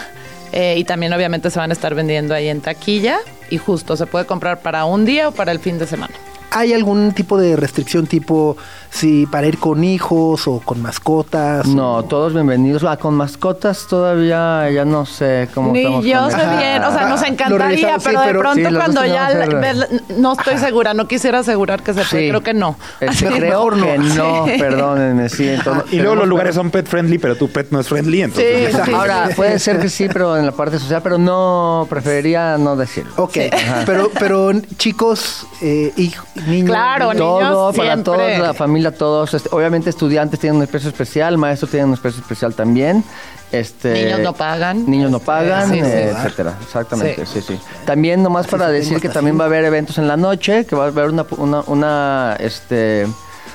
eh, 0.56 0.76
y 0.78 0.84
también 0.84 1.12
obviamente 1.12 1.50
se 1.50 1.58
van 1.58 1.70
a 1.70 1.72
estar 1.72 1.96
vendiendo 1.96 2.32
ahí 2.32 2.46
en 2.46 2.60
taquilla 2.60 3.18
y 3.50 3.58
justo 3.58 3.96
se 3.96 4.06
puede 4.06 4.24
comprar 4.24 4.60
para 4.60 4.84
un 4.84 5.04
día 5.04 5.28
o 5.28 5.32
para 5.32 5.50
el 5.50 5.58
fin 5.58 5.80
de 5.80 5.86
semana. 5.88 6.14
¿Hay 6.56 6.72
algún 6.72 7.10
tipo 7.12 7.36
de 7.36 7.56
restricción 7.56 8.06
tipo 8.06 8.56
si 8.88 9.26
para 9.26 9.48
ir 9.48 9.58
con 9.58 9.82
hijos 9.82 10.46
o 10.46 10.60
con 10.60 10.80
mascotas? 10.80 11.66
No, 11.66 12.04
todos 12.04 12.32
bienvenidos. 12.32 12.84
Ah, 12.84 12.96
con 12.96 13.14
mascotas 13.14 13.86
todavía 13.88 14.70
ya 14.70 14.84
no 14.84 15.04
sé 15.04 15.48
cómo 15.52 15.72
Ni 15.72 15.80
estamos 15.80 16.04
yo 16.04 16.30
sé 16.30 16.36
bien, 16.56 16.84
o 16.84 16.92
sea, 16.92 17.08
nos 17.08 17.22
encantaría, 17.24 17.98
sí, 17.98 18.04
pero 18.04 18.20
de 18.20 18.34
pronto 18.34 18.68
Sí, 18.68 18.74
cuando 18.76 19.04
ya 19.04 19.30
ve- 19.30 19.74
no 20.16 20.34
estoy 20.34 20.58
segura, 20.58 20.94
no 20.94 21.08
quisiera 21.08 21.40
asegurar 21.40 21.82
que 21.82 21.92
se 21.92 22.04
puede, 22.04 22.22
Sí. 22.24 22.28
creo 22.28 22.42
que 22.42 22.54
no. 22.54 22.76
Creo 23.00 23.70
no. 23.72 23.86
que 23.86 23.98
no, 24.16 24.46
Sí. 24.46 24.52
perdónenme, 24.56 25.28
sí. 25.28 25.48
entonces- 25.48 25.92
Y 25.92 25.96
luego 25.98 26.14
los 26.14 26.28
lugares 26.28 26.54
son 26.54 26.70
pet 26.70 26.86
friendly, 26.86 27.18
pero 27.18 27.34
tu 27.34 27.48
pet 27.50 27.66
no 27.72 27.80
es 27.80 27.88
friendly, 27.88 28.22
entonces. 28.22 28.72
Sí, 28.76 28.80
sí. 28.84 28.92
Ahora, 28.94 29.28
puede 29.34 29.58
ser 29.58 29.80
que 29.80 29.88
sí, 29.88 30.06
pero 30.12 30.36
en 30.36 30.46
la 30.46 30.52
parte 30.52 30.78
social, 30.78 31.00
pero 31.02 31.18
no, 31.18 31.84
preferiría 31.90 32.58
no 32.58 32.76
decirlo. 32.76 33.12
Ok, 33.16 33.38
pero, 33.86 34.08
pero 34.20 34.52
chicos, 34.76 35.48
eh, 35.60 35.92
hijo- 35.96 36.24
niños. 36.46 36.70
Claro, 36.70 37.12
niños, 37.12 37.18
Todo, 37.18 37.40
niños 37.40 37.76
para 37.76 37.88
siempre. 37.94 38.04
todos, 38.04 38.38
la 38.38 38.54
familia, 38.54 38.90
todos. 38.92 39.34
este, 39.34 39.48
obviamente 39.52 39.90
estudiantes 39.90 40.38
tienen 40.40 40.60
un 40.60 40.66
precio 40.66 40.88
especial, 40.90 41.38
maestros 41.38 41.70
tienen 41.70 41.90
un 41.90 41.96
precio 41.96 42.20
especial 42.20 42.54
también. 42.54 43.04
Este, 43.52 43.92
Niños 44.04 44.20
no 44.20 44.32
pagan. 44.32 44.90
Niños 44.90 45.10
no 45.12 45.20
pagan, 45.20 45.68
Sí, 45.70 45.76
sí. 45.76 45.86
etcétera. 45.86 46.54
Exactamente, 46.60 47.24
sí, 47.26 47.40
Sí. 47.40 47.54
sí. 47.54 47.60
También 47.86 48.20
nomás 48.22 48.48
para 48.48 48.68
decir 48.68 49.00
que 49.00 49.08
también 49.08 49.38
va 49.38 49.44
a 49.44 49.46
haber 49.46 49.64
eventos 49.64 49.98
en 49.98 50.08
la 50.08 50.16
noche, 50.16 50.64
que 50.66 50.74
va 50.74 50.84
a 50.84 50.88
haber 50.88 51.08
una, 51.10 51.24
una, 51.36 51.60
una, 51.66 52.36
este, 52.40 53.06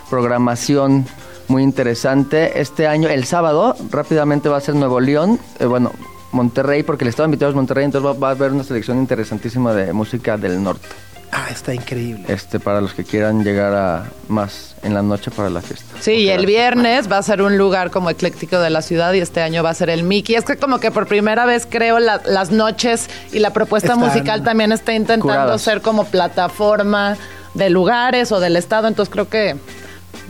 programación 0.10 1.06
muy 1.50 1.64
interesante. 1.64 2.62
Este 2.62 2.88
año, 2.88 3.10
el 3.10 3.26
sábado, 3.26 3.76
rápidamente 3.92 4.48
va 4.50 4.58
a 4.58 4.62
ser 4.62 4.76
Nuevo 4.76 5.00
León, 5.00 5.40
eh, 5.60 5.66
bueno, 5.66 5.92
Monterrey, 6.32 6.84
porque 6.84 7.04
el 7.04 7.10
estado 7.10 7.26
invitado 7.26 7.50
es 7.50 7.56
Monterrey, 7.56 7.86
entonces 7.86 8.08
va, 8.08 8.14
va 8.14 8.28
a 8.30 8.32
haber 8.32 8.52
una 8.52 8.64
selección 8.64 9.00
interesantísima 9.00 9.74
de 9.74 9.92
música 9.94 10.38
del 10.38 10.62
norte. 10.64 10.88
Ah, 11.32 11.48
está 11.52 11.74
increíble. 11.74 12.26
Este, 12.28 12.60
para 12.60 12.82
los 12.82 12.94
que 12.94 13.04
quieran 13.04 13.44
llegar 13.44 13.74
a 13.74 14.06
más 14.28 14.76
en 14.82 14.94
la 14.96 15.04
noche 15.04 15.30
para 15.30 15.50
la 15.50 15.62
fiesta. 15.62 15.86
Sí, 16.00 16.12
y 16.14 16.30
el 16.30 16.46
viernes 16.48 17.12
va 17.12 17.18
a 17.20 17.24
ser 17.24 17.42
un 17.44 17.58
lugar 17.58 17.92
como 17.92 18.10
ecléctico 18.10 18.60
de 18.60 18.70
la 18.72 18.82
ciudad 18.82 19.14
y 19.14 19.20
este 19.20 19.42
año 19.42 19.62
va 19.62 19.70
a 19.70 19.74
ser 19.76 19.90
el 19.92 20.04
Mickey. 20.04 20.36
Es 20.36 20.44
que 20.46 20.58
como 20.58 20.80
que 20.80 20.90
por 20.92 21.06
primera 21.08 21.46
vez 21.46 21.68
creo 21.70 22.00
la- 22.00 22.22
las 22.26 22.50
noches 22.52 23.10
y 23.32 23.40
la 23.40 23.54
propuesta 23.54 23.94
Están 23.94 24.00
musical 24.08 24.44
también 24.44 24.72
está 24.72 24.94
intentando 24.94 25.24
curadas. 25.28 25.62
ser 25.62 25.82
como 25.82 26.06
plataforma 26.06 27.16
de 27.54 27.70
lugares 27.70 28.32
o 28.32 28.40
del 28.40 28.56
estado, 28.56 28.88
entonces 28.88 29.12
creo 29.12 29.30
que 29.30 29.56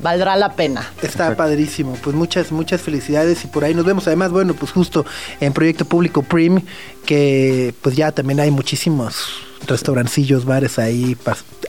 valdrá 0.02 0.36
la 0.36 0.54
pena. 0.56 0.89
Está 1.02 1.36
padrísimo. 1.36 1.97
Pues 2.04 2.16
muchas, 2.16 2.52
muchas 2.52 2.82
felicidades 2.82 3.43
y 3.45 3.47
por 3.47 3.64
ahí 3.64 3.74
nos 3.74 3.86
vemos. 3.86 4.06
Además, 4.08 4.32
bueno, 4.32 4.54
pues 4.54 4.72
justo 4.72 5.06
en 5.39 5.54
Proyecto 5.54 5.86
Público 5.86 6.24
Prim, 6.24 6.62
que 7.06 7.74
pues 7.82 7.95
ya 7.95 8.12
también 8.12 8.39
hay 8.39 8.52
muchísimos 8.52 9.43
restaurancillos, 9.68 10.45
bares 10.45 10.80
ahí, 10.80 11.18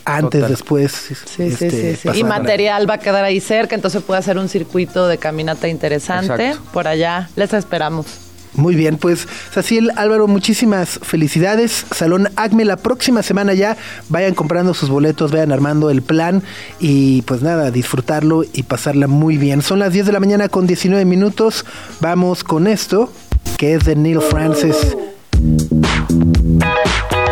antes, 0.05 0.41
Total. 0.41 0.51
después. 0.51 0.93
Sí, 0.93 1.15
sí, 1.15 1.43
este, 1.45 1.97
sí, 1.97 2.09
sí. 2.13 2.19
Y 2.19 2.25
material 2.25 2.89
va 2.89 2.95
a 2.95 2.99
quedar 2.99 3.25
ahí 3.25 3.41
cerca, 3.41 3.75
entonces 3.75 4.03
puede 4.03 4.19
hacer 4.19 4.39
un 4.39 4.49
circuito 4.49 5.09
de 5.09 5.19
caminata 5.19 5.69
interesante. 5.69 6.49
Exacto. 6.49 6.71
Por 6.73 6.89
allá 6.89 7.29
les 7.37 7.53
esperamos. 7.53 8.07
Muy 8.55 8.75
bien, 8.75 8.97
pues 8.97 9.29
Saciel 9.53 9.93
Álvaro, 9.95 10.27
muchísimas 10.27 10.99
felicidades. 11.03 11.87
Salón 11.95 12.29
Acme 12.35 12.65
la 12.65 12.77
próxima 12.77 13.23
semana 13.23 13.55
ya. 13.55 13.77
Vayan 14.09 14.35
comprando 14.35 14.75
sus 14.75 14.89
boletos, 14.89 15.31
vayan 15.31 15.53
armando 15.53 15.89
el 15.89 16.03
plan 16.03 16.43
y 16.81 17.23
pues 17.23 17.43
nada, 17.43 17.71
disfrutarlo 17.71 18.43
y 18.53 18.65
pasarla 18.65 19.07
muy 19.07 19.37
bien. 19.37 19.63
Son 19.63 19.79
las 19.79 19.93
10 19.93 20.07
de 20.07 20.13
la 20.13 20.21
mañana 20.21 20.49
con 20.49 20.67
19 20.67 21.05
minutos. 21.05 21.65
Vamos 22.01 22.43
con 22.43 22.67
esto, 22.67 23.13
que 23.57 23.75
es 23.75 23.85
de 23.85 23.95
Neil 23.95 24.21
Francis. 24.21 24.97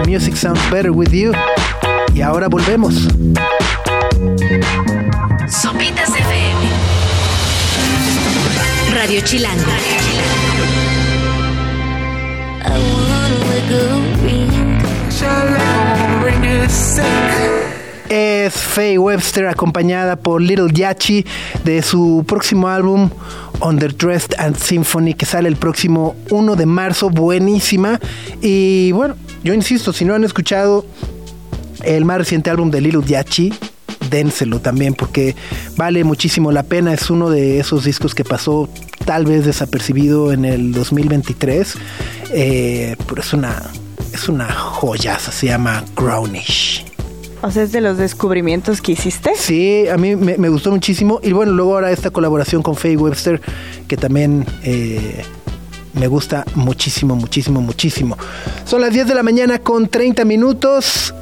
Music 0.08 0.36
Sounds 0.36 0.70
Better 0.70 0.90
With 0.90 1.10
You. 1.10 1.32
Y 2.14 2.22
ahora 2.22 2.48
volvemos. 2.48 2.94
Sopitas 5.46 6.08
FM. 6.08 6.60
Radio 8.94 9.20
Chilango. 9.20 9.70
Es 18.08 18.54
Faye 18.54 18.96
Webster 18.96 19.48
acompañada 19.48 20.16
por 20.16 20.40
Little 20.40 20.72
Yachi 20.72 21.26
de 21.64 21.82
su 21.82 22.24
próximo 22.26 22.68
álbum 22.68 23.10
Underdressed 23.60 24.38
and 24.38 24.56
Symphony 24.56 25.12
que 25.12 25.26
sale 25.26 25.50
el 25.50 25.56
próximo 25.56 26.16
1 26.30 26.56
de 26.56 26.64
marzo, 26.64 27.10
buenísima. 27.10 28.00
Y 28.40 28.92
bueno, 28.92 29.14
yo 29.42 29.54
insisto, 29.54 29.92
si 29.92 30.04
no 30.04 30.14
han 30.14 30.24
escuchado 30.24 30.84
el 31.84 32.04
más 32.04 32.18
reciente 32.18 32.50
álbum 32.50 32.70
de 32.70 32.80
Little 32.80 33.04
Yachi, 33.04 33.52
dénselo 34.10 34.60
también 34.60 34.94
porque 34.94 35.36
vale 35.76 36.04
muchísimo 36.04 36.52
la 36.52 36.62
pena. 36.62 36.92
Es 36.92 37.10
uno 37.10 37.30
de 37.30 37.58
esos 37.60 37.84
discos 37.84 38.14
que 38.14 38.24
pasó 38.24 38.68
tal 39.04 39.24
vez 39.24 39.44
desapercibido 39.44 40.32
en 40.32 40.44
el 40.44 40.72
2023, 40.72 41.74
eh, 42.32 42.96
pero 43.06 43.20
es 43.20 43.32
una 43.32 43.70
es 44.12 44.28
una 44.28 44.52
joyaza, 44.52 45.30
se 45.30 45.46
llama 45.46 45.84
Grownish. 45.96 46.84
O 47.40 47.50
sea, 47.52 47.62
es 47.62 47.70
de 47.70 47.80
los 47.80 47.98
descubrimientos 47.98 48.80
que 48.80 48.92
hiciste. 48.92 49.30
Sí, 49.36 49.86
a 49.88 49.96
mí 49.96 50.16
me, 50.16 50.36
me 50.38 50.48
gustó 50.48 50.72
muchísimo. 50.72 51.20
Y 51.22 51.32
bueno, 51.32 51.52
luego 51.52 51.74
ahora 51.74 51.92
esta 51.92 52.10
colaboración 52.10 52.62
con 52.62 52.74
Faye 52.74 52.96
Webster, 52.96 53.40
que 53.86 53.96
también 53.96 54.44
eh, 54.64 55.22
me 55.94 56.06
gusta 56.06 56.44
muchísimo, 56.54 57.16
muchísimo, 57.16 57.60
muchísimo. 57.60 58.16
Son 58.64 58.80
las 58.80 58.92
10 58.92 59.08
de 59.08 59.14
la 59.14 59.22
mañana 59.22 59.58
con 59.58 59.88
30 59.88 60.24
minutos. 60.24 61.14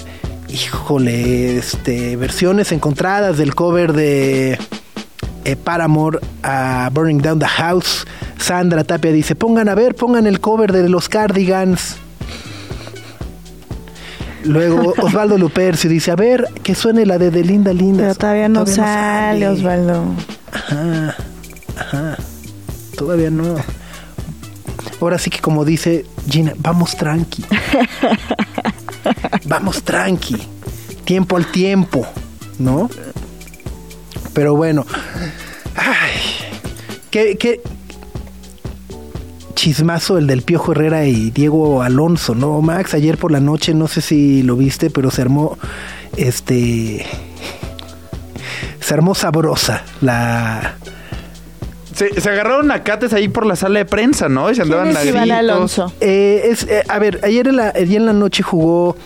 Híjole, 0.49 1.57
este, 1.57 2.17
versiones 2.17 2.73
encontradas 2.73 3.37
del 3.37 3.55
cover 3.55 3.93
de 3.93 4.59
eh, 5.45 5.57
Paramore 5.57 6.21
a 6.43 6.91
Burning 6.93 7.19
Down 7.19 7.39
the 7.39 7.47
House. 7.47 8.07
Sandra 8.39 8.85
Tapia 8.85 9.13
dice, 9.13 9.35
pongan 9.35 9.69
a 9.69 9.75
ver, 9.75 9.95
pongan 9.95 10.27
el 10.27 10.41
cover 10.41 10.73
de 10.73 10.89
los 10.89 11.09
Cardigans. 11.09 11.97
Luego 14.45 14.95
Osvaldo 15.03 15.37
Lupercio 15.39 15.91
dice, 15.91 16.11
a 16.11 16.17
ver, 16.17 16.49
que 16.63 16.75
suene 16.75 17.07
la 17.07 17.19
de, 17.19 17.31
de 17.31 17.43
Linda 17.43 17.73
Linda. 17.73 18.03
Pero 18.05 18.15
todavía 18.15 18.49
no 18.49 18.67
sale, 18.67 19.49
Osvaldo. 19.49 20.05
Ajá, 20.53 21.17
ajá. 21.77 22.17
Todavía 22.97 23.31
no. 23.31 23.57
Ahora 25.07 25.21
sí 25.21 25.31
que 25.31 25.39
como 25.39 25.65
dice 25.65 26.05
Gina, 26.29 26.53
vamos 26.59 26.97
tranqui. 26.97 27.45
vamos 29.45 29.85
tranqui. 29.85 30.37
Tiempo 31.05 31.37
al 31.37 31.47
tiempo, 31.53 32.05
¿no? 32.59 32.91
Pero 34.35 34.57
bueno. 34.57 34.85
Ay, 35.77 36.11
qué, 37.13 37.39
qué 37.39 37.61
chismazo 39.55 40.19
el 40.19 40.27
del 40.27 40.43
Piojo 40.43 40.73
Herrera 40.73 41.05
y 41.05 41.31
Diego 41.31 41.83
Alonso, 41.83 42.35
¿no? 42.35 42.61
Max, 42.61 42.93
ayer 42.93 43.17
por 43.17 43.31
la 43.31 43.39
noche, 43.39 43.75
no 43.75 43.87
sé 43.87 44.01
si 44.01 44.43
lo 44.43 44.57
viste, 44.57 44.91
pero 44.91 45.13
se 45.13 45.23
armó 45.23 45.57
este 46.17 47.07
se 48.81 48.93
armó 48.93 49.15
sabrosa 49.15 49.85
la 50.01 50.75
Se, 51.97 52.21
se 52.21 52.29
agarraron 52.31 52.71
a 52.71 52.83
cates 52.83 53.13
ahí 53.15 53.29
por 53.29 53.47
la 53.47 53.57
sala 53.57 53.79
de 53.79 53.85
prensa, 53.87 54.29
¿no? 54.29 54.51
Y 54.51 54.55
se 54.55 54.63
andaban 54.63 54.93
¿Quién 54.93 54.99
es 54.99 55.07
Iván. 55.15 55.31
Alonso? 55.31 55.93
Eh, 56.01 56.43
es, 56.51 56.65
eh, 56.65 56.83
a 56.89 56.99
ver, 56.99 57.21
ayer 57.25 57.49
en 57.49 57.57
la, 57.57 57.69
ayer 57.75 57.97
en 57.97 58.07
la 58.07 58.13
noche 58.13 58.43
jugó 58.43 58.97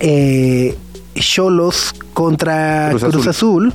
eh, 0.00 0.76
Cholos 1.14 1.94
contra 2.12 2.88
Cruz 2.90 3.02
Cruz, 3.04 3.26
Azul. 3.26 3.68
Azul. 3.68 3.74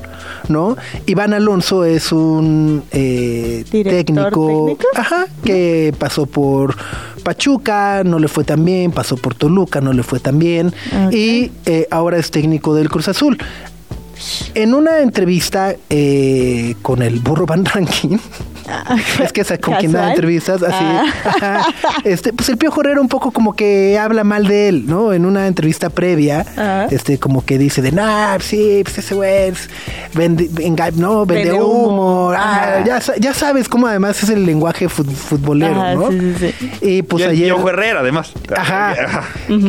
¿no? 0.49 0.77
Iván 1.05 1.33
Alonso 1.33 1.85
es 1.85 2.11
un 2.11 2.83
eh, 2.91 3.63
¿Director 3.71 4.05
técnico, 4.05 4.65
técnico? 4.67 4.87
ajá, 4.95 5.25
que 5.43 5.93
pasó 5.97 6.25
por 6.25 6.75
Pachuca, 7.23 8.03
no 8.03 8.17
le 8.19 8.27
fue 8.27 8.43
tan 8.43 8.63
bien, 8.65 8.91
pasó 8.91 9.15
por 9.17 9.35
Toluca, 9.35 9.81
no 9.81 9.93
le 9.93 10.03
fue 10.03 10.19
tan 10.19 10.39
bien, 10.39 10.67
Ok. 11.07 11.13
y 11.13 11.51
eh, 11.65 11.87
ahora 11.91 12.17
es 12.17 12.31
técnico 12.31 12.73
del 12.75 12.89
Cruz 12.89 13.07
Azul. 13.07 13.37
En 14.55 14.73
una 14.73 14.99
entrevista 14.99 15.73
eh, 15.89 16.75
con 16.81 17.01
el 17.01 17.19
burro 17.19 17.45
Van 17.45 17.65
Ranking, 17.65 18.17
es 19.23 19.31
que 19.33 19.41
es 19.41 19.53
con 19.59 19.75
quien 19.75 19.91
da 19.91 20.09
entrevistas, 20.09 20.61
así, 20.63 20.75
Ah. 20.83 21.05
ajá, 21.25 21.65
este, 22.03 22.31
pues 22.33 22.47
el 22.49 22.57
Pío 22.57 22.71
Herrera 22.79 23.01
un 23.01 23.07
poco 23.07 23.31
como 23.31 23.53
que 23.55 23.97
habla 23.99 24.23
mal 24.23 24.47
de 24.47 24.69
él, 24.69 24.85
¿no? 24.87 25.13
En 25.13 25.25
una 25.25 25.47
entrevista 25.47 25.89
previa, 25.89 26.41
Ajá. 26.41 26.85
este, 26.85 27.17
como 27.17 27.43
que 27.45 27.57
dice 27.57 27.81
de, 27.81 27.91
nah, 27.91 28.37
sí, 28.39 28.81
pues 28.83 28.97
ese 28.99 29.15
güey 29.15 29.49
es- 29.49 29.69
vende, 30.13 30.49
enga- 30.63 30.91
no, 30.93 31.25
vende, 31.25 31.45
Vende 31.51 31.61
humo, 31.61 32.31
ah, 32.35 32.83
ya, 32.85 33.01
sa- 33.01 33.15
ya 33.17 33.33
sabes 33.33 33.67
cómo 33.67 33.87
además 33.87 34.21
es 34.23 34.29
el 34.29 34.45
lenguaje 34.45 34.87
fut- 34.87 35.09
futbolero, 35.11 35.81
Ajá, 35.81 35.95
¿no? 35.95 36.11
sí, 36.11 36.33
sí, 36.39 36.53
sí. 36.59 36.71
Y 36.81 37.01
pues 37.01 37.21
y 37.21 37.23
el 37.25 37.31
ayer... 37.31 37.45
Piojo 37.47 37.69
Herrera, 37.69 37.99
además. 38.01 38.31
Ajá. 38.55 38.95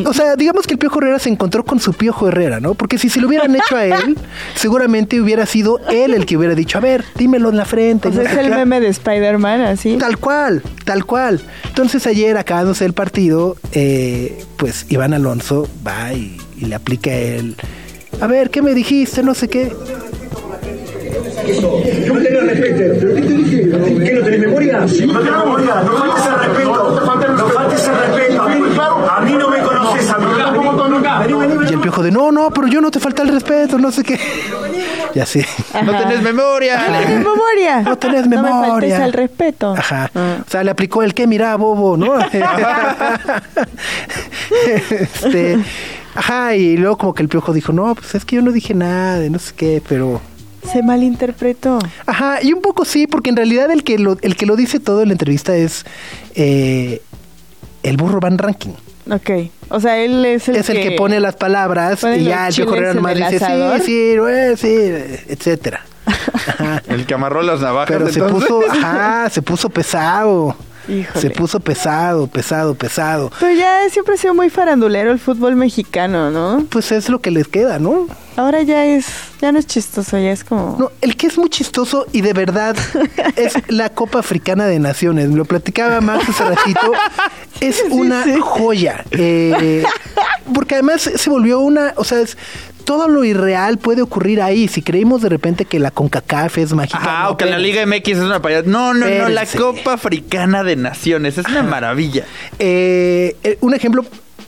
O 0.05 0.13
sea, 0.13 0.35
digamos 0.35 0.67
que 0.67 0.73
el 0.73 0.79
Piojo 0.79 0.99
Herrera 0.99 1.19
se 1.19 1.29
encontró 1.29 1.63
con 1.65 1.79
su 1.79 1.93
Piojo 1.93 2.27
Herrera, 2.27 2.59
¿no? 2.59 2.73
Porque 2.75 2.97
si 2.97 3.09
se 3.09 3.19
lo 3.19 3.27
hubieran 3.27 3.55
hecho 3.55 3.75
a 3.75 3.85
él, 3.85 4.17
seguramente 4.55 5.19
hubiera 5.21 5.45
sido 5.45 5.79
él 5.89 6.13
el 6.13 6.25
que 6.25 6.37
hubiera 6.37 6.55
dicho, 6.55 6.77
a 6.77 6.81
ver, 6.81 7.03
dímelo 7.15 7.49
en 7.49 7.57
la 7.57 7.65
frente. 7.65 8.09
O 8.09 8.11
sea, 8.13 8.23
no 8.23 8.29
es 8.29 8.37
el 8.37 8.49
qué". 8.49 8.55
meme 8.55 8.79
de 8.79 8.87
Spider-Man, 8.87 9.61
así. 9.61 9.97
Tal 9.97 10.17
cual, 10.17 10.61
tal 10.85 11.05
cual. 11.05 11.41
Entonces 11.65 12.05
ayer, 12.07 12.37
acabándose 12.37 12.85
el 12.85 12.93
partido, 12.93 13.57
eh, 13.71 14.43
pues 14.57 14.85
Iván 14.89 15.13
Alonso 15.13 15.67
va 15.85 16.13
y, 16.13 16.37
y 16.57 16.65
le 16.65 16.75
aplica 16.75 17.11
el... 17.13 17.55
A 18.21 18.27
ver, 18.27 18.49
¿qué 18.51 18.61
me 18.61 18.73
dijiste? 18.73 19.23
No 19.23 19.33
sé 19.33 19.47
qué. 19.47 19.71
Yo 22.05 22.13
me 22.13 22.21
respeto. 22.21 22.95
¿Pero 22.99 23.15
qué 23.15 23.21
te 23.21 23.33
dije? 23.33 23.69
¿Qué 23.69 24.13
no 24.13 24.23
tenés 24.23 24.39
memoria? 24.39 24.79
No 24.79 24.85
tenés 24.85 25.07
memoria. 25.07 25.83
No 25.83 25.91
faltes 25.97 26.25
el 26.25 26.39
respeto. 26.39 27.01
No 27.37 27.47
faltes 27.49 27.87
el 27.87 27.95
respeto. 27.95 28.41
A 28.41 28.47
mí, 28.47 28.55
a 29.09 29.21
mí 29.21 29.33
no 29.33 29.49
me 29.49 29.59
conoces 29.59 30.09
a 30.09 30.17
mí. 30.19 30.25
Vení, 31.01 31.33
vení, 31.33 31.69
Y 31.69 31.73
el 31.73 31.79
piojo 31.79 32.03
de, 32.03 32.11
no, 32.11 32.31
no, 32.31 32.49
pero 32.51 32.67
yo 32.67 32.81
no 32.81 32.91
te 32.91 32.99
falta 32.99 33.21
el 33.23 33.29
respeto, 33.29 33.77
no 33.77 33.91
sé 33.91 34.03
qué. 34.03 34.19
Y 35.15 35.19
así. 35.19 35.41
No 35.85 35.97
tenés 35.97 36.21
memoria. 36.21 36.77
No 36.87 36.99
tenés 36.99 37.19
memoria. 37.25 37.81
No 37.81 37.97
tenés 37.97 38.27
No 38.27 38.29
me 38.29 38.41
memoria. 38.49 38.69
faltes 38.71 38.93
al 38.99 39.13
respeto. 39.13 39.73
Ajá. 39.77 40.09
Ah. 40.15 40.37
O 40.45 40.49
sea, 40.49 40.63
le 40.63 40.71
aplicó 40.71 41.03
el 41.03 41.13
que 41.13 41.27
mira, 41.27 41.55
bobo, 41.55 41.97
¿no? 41.97 42.15
este, 44.67 45.59
ajá, 46.15 46.55
y 46.55 46.77
luego 46.77 46.97
como 46.97 47.13
que 47.13 47.23
el 47.23 47.29
piojo 47.29 47.53
dijo, 47.53 47.73
no, 47.73 47.93
pues 47.95 48.15
es 48.15 48.25
que 48.25 48.35
yo 48.37 48.41
no 48.41 48.51
dije 48.51 48.73
nada, 48.73 49.25
y 49.25 49.29
no 49.29 49.39
sé 49.39 49.53
qué, 49.55 49.81
pero. 49.87 50.21
Se 50.71 50.81
malinterpretó. 50.81 51.79
Ajá, 52.05 52.41
y 52.41 52.53
un 52.53 52.61
poco 52.61 52.85
sí, 52.85 53.05
porque 53.05 53.29
en 53.29 53.35
realidad 53.35 53.69
el 53.69 53.83
que 53.83 53.99
lo, 53.99 54.17
el 54.21 54.35
que 54.37 54.45
lo 54.45 54.55
dice 54.55 54.79
todo 54.79 55.01
en 55.01 55.09
la 55.09 55.13
entrevista 55.13 55.53
es 55.55 55.85
eh, 56.35 57.01
el 57.83 57.97
burro 57.97 58.19
Van 58.21 58.37
Ranking. 58.37 58.71
Ok. 59.09 59.29
O 59.69 59.79
sea, 59.79 59.97
él 59.97 60.25
es 60.25 60.47
el 60.49 60.55
es 60.55 60.69
el 60.69 60.81
que 60.81 60.91
pone 60.91 61.19
las 61.19 61.35
palabras 61.35 61.99
pone 61.99 62.17
y 62.17 62.25
ya 62.25 62.47
el 62.47 62.59
en 62.59 62.95
nomás 62.95 63.15
dice 63.15 63.39
sí, 63.39 63.85
sí, 63.85 64.17
güey, 64.17 64.57
sí, 64.57 64.67
etcétera. 65.27 65.85
El 66.87 67.05
que 67.05 67.13
amarró 67.13 67.41
las 67.41 67.61
navajas. 67.61 67.87
Pero 67.87 68.09
se 68.09 68.19
entonces. 68.19 68.49
puso, 68.49 68.61
ajá, 68.69 69.29
se 69.29 69.41
puso 69.41 69.69
pesado. 69.69 70.55
Híjole. 70.87 71.21
Se 71.21 71.29
puso 71.29 71.59
pesado, 71.59 72.27
pesado, 72.27 72.75
pesado. 72.75 73.31
Pero 73.39 73.53
ya 73.53 73.89
siempre 73.89 74.15
ha 74.15 74.17
sido 74.17 74.33
muy 74.33 74.49
farandulero 74.49 75.11
el 75.11 75.19
fútbol 75.19 75.55
mexicano, 75.55 76.31
¿no? 76.31 76.65
Pues 76.69 76.91
es 76.91 77.09
lo 77.09 77.19
que 77.19 77.31
les 77.31 77.47
queda, 77.47 77.79
¿no? 77.79 78.07
Ahora 78.35 78.63
ya 78.63 78.85
es, 78.85 79.05
ya 79.41 79.51
no 79.51 79.59
es 79.59 79.67
chistoso, 79.67 80.17
ya 80.17 80.31
es 80.31 80.43
como... 80.43 80.75
No, 80.79 80.91
el 81.01 81.15
que 81.15 81.27
es 81.27 81.37
muy 81.37 81.49
chistoso 81.49 82.07
y 82.11 82.21
de 82.21 82.33
verdad 82.33 82.75
es 83.35 83.53
la 83.67 83.89
Copa 83.89 84.19
Africana 84.19 84.65
de 84.65 84.79
Naciones. 84.79 85.29
Lo 85.29 85.45
platicaba 85.45 86.01
Max 86.01 86.29
hace 86.29 86.43
ratito. 86.43 86.91
Es 87.59 87.83
una 87.89 88.25
joya. 88.41 89.05
Eh, 89.11 89.83
porque 90.53 90.75
además 90.75 91.09
se 91.15 91.29
volvió 91.29 91.59
una, 91.59 91.93
o 91.95 92.03
sea, 92.03 92.19
es, 92.21 92.37
todo 92.83 93.07
lo 93.07 93.23
irreal 93.23 93.77
puede 93.77 94.01
ocurrir 94.01 94.41
ahí. 94.41 94.67
Si 94.67 94.81
creímos 94.81 95.21
de 95.21 95.29
repente 95.29 95.65
que 95.65 95.79
la 95.79 95.91
CONCACAF 95.91 96.57
es 96.57 96.73
mágica. 96.73 97.23
No, 97.23 97.29
o 97.31 97.37
que 97.37 97.45
la. 97.45 97.57
Liga 97.57 97.85
MX 97.85 98.07
es 98.09 98.17
una 98.19 98.41
payada. 98.41 98.63
No, 98.65 98.93
no, 98.93 99.07
no, 99.07 99.29
la. 99.29 99.45
Copa 99.45 99.93
Africana 99.93 100.63
de 100.63 100.75
Naciones. 100.75 101.37
Es 101.37 101.47
una 101.47 101.63
maravilla. 101.63 102.25
Eh, 102.59 103.35
eh, 103.43 103.57
un 103.61 103.73
ejemplo 103.73 104.05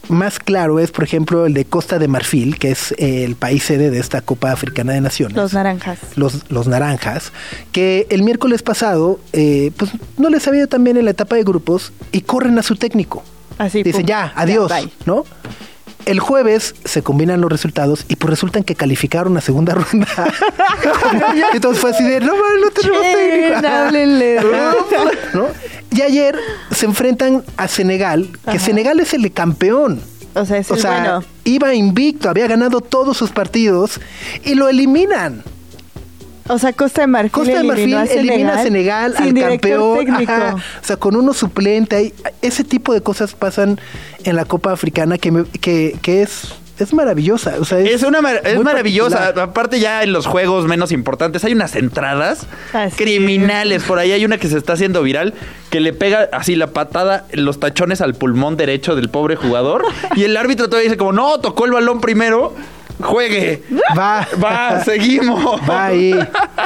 más 0.09 0.39
claro 0.39 0.79
es, 0.79 0.91
por 0.91 1.03
ejemplo, 1.03 1.45
el 1.45 1.53
de 1.53 1.65
Costa 1.65 1.99
de 1.99 2.07
Marfil, 2.07 2.57
que 2.59 2.71
es 2.71 2.93
el 2.97 3.35
país 3.35 3.63
sede 3.63 3.89
de 3.89 3.99
esta 3.99 4.21
Copa 4.21 4.51
Africana 4.51 4.93
de 4.93 5.01
Naciones. 5.01 5.35
Los 5.35 5.53
naranjas. 5.53 5.99
los, 6.15 6.49
los 6.49 6.67
naranjas, 6.67 7.31
que 7.71 8.07
el 8.09 8.23
miércoles 8.23 8.61
pasado, 8.61 9.19
eh, 9.33 9.71
pues 9.77 9.91
no 10.17 10.29
les 10.29 10.47
había 10.47 10.59
ido 10.59 10.67
tan 10.67 10.83
bien 10.83 10.97
en 10.97 11.05
la 11.05 11.11
etapa 11.11 11.35
de 11.35 11.43
grupos 11.43 11.91
y 12.11 12.21
corren 12.21 12.57
a 12.59 12.63
su 12.63 12.75
técnico. 12.75 13.23
Así. 13.57 13.83
Dicen, 13.83 14.01
pum. 14.01 14.09
ya, 14.09 14.33
adiós. 14.35 14.71
¿no? 15.05 15.25
El 16.05 16.19
jueves 16.19 16.75
se 16.85 17.01
combinan 17.01 17.41
los 17.41 17.51
resultados 17.51 18.05
y 18.07 18.15
pues 18.15 18.29
resultan 18.29 18.63
que 18.63 18.75
calificaron 18.75 19.35
a 19.37 19.41
segunda 19.41 19.73
ronda. 19.75 20.07
Entonces 21.53 21.81
fue 21.81 21.91
así 21.91 22.03
de, 22.03 22.19
no, 22.19 22.33
no 22.33 23.67
háblenle. 23.67 24.39
¿No? 25.33 25.47
Y 25.91 26.01
ayer 26.01 26.37
se 26.71 26.85
enfrentan 26.85 27.43
a 27.57 27.67
Senegal, 27.67 28.29
que 28.43 28.51
Ajá. 28.51 28.59
Senegal 28.59 28.99
es 28.99 29.13
el 29.13 29.31
campeón. 29.31 30.01
O 30.35 30.45
sea, 30.45 30.57
es 30.57 30.69
O 30.69 30.75
sea, 30.75 30.91
bueno. 30.91 31.23
iba 31.45 31.73
invicto, 31.73 32.29
había 32.29 32.47
ganado 32.47 32.81
todos 32.81 33.15
sus 33.17 33.31
partidos 33.31 33.99
y 34.43 34.55
lo 34.55 34.67
eliminan. 34.67 35.43
O 36.47 36.59
sea, 36.59 36.73
Costa 36.73 37.01
de 37.01 37.07
Marfil 37.07 37.31
Costa 37.31 37.57
de 37.57 37.63
Marfil 37.63 37.95
elimina 37.95 38.53
a 38.53 38.63
Senegal 38.63 39.15
sin 39.17 39.37
al 39.43 39.49
campeón. 39.49 39.97
técnico. 39.97 40.31
ajá. 40.31 40.55
o 40.55 40.85
sea, 40.85 40.97
con 40.97 41.15
uno 41.15 41.33
suplente. 41.33 41.95
ahí, 41.95 42.13
ese 42.41 42.63
tipo 42.63 42.93
de 42.93 43.01
cosas 43.01 43.33
pasan 43.33 43.79
en 44.23 44.35
la 44.35 44.45
Copa 44.45 44.71
Africana 44.71 45.17
que, 45.17 45.31
me- 45.31 45.45
que, 45.45 45.97
que 46.03 46.21
es, 46.21 46.53
es 46.77 46.93
maravillosa. 46.93 47.55
O 47.59 47.65
sea, 47.65 47.79
es, 47.79 47.89
Es 47.89 48.03
una 48.03 48.21
mar- 48.21 48.41
es 48.43 48.59
maravillosa. 48.59 49.17
particular. 49.17 49.49
Aparte 49.49 49.79
ya 49.79 50.03
en 50.03 50.13
los 50.13 50.27
juegos 50.27 50.65
menos 50.67 50.91
importantes 50.91 51.43
hay 51.45 51.53
unas 51.53 51.75
entradas 51.75 52.45
Así 52.73 52.95
criminales. 52.95 53.81
Por 53.83 53.97
ahí 53.97 54.11
hay 54.11 54.23
una 54.23 54.37
que 54.37 54.47
se 54.47 54.57
está 54.59 54.73
haciendo 54.73 55.01
viral 55.01 55.33
que 55.71 55.79
le 55.79 55.93
pega 55.93 56.29
así 56.31 56.55
la 56.55 56.67
patada 56.67 57.25
los 57.31 57.59
tachones 57.59 58.01
al 58.01 58.13
pulmón 58.13 58.55
derecho 58.55 58.95
del 58.95 59.09
pobre 59.09 59.35
jugador 59.35 59.83
y 60.15 60.23
el 60.25 60.37
árbitro 60.37 60.67
todavía 60.69 60.89
dice 60.89 60.97
como 60.97 61.11
no 61.11 61.39
tocó 61.39 61.65
el 61.65 61.71
balón 61.71 62.01
primero. 62.01 62.53
Juegue. 62.99 63.63
Va, 63.97 64.27
Va, 64.41 64.83
seguimos. 64.83 65.61
va 65.69 65.85
ahí. 65.85 66.13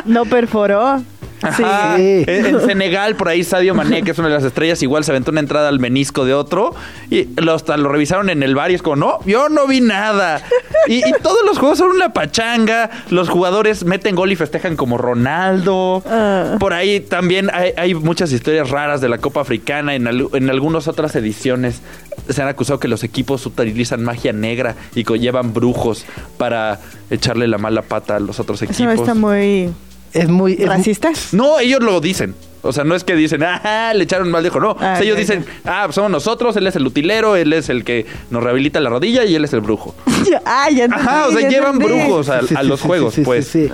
No 0.05 0.25
perforó. 0.25 1.01
Ajá. 1.41 1.95
Sí. 1.97 2.23
En, 2.27 2.45
en 2.45 2.61
Senegal, 2.61 3.15
por 3.15 3.29
ahí 3.29 3.43
Sadio 3.43 3.73
Mané, 3.75 4.03
que 4.03 4.11
es 4.11 4.19
una 4.19 4.27
de 4.27 4.33
las 4.35 4.43
estrellas, 4.43 4.81
igual 4.83 5.03
se 5.03 5.11
aventó 5.11 5.31
una 5.31 5.39
entrada 5.39 5.69
al 5.69 5.79
menisco 5.79 6.25
de 6.25 6.33
otro 6.33 6.75
y 7.09 7.27
lo, 7.41 7.53
hasta 7.53 7.77
lo 7.77 7.89
revisaron 7.89 8.29
en 8.29 8.43
el 8.43 8.55
bar 8.55 8.71
y 8.71 8.75
es 8.75 8.81
como, 8.81 8.95
no, 8.97 9.19
yo 9.25 9.49
no 9.49 9.67
vi 9.67 9.81
nada. 9.81 10.41
Y, 10.87 10.97
y 10.97 11.11
todos 11.23 11.39
los 11.45 11.57
juegos 11.57 11.77
son 11.77 11.91
una 11.91 12.13
pachanga, 12.13 12.89
los 13.09 13.29
jugadores 13.29 13.85
meten 13.85 14.15
gol 14.15 14.31
y 14.31 14.35
festejan 14.35 14.75
como 14.75 14.97
Ronaldo. 14.97 16.03
Ah. 16.05 16.57
Por 16.59 16.73
ahí 16.73 16.99
también 16.99 17.49
hay, 17.53 17.71
hay 17.77 17.93
muchas 17.95 18.31
historias 18.31 18.69
raras 18.69 19.01
de 19.01 19.09
la 19.09 19.17
Copa 19.19 19.41
Africana, 19.41 19.95
en, 19.95 20.07
al- 20.07 20.27
en 20.33 20.49
algunas 20.49 20.87
otras 20.87 21.15
ediciones 21.15 21.81
se 22.27 22.41
han 22.41 22.47
acusado 22.47 22.79
que 22.79 22.87
los 22.87 23.03
equipos 23.03 23.45
utilizan 23.45 24.03
magia 24.03 24.33
negra 24.33 24.75
y 24.93 25.03
llevan 25.17 25.53
brujos 25.53 26.05
para 26.37 26.79
echarle 27.09 27.47
la 27.47 27.57
mala 27.57 27.81
pata 27.81 28.17
a 28.17 28.19
los 28.19 28.39
otros 28.39 28.61
equipos. 28.61 28.79
Eso 28.81 28.91
está 29.01 29.15
muy 29.15 29.71
Es 30.13 30.27
muy... 30.29 30.53
es- 30.53 30.67
racista. 30.67 31.11
No, 31.31 31.59
ellos 31.59 31.81
lo 31.81 31.99
dicen. 32.01 32.35
O 32.61 32.73
sea, 32.73 32.83
no 32.83 32.93
es 32.93 33.05
que 33.05 33.15
dicen, 33.15 33.41
ah, 33.43 33.93
le 33.95 34.03
echaron 34.03 34.29
mal 34.29 34.43
dejo. 34.43 34.59
No, 34.59 34.71
Ah, 34.81 34.93
O 34.93 34.95
sea, 34.97 34.99
ellos 35.01 35.17
dicen, 35.17 35.45
ah, 35.63 35.87
somos 35.91 36.11
nosotros, 36.11 36.57
él 36.57 36.67
es 36.67 36.75
el 36.75 36.85
utilero, 36.85 37.37
él 37.37 37.53
es 37.53 37.69
el 37.69 37.85
que 37.85 38.05
nos 38.31 38.43
rehabilita 38.43 38.81
la 38.81 38.89
rodilla 38.89 39.23
y 39.23 39.33
él 39.33 39.45
es 39.45 39.53
el 39.53 39.61
brujo. 39.61 39.95
ah, 40.45 40.69
ya 40.69 40.83
entendí, 40.85 41.07
Ajá, 41.07 41.27
o 41.27 41.31
sea, 41.31 41.41
ya 41.41 41.47
llevan 41.49 41.75
entendí. 41.75 41.93
brujos 42.03 42.27
a, 42.27 42.41
Sí, 42.45 42.55
a 42.55 42.61
sí, 42.61 42.67
los 42.67 42.81
sí, 42.81 42.87
juegos, 42.87 43.13
sí, 43.13 43.21
sí, 43.21 43.25
pues. 43.25 43.47
Sí, 43.47 43.69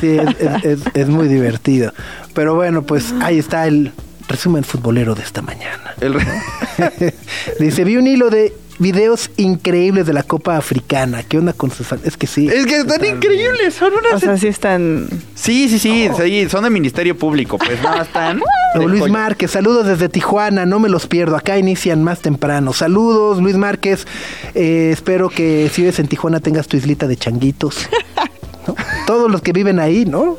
Sí, 0.00 0.18
es, 0.18 0.40
es- 0.40 0.64
es- 0.64 0.80
es 0.94 1.08
muy 1.08 1.26
divertido. 1.26 1.94
Pero 2.34 2.54
bueno, 2.54 2.82
pues 2.82 3.14
ahí 3.22 3.38
está 3.38 3.66
el 3.66 3.92
resumen 4.28 4.62
futbolero 4.62 5.14
de 5.14 5.22
esta 5.22 5.40
mañana. 5.40 5.94
El 5.98 6.12
re- 6.12 6.26
Dice, 7.60 7.84
vi 7.84 7.96
un 7.96 8.06
hilo 8.06 8.28
de 8.28 8.52
videos 8.78 9.30
increíbles 9.36 10.06
de 10.06 10.12
la 10.12 10.22
Copa 10.22 10.56
Africana. 10.56 11.22
¿Qué 11.22 11.38
onda 11.38 11.52
con 11.52 11.70
sus 11.70 11.90
Es 12.04 12.16
que 12.16 12.26
sí. 12.26 12.48
es 12.48 12.66
que 12.66 12.78
están 12.78 13.04
increíbles, 13.04 13.74
son 13.74 13.92
unas... 13.92 14.14
O 14.14 14.18
sea, 14.20 14.36
sí 14.36 14.46
están... 14.46 15.08
sí, 15.34 15.68
sí, 15.68 15.78
sí, 15.78 16.08
sí, 16.16 16.48
son 16.48 16.64
de 16.64 16.70
Ministerio 16.70 17.16
Público, 17.16 17.58
pues 17.58 17.82
nada, 17.82 18.02
están... 18.02 18.40
Luis 18.74 19.00
joya. 19.00 19.12
Márquez, 19.12 19.50
saludos 19.50 19.86
desde 19.86 20.08
Tijuana, 20.08 20.66
no 20.66 20.78
me 20.78 20.88
los 20.88 21.06
pierdo, 21.06 21.36
acá 21.36 21.58
inician 21.58 22.04
más 22.04 22.20
temprano. 22.20 22.72
Saludos, 22.72 23.40
Luis 23.42 23.56
Márquez, 23.56 24.06
eh, 24.54 24.90
espero 24.92 25.30
que 25.30 25.70
si 25.72 25.82
vives 25.82 25.98
en 25.98 26.06
Tijuana 26.06 26.40
tengas 26.40 26.68
tu 26.68 26.76
islita 26.76 27.06
de 27.06 27.16
changuitos. 27.16 27.88
¿no? 28.66 28.74
Todos 29.06 29.30
los 29.30 29.40
que 29.42 29.52
viven 29.52 29.80
ahí, 29.80 30.04
¿no? 30.04 30.36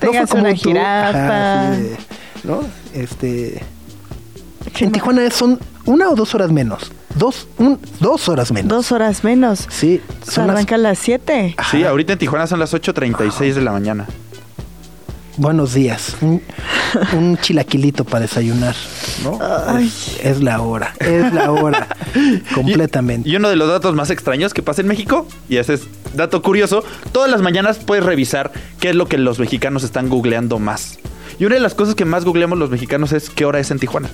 Tengas 0.00 0.32
una 0.32 0.54
jirafa. 0.54 1.74
sí, 1.76 1.82
de- 1.82 1.96
¿no? 2.44 2.60
Este, 2.92 3.62
en 4.80 4.92
Tijuana 4.92 5.30
son 5.30 5.58
una 5.84 6.08
o 6.10 6.14
dos 6.14 6.34
horas 6.34 6.50
menos. 6.52 6.92
Dos, 7.14 7.48
un- 7.58 7.78
dos 8.00 8.28
horas 8.28 8.52
menos. 8.52 8.68
Dos 8.68 8.92
horas 8.92 9.24
menos. 9.24 9.66
Sí, 9.70 10.00
Se 10.24 10.32
son 10.32 10.46
las- 10.46 10.54
arranca 10.56 10.74
a 10.76 10.78
las 10.78 10.98
siete. 10.98 11.56
Sí, 11.70 11.84
ahorita 11.84 12.12
en 12.12 12.18
Tijuana 12.18 12.46
son 12.46 12.60
las 12.60 12.72
8.36 12.74 13.54
de 13.54 13.62
la 13.62 13.72
mañana. 13.72 14.06
buenos 15.36 15.72
días. 15.74 16.16
Un, 16.20 16.42
un 17.16 17.38
chilaquilito 17.38 18.04
para 18.04 18.20
desayunar, 18.22 18.74
¿no? 19.22 19.38
Es, 19.78 20.18
es 20.22 20.42
la 20.42 20.60
hora, 20.60 20.94
es 20.98 21.32
la 21.32 21.50
hora. 21.52 21.86
completamente. 22.54 23.28
Y 23.28 23.36
uno 23.36 23.48
de 23.48 23.56
los 23.56 23.68
datos 23.68 23.94
más 23.94 24.10
extraños 24.10 24.52
que 24.54 24.62
pasa 24.62 24.80
en 24.82 24.88
México, 24.88 25.26
y 25.48 25.56
ese 25.58 25.74
es 25.74 25.82
dato 26.14 26.42
curioso, 26.42 26.82
todas 27.12 27.30
las 27.30 27.40
mañanas 27.40 27.78
puedes 27.78 28.04
revisar 28.04 28.50
qué 28.80 28.90
es 28.90 28.96
lo 28.96 29.06
que 29.06 29.16
los 29.18 29.38
mexicanos 29.38 29.84
están 29.84 30.08
googleando 30.08 30.58
más. 30.58 30.98
Y 31.38 31.44
una 31.44 31.54
de 31.54 31.60
las 31.60 31.74
cosas 31.74 31.94
que 31.94 32.04
más 32.04 32.24
googleamos 32.24 32.58
los 32.58 32.70
mexicanos 32.70 33.12
es 33.12 33.30
qué 33.30 33.44
hora 33.44 33.60
es 33.60 33.70
en 33.70 33.78
Tijuana. 33.78 34.08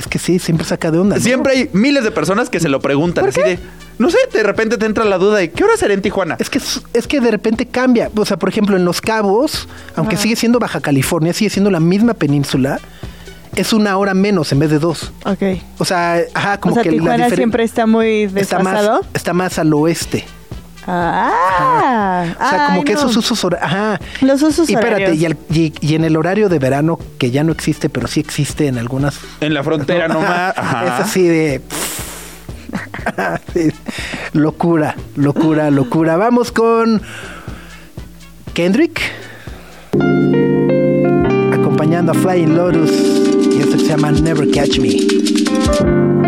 Es 0.00 0.06
que 0.08 0.18
sí, 0.18 0.38
siempre 0.38 0.66
saca 0.66 0.90
de 0.90 0.98
onda. 0.98 1.16
¿no? 1.16 1.22
Siempre 1.22 1.52
hay 1.52 1.70
miles 1.72 2.02
de 2.04 2.10
personas 2.10 2.48
que 2.50 2.58
se 2.58 2.68
lo 2.68 2.80
preguntan. 2.80 3.26
Así 3.28 3.40
de, 3.40 3.58
no 3.98 4.10
sé, 4.10 4.16
de 4.32 4.42
repente 4.42 4.78
te 4.78 4.86
entra 4.86 5.04
la 5.04 5.18
duda 5.18 5.36
de 5.38 5.50
qué 5.50 5.62
hora 5.62 5.76
será 5.76 5.92
en 5.94 6.00
Tijuana. 6.02 6.36
Es 6.38 6.48
que, 6.50 6.58
es 6.94 7.06
que 7.06 7.20
de 7.20 7.30
repente 7.30 7.66
cambia. 7.66 8.10
O 8.16 8.24
sea, 8.24 8.38
por 8.38 8.48
ejemplo, 8.48 8.76
en 8.76 8.84
Los 8.86 9.00
Cabos, 9.02 9.68
aunque 9.94 10.16
sigue 10.16 10.36
siendo 10.36 10.58
Baja 10.58 10.80
California, 10.80 11.32
sigue 11.34 11.50
siendo 11.50 11.70
la 11.70 11.80
misma 11.80 12.14
península, 12.14 12.80
es 13.56 13.72
una 13.72 13.96
hora 13.98 14.14
menos 14.14 14.50
en 14.52 14.58
vez 14.60 14.70
de 14.70 14.78
dos. 14.78 15.12
Ok. 15.26 15.42
O 15.78 15.84
sea, 15.84 16.20
ajá, 16.34 16.58
como 16.60 16.72
o 16.72 16.74
sea, 16.76 16.82
que 16.82 16.90
la 16.92 16.96
Tijuana 16.96 17.26
diferen- 17.26 17.36
siempre 17.36 17.64
está 17.64 17.86
muy 17.86 18.22
está 18.34 18.58
más, 18.60 18.72
desfasado. 18.74 19.04
está 19.12 19.32
más 19.34 19.58
al 19.58 19.72
oeste. 19.74 20.24
Ah, 20.86 22.24
O 22.34 22.48
sea, 22.48 22.66
como 22.66 22.78
ay, 22.80 22.84
que 22.84 22.92
no. 22.94 22.98
esos 23.00 23.16
usos 23.16 23.44
hora- 23.44 23.58
ajá. 23.62 24.00
Los 24.22 24.42
usos 24.42 24.68
y 24.70 24.74
espérate, 24.74 25.04
horarios. 25.04 25.20
y, 25.22 25.26
al- 25.26 25.36
y- 25.50 25.72
y 25.80 25.94
en 25.94 26.04
el 26.04 26.16
horario 26.16 26.48
de 26.48 26.58
verano, 26.58 26.98
que 27.18 27.30
ya 27.30 27.44
no 27.44 27.52
existe, 27.52 27.88
pero 27.88 28.06
sí 28.08 28.20
existe 28.20 28.66
en 28.66 28.78
algunas. 28.78 29.18
En 29.40 29.54
la 29.54 29.62
frontera 29.62 30.08
nomás. 30.08 30.54
Ajá. 30.56 30.84
Es 30.86 30.92
así 31.06 31.22
de. 31.22 31.60
Sí. 33.52 33.70
Locura, 34.32 34.94
locura, 35.16 35.70
locura. 35.70 36.16
Vamos 36.16 36.52
con 36.52 37.02
Kendrick. 38.54 39.00
Acompañando 41.52 42.12
a 42.12 42.14
Flying 42.14 42.56
Lotus. 42.56 42.90
Y 43.52 43.60
esto 43.60 43.72
que 43.76 43.78
se 43.84 43.88
llama 43.88 44.12
Never 44.12 44.48
Catch 44.50 44.78
Me. 44.78 46.19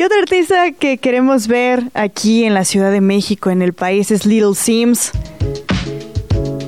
Y 0.00 0.02
otra 0.02 0.16
artista 0.18 0.72
que 0.72 0.96
queremos 0.96 1.46
ver 1.46 1.90
aquí 1.92 2.44
en 2.44 2.54
la 2.54 2.64
Ciudad 2.64 2.90
de 2.90 3.02
México, 3.02 3.50
en 3.50 3.60
el 3.60 3.74
país, 3.74 4.10
es 4.10 4.24
Little 4.24 4.54
Sims. 4.54 5.10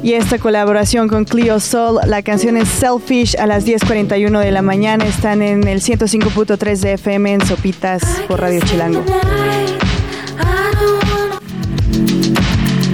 Y 0.02 0.12
esta 0.12 0.36
colaboración 0.36 1.08
con 1.08 1.24
Clio 1.24 1.58
Soul, 1.58 1.98
la 2.04 2.20
canción 2.20 2.58
es 2.58 2.68
Selfish 2.68 3.38
a 3.38 3.46
las 3.46 3.64
10.41 3.64 4.38
de 4.38 4.50
la 4.50 4.60
mañana. 4.60 5.06
Están 5.06 5.40
en 5.40 5.66
el 5.66 5.80
105.3 5.80 6.80
de 6.80 6.92
FM 6.92 7.32
en 7.32 7.46
Sopitas 7.46 8.02
por 8.28 8.38
Radio 8.38 8.60
Chilango. 8.66 9.02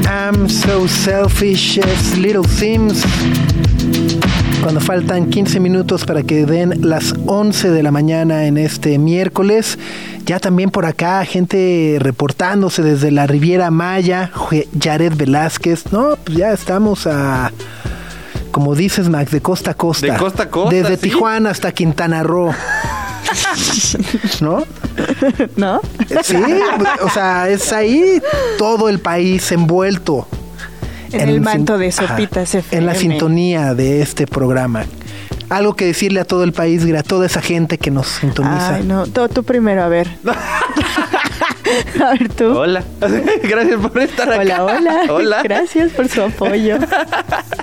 I'm 0.05 0.49
so 0.49 0.87
selfish, 0.87 1.79
it's 1.79 2.17
Little 2.17 2.47
Sims. 2.47 3.03
Cuando 4.69 4.83
faltan 4.83 5.31
15 5.31 5.61
minutos 5.61 6.05
para 6.05 6.23
que 6.23 6.45
den 6.45 6.83
las 6.83 7.15
11 7.25 7.71
de 7.71 7.83
la 7.83 7.91
mañana 7.91 8.45
en 8.45 8.59
este 8.59 8.99
miércoles, 8.99 9.79
ya 10.27 10.41
también 10.41 10.69
por 10.69 10.85
acá 10.85 11.25
gente 11.25 11.97
reportándose 11.99 12.83
desde 12.83 13.11
la 13.11 13.27
Riviera 13.27 13.71
Maya, 13.71 14.31
Jared 14.79 15.15
Velázquez, 15.17 15.91
no, 15.91 16.19
pues 16.23 16.37
ya 16.37 16.53
estamos 16.53 17.07
a, 17.07 17.51
como 18.51 18.75
dices 18.75 19.09
Max, 19.09 19.31
de 19.31 19.41
costa 19.41 19.71
a 19.71 19.75
costa. 19.75 20.07
De 20.07 20.19
costa 20.19 20.43
a 20.43 20.51
costa, 20.51 20.77
Desde 20.77 20.97
sí. 20.97 21.03
Tijuana 21.05 21.49
hasta 21.49 21.73
Quintana 21.73 22.23
Roo. 22.23 22.53
¿No? 24.43 24.65
¿No? 25.57 25.81
Sí, 26.23 26.37
o 27.01 27.09
sea, 27.09 27.49
es 27.49 27.73
ahí 27.73 28.21
todo 28.59 28.91
el 28.91 28.99
país 28.99 29.51
envuelto. 29.51 30.29
En 31.13 31.29
el 31.29 31.41
manto 31.41 31.79
de 31.79 31.91
Sopitas 31.93 32.55
ajá, 32.55 32.67
En 32.71 32.87
la 32.87 32.93
FM. 32.93 33.15
sintonía 33.15 33.75
de 33.75 34.03
este 34.03 34.27
programa. 34.27 34.85
Algo 35.49 35.75
que 35.75 35.87
decirle 35.87 36.21
a 36.21 36.25
todo 36.25 36.45
el 36.45 36.53
país, 36.53 36.85
a 36.95 37.03
toda 37.03 37.27
esa 37.27 37.41
gente 37.41 37.79
que 37.79 37.91
nos 37.91 38.07
sintoniza. 38.09 38.77
Ay, 38.77 38.85
no. 38.85 39.07
Tú, 39.07 39.29
tú 39.29 39.45
primero, 39.45 39.83
a 39.83 39.89
ver. 39.89 40.09
a 42.03 42.11
ver, 42.13 42.29
tú. 42.31 42.45
Hola. 42.57 42.85
Gracias 43.43 43.81
por 43.81 43.99
estar 43.99 44.29
acá. 44.31 44.41
Hola, 44.41 44.65
hola. 44.65 45.01
Hola. 45.11 45.43
Gracias 45.43 45.91
por 45.93 46.09
su 46.09 46.23
apoyo. 46.23 46.77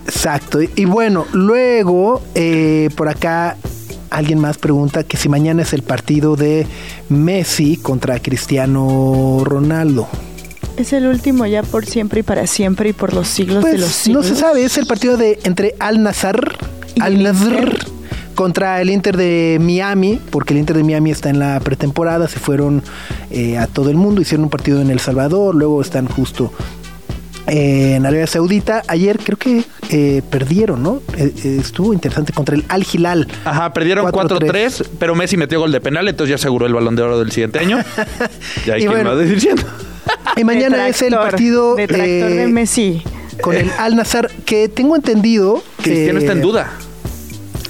Exacto. 0.06 0.62
Y, 0.62 0.70
y 0.76 0.86
bueno, 0.86 1.26
luego 1.34 2.22
eh, 2.34 2.90
por 2.96 3.10
acá 3.10 3.58
alguien 4.10 4.40
más 4.40 4.58
pregunta 4.58 5.04
que 5.04 5.18
si 5.18 5.30
mañana 5.30 5.64
es 5.64 5.74
el 5.74 5.84
partido 5.84 6.36
de 6.36 6.66
Messi 7.10 7.78
contra 7.78 8.20
Cristiano 8.20 9.42
Ronaldo. 9.44 10.08
Es 10.78 10.92
el 10.94 11.08
último 11.08 11.46
ya 11.46 11.64
por 11.64 11.86
siempre 11.86 12.20
y 12.20 12.24
para 12.24 12.48
siempre 12.48 12.90
y 12.90 12.94
por 12.94 13.14
los 13.14 13.28
siglos 13.28 13.64
de 13.64 13.78
los 13.78 13.82
Pues 13.82 13.94
siglos. 13.96 14.26
no 14.30 14.36
se 14.36 14.40
sabe, 14.40 14.64
es 14.66 14.78
el 14.78 14.86
partido 14.86 15.16
de 15.18 15.40
entre 15.44 15.74
Al 15.80 16.04
Nazar, 16.04 16.58
¿Y 16.96 17.02
Al 17.02 17.14
el 17.16 17.24
Nazar 17.24 17.54
Inter? 17.54 17.80
contra 18.36 18.82
el 18.82 18.90
Inter 18.90 19.16
de 19.16 19.58
Miami, 19.62 20.20
porque 20.32 20.54
el 20.54 20.60
Inter 20.60 20.76
de 20.76 20.84
Miami 20.84 21.12
está 21.12 21.30
en 21.30 21.40
la 21.40 21.60
pretemporada, 21.62 22.28
se 22.28 22.40
fueron 22.40 22.84
eh, 23.32 23.58
a 23.58 23.68
todo 23.68 23.90
el 23.90 23.96
mundo, 23.96 24.20
hicieron 24.22 24.44
un 24.44 24.50
partido 24.50 24.82
en 24.82 24.90
El 24.92 25.00
Salvador, 25.00 25.56
luego 25.56 25.82
están 25.82 26.08
justo 26.08 26.52
eh, 27.48 27.94
en 27.96 28.06
Arabia 28.06 28.28
Saudita. 28.28 28.84
Ayer 28.90 29.18
creo 29.24 29.38
que 29.38 29.64
eh, 29.92 30.22
perdieron, 30.30 30.84
¿no? 30.84 31.02
Eh, 31.16 31.32
eh, 31.46 31.58
estuvo 31.62 31.94
interesante 31.94 32.34
contra 32.34 32.56
el 32.56 32.66
Al 32.68 32.86
Hilal. 32.92 33.28
Ajá, 33.46 33.72
perdieron 33.72 34.06
4-3. 34.08 34.50
4-3, 34.52 34.88
pero 35.00 35.16
Messi 35.16 35.38
metió 35.38 35.62
gol 35.62 35.72
de 35.72 35.80
penal, 35.80 36.06
entonces 36.10 36.32
ya 36.32 36.36
aseguró 36.36 36.66
el 36.66 36.74
balón 36.74 36.98
de 36.98 37.04
oro 37.04 37.18
del 37.18 37.32
siguiente 37.32 37.60
año. 37.60 37.78
Ya 38.66 38.74
hay 38.74 38.82
Y 38.84 38.88
quien 38.88 38.92
bueno. 38.92 39.12
va 39.16 39.22
diciendo. 39.22 39.64
Y 40.36 40.44
mañana 40.44 40.88
es 40.88 41.02
el 41.02 41.14
partido 41.14 41.76
Detractor 41.76 42.08
eh, 42.08 42.36
de 42.36 42.48
Messi. 42.48 43.02
con 43.42 43.56
el 43.56 43.70
Al 43.78 43.96
Nazar, 43.96 44.30
que 44.46 44.70
tengo 44.70 44.96
entendido 44.96 45.64
que 45.78 45.92
Cristiano 45.92 46.20
está 46.20 46.32
en 46.34 46.42
duda. 46.42 46.72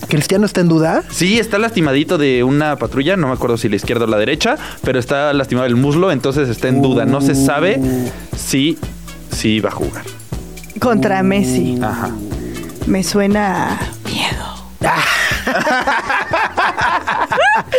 Cristiano 0.07 0.45
está 0.45 0.61
en 0.61 0.67
duda. 0.67 1.03
Sí, 1.09 1.39
está 1.39 1.57
lastimadito 1.57 2.17
de 2.17 2.43
una 2.43 2.75
patrulla, 2.77 3.17
no 3.17 3.27
me 3.27 3.33
acuerdo 3.33 3.57
si 3.57 3.69
la 3.69 3.75
izquierda 3.75 4.05
o 4.05 4.07
la 4.07 4.17
derecha, 4.17 4.55
pero 4.83 4.99
está 4.99 5.33
lastimado 5.33 5.67
el 5.67 5.75
muslo, 5.75 6.11
entonces 6.11 6.47
está 6.49 6.67
en 6.67 6.81
duda. 6.81 7.05
No 7.05 7.21
se 7.21 7.33
sabe 7.35 7.81
si, 8.37 8.77
si 9.31 9.59
va 9.59 9.69
a 9.69 9.73
jugar. 9.73 10.03
Contra 10.79 11.23
Messi. 11.23 11.79
Ajá. 11.81 12.11
Me 12.85 13.03
suena 13.03 13.73
a 13.73 13.79
miedo. 14.07 14.45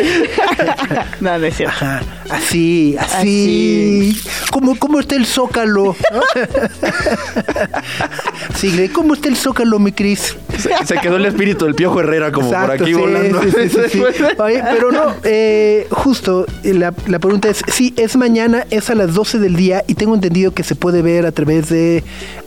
no, 1.21 1.39
no 1.39 1.47
es 1.47 1.57
cierto. 1.57 1.75
Ajá, 1.77 2.03
así, 2.31 2.97
así. 2.99 4.21
¿cómo, 4.51 4.79
cómo 4.79 5.01
está 5.01 5.17
el 5.17 5.27
zócalo? 5.27 5.97
Sigue, 8.57 8.91
¿cómo 8.91 9.15
está 9.15 9.29
el 9.29 9.37
zócalo, 9.37 9.79
mi 9.79 9.93
Cris? 9.93 10.37
Se, 10.59 10.87
se 10.87 10.95
quedó 10.99 11.17
el 11.17 11.27
espíritu 11.27 11.65
del 11.65 11.75
Piojo 11.75 12.01
Herrera 12.01 12.33
como 12.33 12.51
por 12.51 12.71
aquí 12.71 12.87
sí, 12.87 12.93
volando. 12.95 13.43
sí, 13.43 13.51
sí, 13.51 13.69
sí, 13.69 13.81
sí. 13.91 14.03
Oye, 14.39 14.63
pero 14.71 14.93
no, 14.93 15.15
eh, 15.25 15.87
justo, 15.91 16.47
eh, 16.63 16.75
la, 16.75 16.95
la 17.07 17.19
pregunta 17.19 17.49
es, 17.49 17.63
sí, 17.69 17.93
es 17.97 18.17
mañana, 18.17 18.67
es 18.71 18.91
a 18.91 18.95
las 18.95 19.15
12 19.15 19.39
del 19.39 19.57
día 19.57 19.85
y 19.87 19.95
tengo 19.95 20.15
entendido 20.15 20.53
que 20.53 20.63
se 20.63 20.75
puede 20.75 21.03
ver 21.03 21.27
a 21.27 21.33
través 21.33 21.69
de 21.69 22.05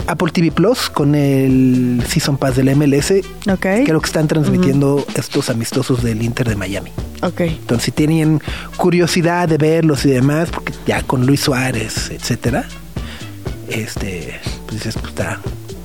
Apple 0.07 0.31
TV 0.31 0.51
Plus 0.51 0.89
con 0.89 1.15
el 1.15 2.03
Season 2.07 2.37
Pass 2.37 2.55
de 2.55 2.63
la 2.63 2.75
MLS. 2.75 3.11
Ok. 3.51 3.65
Creo 3.85 3.99
que 4.01 4.07
están 4.07 4.27
transmitiendo 4.27 5.05
estos 5.15 5.49
amistosos 5.49 6.03
del 6.03 6.21
Inter 6.23 6.49
de 6.49 6.55
Miami. 6.55 6.91
Ok. 7.21 7.41
Entonces, 7.41 7.85
si 7.85 7.91
tienen 7.91 8.41
curiosidad 8.77 9.47
de 9.47 9.57
verlos 9.57 10.05
y 10.05 10.09
demás, 10.09 10.49
porque 10.49 10.73
ya 10.87 11.03
con 11.03 11.25
Luis 11.25 11.41
Suárez, 11.41 12.09
etcétera, 12.11 12.65
este, 13.67 14.39
pues 14.65 14.77
dices, 14.77 14.95
pues 14.95 15.09
está, 15.09 15.39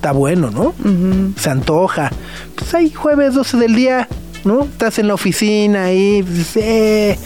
está 0.05 0.11
bueno, 0.11 0.51
¿no? 0.51 0.75
Se 1.35 1.49
antoja. 1.49 2.11
Pues 2.53 2.71
ahí 2.75 2.91
jueves 2.93 3.33
12 3.33 3.57
del 3.57 3.73
día, 3.73 4.07
¿no? 4.43 4.65
Estás 4.65 4.99
en 4.99 5.07
la 5.07 5.15
oficina 5.15 5.85
ahí, 5.85 6.21
pues, 6.21 6.55
eh, 6.57 7.17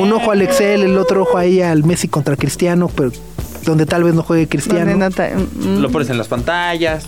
un 0.00 0.10
ojo 0.12 0.32
al 0.32 0.42
Excel, 0.42 0.82
el 0.82 0.98
otro 0.98 1.22
ojo 1.22 1.38
ahí 1.38 1.62
al 1.62 1.84
Messi 1.84 2.08
contra 2.08 2.34
Cristiano, 2.34 2.90
pero 2.92 3.12
donde 3.64 3.86
tal 3.86 4.02
vez 4.02 4.14
no 4.14 4.24
juegue 4.24 4.48
Cristiano. 4.48 4.96
No 4.96 5.10
ta- 5.12 5.30
mm, 5.30 5.78
Lo 5.78 5.90
pones 5.92 6.10
en 6.10 6.18
las 6.18 6.26
pantallas. 6.26 7.04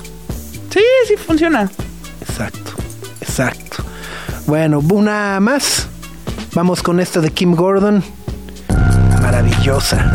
Sí, 0.71 0.79
sí 1.09 1.15
funciona. 1.17 1.69
Exacto, 2.21 2.71
exacto. 3.21 3.83
Bueno, 4.47 4.79
una 4.79 5.41
más. 5.41 5.89
Vamos 6.55 6.85
con 6.85 7.01
esta 7.01 7.21
de 7.21 7.33
Kim 7.33 7.57
Gordon. 7.57 8.01
Maravillosa. 9.23 10.13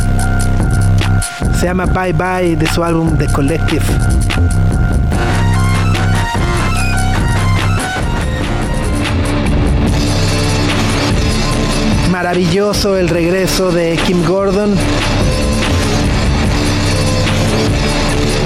Se 1.59 1.66
llama 1.66 1.86
Bye 1.86 2.14
Bye 2.14 2.55
de 2.55 2.66
su 2.68 2.82
álbum 2.84 3.18
The 3.18 3.28
Collective. 3.28 3.84
Maravilloso 12.24 12.97
el 12.97 13.09
regreso 13.09 13.72
de 13.72 13.97
Kim 14.05 14.24
Gordon. 14.24 14.76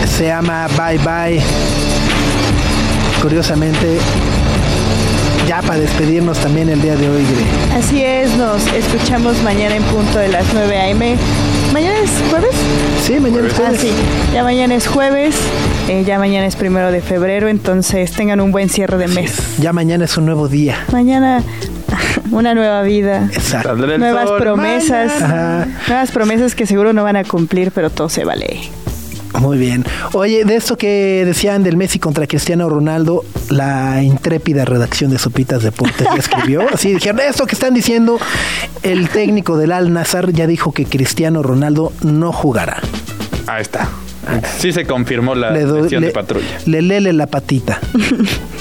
Se 0.07 0.27
llama 0.27 0.65
Bye 0.77 0.97
Bye. 0.99 1.41
Curiosamente, 3.21 3.97
ya 5.45 5.61
para 5.61 5.79
despedirnos 5.79 6.37
también 6.37 6.69
el 6.69 6.81
día 6.81 6.95
de 6.95 7.09
hoy, 7.09 7.23
Gre. 7.25 7.77
Así 7.77 8.01
es, 8.01 8.33
nos 8.37 8.65
escuchamos 8.67 9.43
mañana 9.43 9.75
en 9.75 9.83
punto 9.83 10.19
de 10.19 10.29
las 10.29 10.45
9 10.53 10.77
a.m. 10.79 11.17
¿Mañana 11.73 11.95
es 12.01 12.11
jueves? 12.29 12.55
Sí, 13.05 13.19
mañana 13.19 13.45
es 13.49 13.53
Ah, 13.55 13.57
jueves. 13.57 13.81
sí. 13.81 13.89
Ya 14.33 14.43
mañana 14.43 14.75
es 14.75 14.87
jueves, 14.87 15.35
eh, 15.89 16.05
ya 16.07 16.17
mañana 16.17 16.45
es 16.47 16.55
primero 16.55 16.93
de 16.93 17.01
febrero, 17.01 17.49
entonces 17.49 18.13
tengan 18.13 18.39
un 18.39 18.53
buen 18.53 18.69
cierre 18.69 18.97
de 18.97 19.09
mes. 19.09 19.33
Ya 19.59 19.73
mañana 19.73 20.05
es 20.05 20.15
un 20.15 20.25
nuevo 20.25 20.47
día. 20.47 20.77
Mañana 20.93 21.43
una 22.31 22.53
nueva 22.55 22.81
vida. 22.83 23.29
Exacto. 23.33 23.75
Nuevas 23.75 24.27
sol 24.29 24.39
promesas. 24.39 25.21
Ajá. 25.21 25.67
nuevas 25.87 26.11
promesas 26.11 26.55
que 26.55 26.65
seguro 26.65 26.93
no 26.93 27.03
van 27.03 27.15
a 27.15 27.23
cumplir, 27.23 27.71
pero 27.71 27.89
todo 27.89 28.09
se 28.09 28.23
vale. 28.23 28.59
Muy 29.39 29.57
bien. 29.57 29.83
Oye, 30.13 30.45
de 30.45 30.55
esto 30.55 30.77
que 30.77 31.23
decían 31.25 31.61
del 31.61 31.75
Messi 31.75 31.99
contra 31.99 32.25
Cristiano 32.25 32.69
Ronaldo, 32.69 33.25
la 33.49 34.01
intrépida 34.01 34.63
redacción 34.63 35.11
de 35.11 35.17
Sopitas 35.17 35.61
Deportes 35.61 36.07
ya 36.09 36.15
escribió. 36.17 36.65
Así 36.73 36.93
dijeron, 36.93 37.19
esto 37.19 37.45
que 37.45 37.55
están 37.55 37.73
diciendo, 37.73 38.17
el 38.81 39.09
técnico 39.09 39.57
del 39.57 39.73
Al 39.73 39.91
Nazar 39.91 40.31
ya 40.31 40.47
dijo 40.47 40.71
que 40.71 40.85
Cristiano 40.85 41.43
Ronaldo 41.43 41.91
no 42.01 42.31
jugará. 42.31 42.79
Ahí 43.47 43.61
está. 43.61 43.89
Sí 44.57 44.71
se 44.71 44.85
confirmó 44.85 45.35
la 45.35 45.51
Le, 45.51 45.63
doy- 45.65 45.89
le, 45.89 45.99
de 45.99 46.11
patrulla. 46.11 46.47
le 46.65 46.81
lele 46.81 47.11
la 47.13 47.27
patita. 47.27 47.79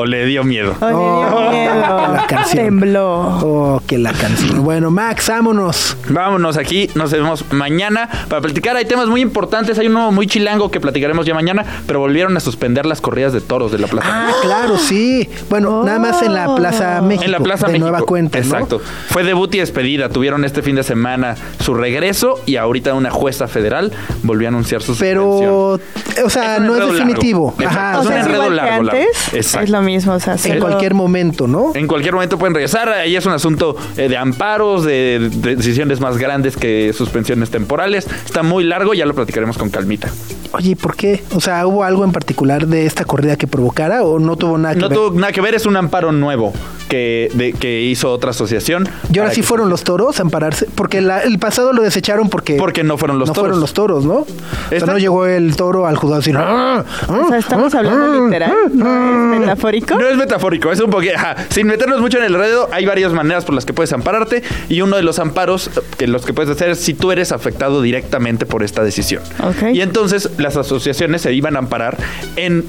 O 0.00 0.06
le 0.06 0.26
dio 0.26 0.44
miedo. 0.44 0.74
Me 0.80 0.86
dio 0.88 0.96
Oh, 0.96 1.50
miedo. 1.50 2.12
la 2.14 2.24
canción. 2.28 2.64
Tembló. 2.66 3.10
Oh, 3.42 3.82
que 3.84 3.98
la 3.98 4.12
canción. 4.12 4.62
Bueno, 4.62 4.92
Max, 4.92 5.28
vámonos. 5.28 5.96
Vámonos 6.08 6.56
aquí, 6.56 6.88
nos 6.94 7.10
vemos 7.10 7.44
mañana 7.50 8.08
para 8.28 8.40
platicar. 8.40 8.76
Hay 8.76 8.84
temas 8.84 9.08
muy 9.08 9.20
importantes, 9.20 9.76
hay 9.78 9.88
uno 9.88 10.12
muy 10.12 10.28
chilango 10.28 10.70
que 10.70 10.78
platicaremos 10.80 11.26
ya 11.26 11.34
mañana, 11.34 11.64
pero 11.88 11.98
volvieron 11.98 12.36
a 12.36 12.40
suspender 12.40 12.86
las 12.86 13.00
corridas 13.00 13.32
de 13.32 13.40
toros 13.40 13.72
de 13.72 13.78
la 13.78 13.88
plaza. 13.88 14.08
Ah, 14.08 14.32
claro, 14.40 14.76
sí. 14.78 15.28
Bueno, 15.50 15.82
nada 15.84 15.98
más 15.98 16.22
en 16.22 16.32
la 16.34 16.54
Plaza 16.54 17.00
México. 17.02 17.24
en 17.24 17.32
la 17.32 17.40
Plaza 17.40 17.66
de 17.66 17.72
México. 17.72 17.88
nueva 17.90 18.06
cuenta, 18.06 18.38
¿no? 18.38 18.44
Exacto. 18.44 18.80
Fue 19.08 19.24
debut 19.24 19.52
y 19.54 19.58
despedida. 19.58 20.08
Tuvieron 20.10 20.44
este 20.44 20.62
fin 20.62 20.76
de 20.76 20.84
semana 20.84 21.34
su 21.58 21.74
regreso 21.74 22.40
y 22.46 22.54
ahorita 22.56 22.94
una 22.94 23.10
jueza 23.10 23.48
federal 23.48 23.92
volvió 24.22 24.46
a 24.46 24.50
anunciar 24.50 24.80
su 24.80 24.96
Pero, 24.96 25.78
o 26.24 26.30
sea, 26.30 26.60
no 26.60 26.76
es 26.76 26.92
definitivo. 26.92 27.54
largo. 27.58 27.70
Ajá, 27.78 27.98
Exacto. 27.98 27.98
o 27.98 28.02
Es 28.02 28.24
sea, 28.24 28.34
igual 28.34 28.48
que 28.50 28.54
largo, 28.56 28.82
largo. 28.84 28.90
antes. 28.98 29.34
Exacto. 29.34 29.64
Es 29.64 29.70
lo 29.70 29.82
mismo, 29.88 30.12
o 30.12 30.20
sea, 30.20 30.36
en 30.44 30.60
cualquier 30.60 30.92
momento, 30.94 31.46
¿no? 31.46 31.72
En 31.74 31.86
cualquier 31.86 32.12
momento 32.14 32.38
pueden 32.38 32.54
regresar. 32.54 32.88
Ahí 32.90 33.16
es 33.16 33.24
un 33.24 33.32
asunto 33.32 33.74
eh, 33.96 34.08
de 34.08 34.16
amparos, 34.18 34.84
de, 34.84 35.30
de 35.32 35.56
decisiones 35.56 36.00
más 36.00 36.18
grandes 36.18 36.56
que 36.56 36.92
suspensiones 36.92 37.50
temporales. 37.50 38.06
Está 38.26 38.42
muy 38.42 38.64
largo, 38.64 38.92
ya 38.92 39.06
lo 39.06 39.14
platicaremos 39.14 39.56
con 39.56 39.70
calmita. 39.70 40.08
Oye, 40.52 40.70
¿y 40.70 40.74
¿por 40.74 40.94
qué? 40.94 41.22
O 41.34 41.40
sea, 41.40 41.66
¿hubo 41.66 41.84
algo 41.84 42.04
en 42.04 42.12
particular 42.12 42.66
de 42.66 42.84
esta 42.86 43.04
corrida 43.04 43.36
que 43.36 43.46
provocara 43.46 44.02
o 44.02 44.18
no 44.18 44.36
tuvo 44.36 44.58
nada 44.58 44.74
que 44.74 44.80
No 44.80 44.88
ver? 44.88 44.98
tuvo 44.98 45.18
nada 45.18 45.32
que 45.32 45.40
ver, 45.40 45.54
es 45.54 45.64
un 45.66 45.76
amparo 45.76 46.12
nuevo 46.12 46.52
que, 46.88 47.30
de- 47.34 47.52
que 47.52 47.82
hizo 47.82 48.10
otra 48.10 48.30
asociación. 48.30 48.88
Y 49.12 49.18
ahora 49.18 49.30
sí 49.32 49.40
que- 49.42 49.46
fueron 49.46 49.68
los 49.68 49.84
toros 49.84 50.18
a 50.18 50.22
ampararse, 50.22 50.66
porque 50.74 51.00
la- 51.00 51.22
el 51.22 51.38
pasado 51.38 51.72
lo 51.72 51.82
desecharon 51.82 52.28
porque 52.30 52.54
Porque 52.56 52.82
no 52.84 52.96
fueron 52.98 53.18
los 53.18 53.28
no 53.28 53.34
toros. 53.34 53.46
fueron 53.48 53.60
los 53.60 53.72
toros, 53.74 54.04
¿no? 54.04 54.14
O 54.18 54.26
sea, 54.70 54.80
no 54.86 54.98
llegó 54.98 55.26
el 55.26 55.54
toro 55.56 55.86
al 55.86 55.96
juzgado 55.96 56.16
a 56.16 56.18
decir, 56.18 56.36
"Ah, 56.36 56.84
ah, 57.08 57.20
O 57.24 57.28
sea, 57.28 57.38
estamos 57.38 57.74
ah, 57.74 57.78
hablando 57.78 58.22
ah, 58.22 58.26
literal, 58.26 58.52
no 58.74 59.34
es 59.34 59.40
metafórico. 59.40 59.94
No 59.98 60.08
es 60.08 60.16
metafórico, 60.16 60.72
es 60.72 60.80
un 60.80 60.90
poquito. 60.90 61.14
ajá. 61.16 61.36
Sin 61.50 61.66
meternos 61.66 62.00
mucho 62.00 62.18
en 62.18 62.24
el 62.24 62.34
enredo, 62.34 62.68
hay 62.72 62.86
varias 62.86 63.12
maneras 63.12 63.44
por 63.44 63.54
las 63.54 63.64
que 63.64 63.72
puedes 63.72 63.92
ampararte. 63.92 64.42
Y 64.68 64.80
uno 64.80 64.96
de 64.96 65.02
los 65.02 65.18
amparos 65.18 65.70
que 65.96 66.06
los 66.06 66.24
que 66.24 66.32
puedes 66.32 66.50
hacer 66.50 66.70
es 66.70 66.80
si 66.80 66.94
tú 66.94 67.12
eres 67.12 67.32
afectado 67.32 67.82
directamente 67.82 68.46
por 68.46 68.62
esta 68.62 68.82
decisión. 68.82 69.22
Ok. 69.42 69.74
Y 69.74 69.80
entonces 69.82 70.30
las 70.38 70.56
asociaciones 70.56 71.22
se 71.22 71.32
iban 71.32 71.56
a 71.56 71.58
amparar 71.60 71.96
en, 72.36 72.64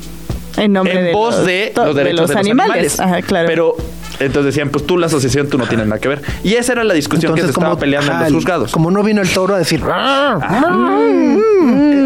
En 0.57 0.73
nombre 0.73 0.97
en 0.99 1.05
de 1.05 1.11
pos 1.11 1.35
los, 1.37 1.45
de 1.45 1.71
to- 1.73 1.85
los 1.85 1.95
derechos 1.95 2.27
de 2.29 2.33
los, 2.35 2.39
animales. 2.45 2.99
Ajá, 2.99 3.21
claro. 3.21 3.47
Pero 3.47 3.75
entonces 4.19 4.45
decían, 4.53 4.69
pues 4.69 4.85
tú, 4.85 4.97
la 4.97 5.07
asociación, 5.07 5.47
tú 5.47 5.57
no 5.57 5.65
tienes 5.65 5.87
nada 5.87 5.99
que 5.99 6.07
ver. 6.07 6.21
Y 6.43 6.53
esa 6.55 6.73
era 6.73 6.83
la 6.83 6.93
discusión 6.93 7.33
que 7.35 7.41
se 7.41 7.47
estaba 7.49 7.77
peleando 7.77 8.11
en 8.11 8.19
los 8.19 8.31
juzgados. 8.33 8.71
Como 8.71 8.91
no 8.91 9.03
vino 9.03 9.21
el 9.21 9.29
toro 9.29 9.55
a 9.55 9.57
decir, 9.57 9.81
"Ah, 9.85 10.39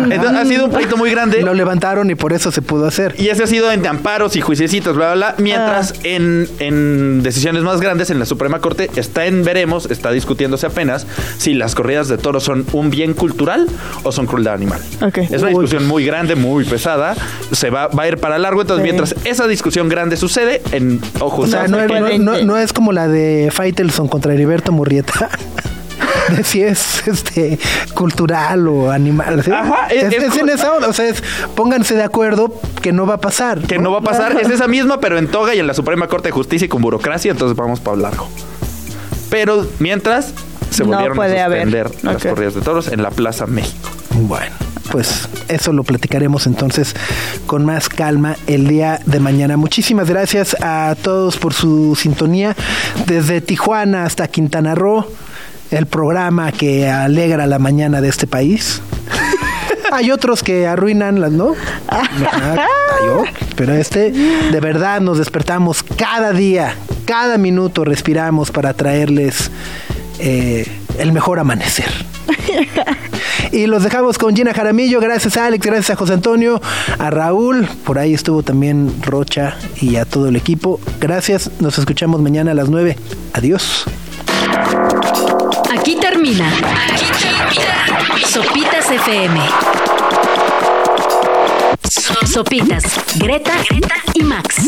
Entonces, 0.09 0.37
ha 0.37 0.45
sido 0.45 0.65
un 0.65 0.71
pleito 0.71 0.97
muy 0.97 1.09
grande. 1.09 1.41
lo 1.41 1.53
levantaron 1.53 2.09
y 2.09 2.15
por 2.15 2.33
eso 2.33 2.51
se 2.51 2.61
pudo 2.61 2.85
hacer. 2.85 3.15
Y 3.17 3.29
ese 3.29 3.43
ha 3.43 3.47
sido 3.47 3.71
en 3.71 3.85
amparos 3.87 4.35
y 4.35 4.41
juiciecitos, 4.41 4.95
bla, 4.95 5.13
bla, 5.13 5.31
bla. 5.33 5.35
Mientras 5.43 5.93
Ah. 5.93 5.99
en, 6.03 6.47
en 6.59 7.23
decisiones 7.23 7.63
más 7.63 7.81
grandes, 7.81 8.09
en 8.09 8.19
la 8.19 8.25
Suprema 8.25 8.59
Corte, 8.59 8.89
está 8.95 9.25
en 9.25 9.43
veremos, 9.43 9.89
está 9.89 10.11
discutiéndose 10.11 10.65
apenas 10.67 11.07
si 11.37 11.53
las 11.53 11.75
corridas 11.75 12.07
de 12.07 12.17
toros 12.17 12.43
son 12.43 12.65
un 12.73 12.89
bien 12.89 13.13
cultural 13.13 13.67
o 14.03 14.11
son 14.11 14.25
crueldad 14.27 14.53
animal. 14.53 14.81
Es 15.15 15.41
una 15.41 15.49
discusión 15.49 15.87
muy 15.87 16.05
grande, 16.05 16.35
muy 16.35 16.63
pesada. 16.65 17.15
Se 17.51 17.69
va, 17.69 17.87
va 17.87 18.03
a 18.03 18.07
ir 18.07 18.17
para 18.17 18.37
largo. 18.37 18.61
Entonces, 18.61 18.83
Sí. 18.85 18.91
mientras 18.91 19.15
esa 19.25 19.47
discusión 19.47 19.89
grande 19.89 20.17
sucede, 20.17 20.61
en 20.71 20.99
ojos 21.19 21.47
O 21.47 21.51
sea, 21.51 21.67
no, 21.67 21.77
no- 22.09 22.17
no- 22.37 22.41
no 22.43 22.57
es 22.57 22.73
como 22.73 22.91
la 22.91 23.07
de 23.07 23.49
Faitelson 23.51 24.07
contra 24.07 24.33
Heriberto 24.33 24.71
Murrieta. 24.71 25.29
De 26.29 26.43
si 26.45 26.61
es 26.63 27.05
este 27.05 27.59
cultural 27.93 28.67
o 28.69 28.91
animal. 28.91 29.43
¿sí? 29.43 29.51
Ajá, 29.51 29.87
es- 29.87 30.05
es, 30.05 30.13
es 30.13 30.23
es 30.23 30.37
en 30.37 30.49
esa 30.49 30.71
onda, 30.75 30.87
O 30.87 30.93
sea, 30.93 31.07
es 31.09 31.21
pónganse 31.55 31.95
de 31.95 32.03
acuerdo 32.03 32.53
que 32.81 32.93
no 32.93 33.05
va 33.05 33.15
a 33.15 33.21
pasar. 33.21 33.59
que 33.61 33.77
no 33.77 33.91
va 33.91 33.99
a 33.99 34.01
pasar. 34.01 34.37
Es 34.41 34.49
esa 34.49 34.67
misma, 34.69 34.99
pero 35.01 35.17
en 35.17 35.27
toga 35.27 35.53
y 35.53 35.59
en 35.59 35.67
la 35.67 35.73
Suprema 35.73 36.07
Corte 36.07 36.29
de 36.29 36.31
Justicia 36.31 36.65
y 36.65 36.69
con 36.69 36.81
burocracia. 36.81 37.31
Entonces 37.31 37.57
vamos 37.57 37.81
para 37.81 37.97
largo. 37.97 38.29
Pero 39.29 39.67
mientras 39.79 40.33
se 40.69 40.83
No 40.83 40.91
volvieron 40.91 41.17
puede 41.17 41.41
a 41.41 41.45
haber. 41.45 41.63
suspender 41.63 41.91
las 42.03 42.23
corridas 42.23 42.55
de 42.55 42.61
toros 42.61 42.87
en 42.87 43.03
la 43.03 43.11
Plaza 43.11 43.45
México. 43.45 43.89
Bueno, 44.13 44.55
pues 44.91 45.27
eso 45.47 45.73
lo 45.73 45.83
platicaremos 45.83 46.45
entonces 46.45 46.95
con 47.47 47.65
más 47.65 47.89
calma 47.89 48.35
el 48.47 48.67
día 48.67 48.99
de 49.05 49.19
mañana. 49.19 49.57
Muchísimas 49.57 50.09
gracias 50.09 50.55
a 50.61 50.95
todos 51.01 51.37
por 51.37 51.53
su 51.53 51.95
sintonía 51.95 52.55
desde 53.07 53.41
Tijuana 53.41 54.05
hasta 54.05 54.27
Quintana 54.27 54.75
Roo, 54.75 55.05
el 55.71 55.87
programa 55.87 56.51
que 56.51 56.89
alegra 56.89 57.47
la 57.47 57.57
mañana 57.57 58.01
de 58.01 58.09
este 58.09 58.27
país. 58.27 58.81
Hay 59.91 60.11
otros 60.11 60.43
que 60.43 60.67
arruinan 60.67 61.19
las, 61.19 61.31
¿no? 61.31 61.53
Pero 63.55 63.73
este, 63.73 64.11
de 64.11 64.59
verdad, 64.59 65.01
nos 65.01 65.17
despertamos 65.17 65.83
cada 65.83 66.33
día, 66.33 66.75
cada 67.05 67.37
minuto 67.37 67.83
respiramos 67.83 68.51
para 68.51 68.73
traerles 68.73 69.51
eh, 70.19 70.67
el 70.97 71.11
mejor 71.11 71.39
amanecer. 71.39 71.91
Y 73.53 73.67
los 73.67 73.83
dejamos 73.83 74.17
con 74.17 74.35
Gina 74.35 74.51
Jaramillo. 74.53 74.99
Gracias 74.99 75.37
a 75.37 75.45
Alex, 75.45 75.63
gracias 75.65 75.91
a 75.91 75.95
José 75.95 76.13
Antonio, 76.13 76.59
a 76.97 77.09
Raúl. 77.11 77.67
Por 77.85 77.99
ahí 77.99 78.13
estuvo 78.13 78.41
también 78.41 78.91
Rocha 79.03 79.55
y 79.79 79.95
a 79.97 80.05
todo 80.05 80.27
el 80.27 80.35
equipo. 80.35 80.79
Gracias. 80.99 81.51
Nos 81.59 81.77
escuchamos 81.77 82.19
mañana 82.19 82.51
a 82.51 82.53
las 82.55 82.69
9. 82.69 82.97
Adiós. 83.33 83.85
Aquí 85.71 85.95
termina. 85.97 86.47
Aquí 86.49 87.05
termina. 87.21 88.27
Sopitas 88.27 88.89
FM. 88.89 89.39
So- 91.89 92.25
Sopitas. 92.27 92.83
Greta, 93.19 93.51
Greta 93.69 93.95
y 94.15 94.23
Max. 94.23 94.67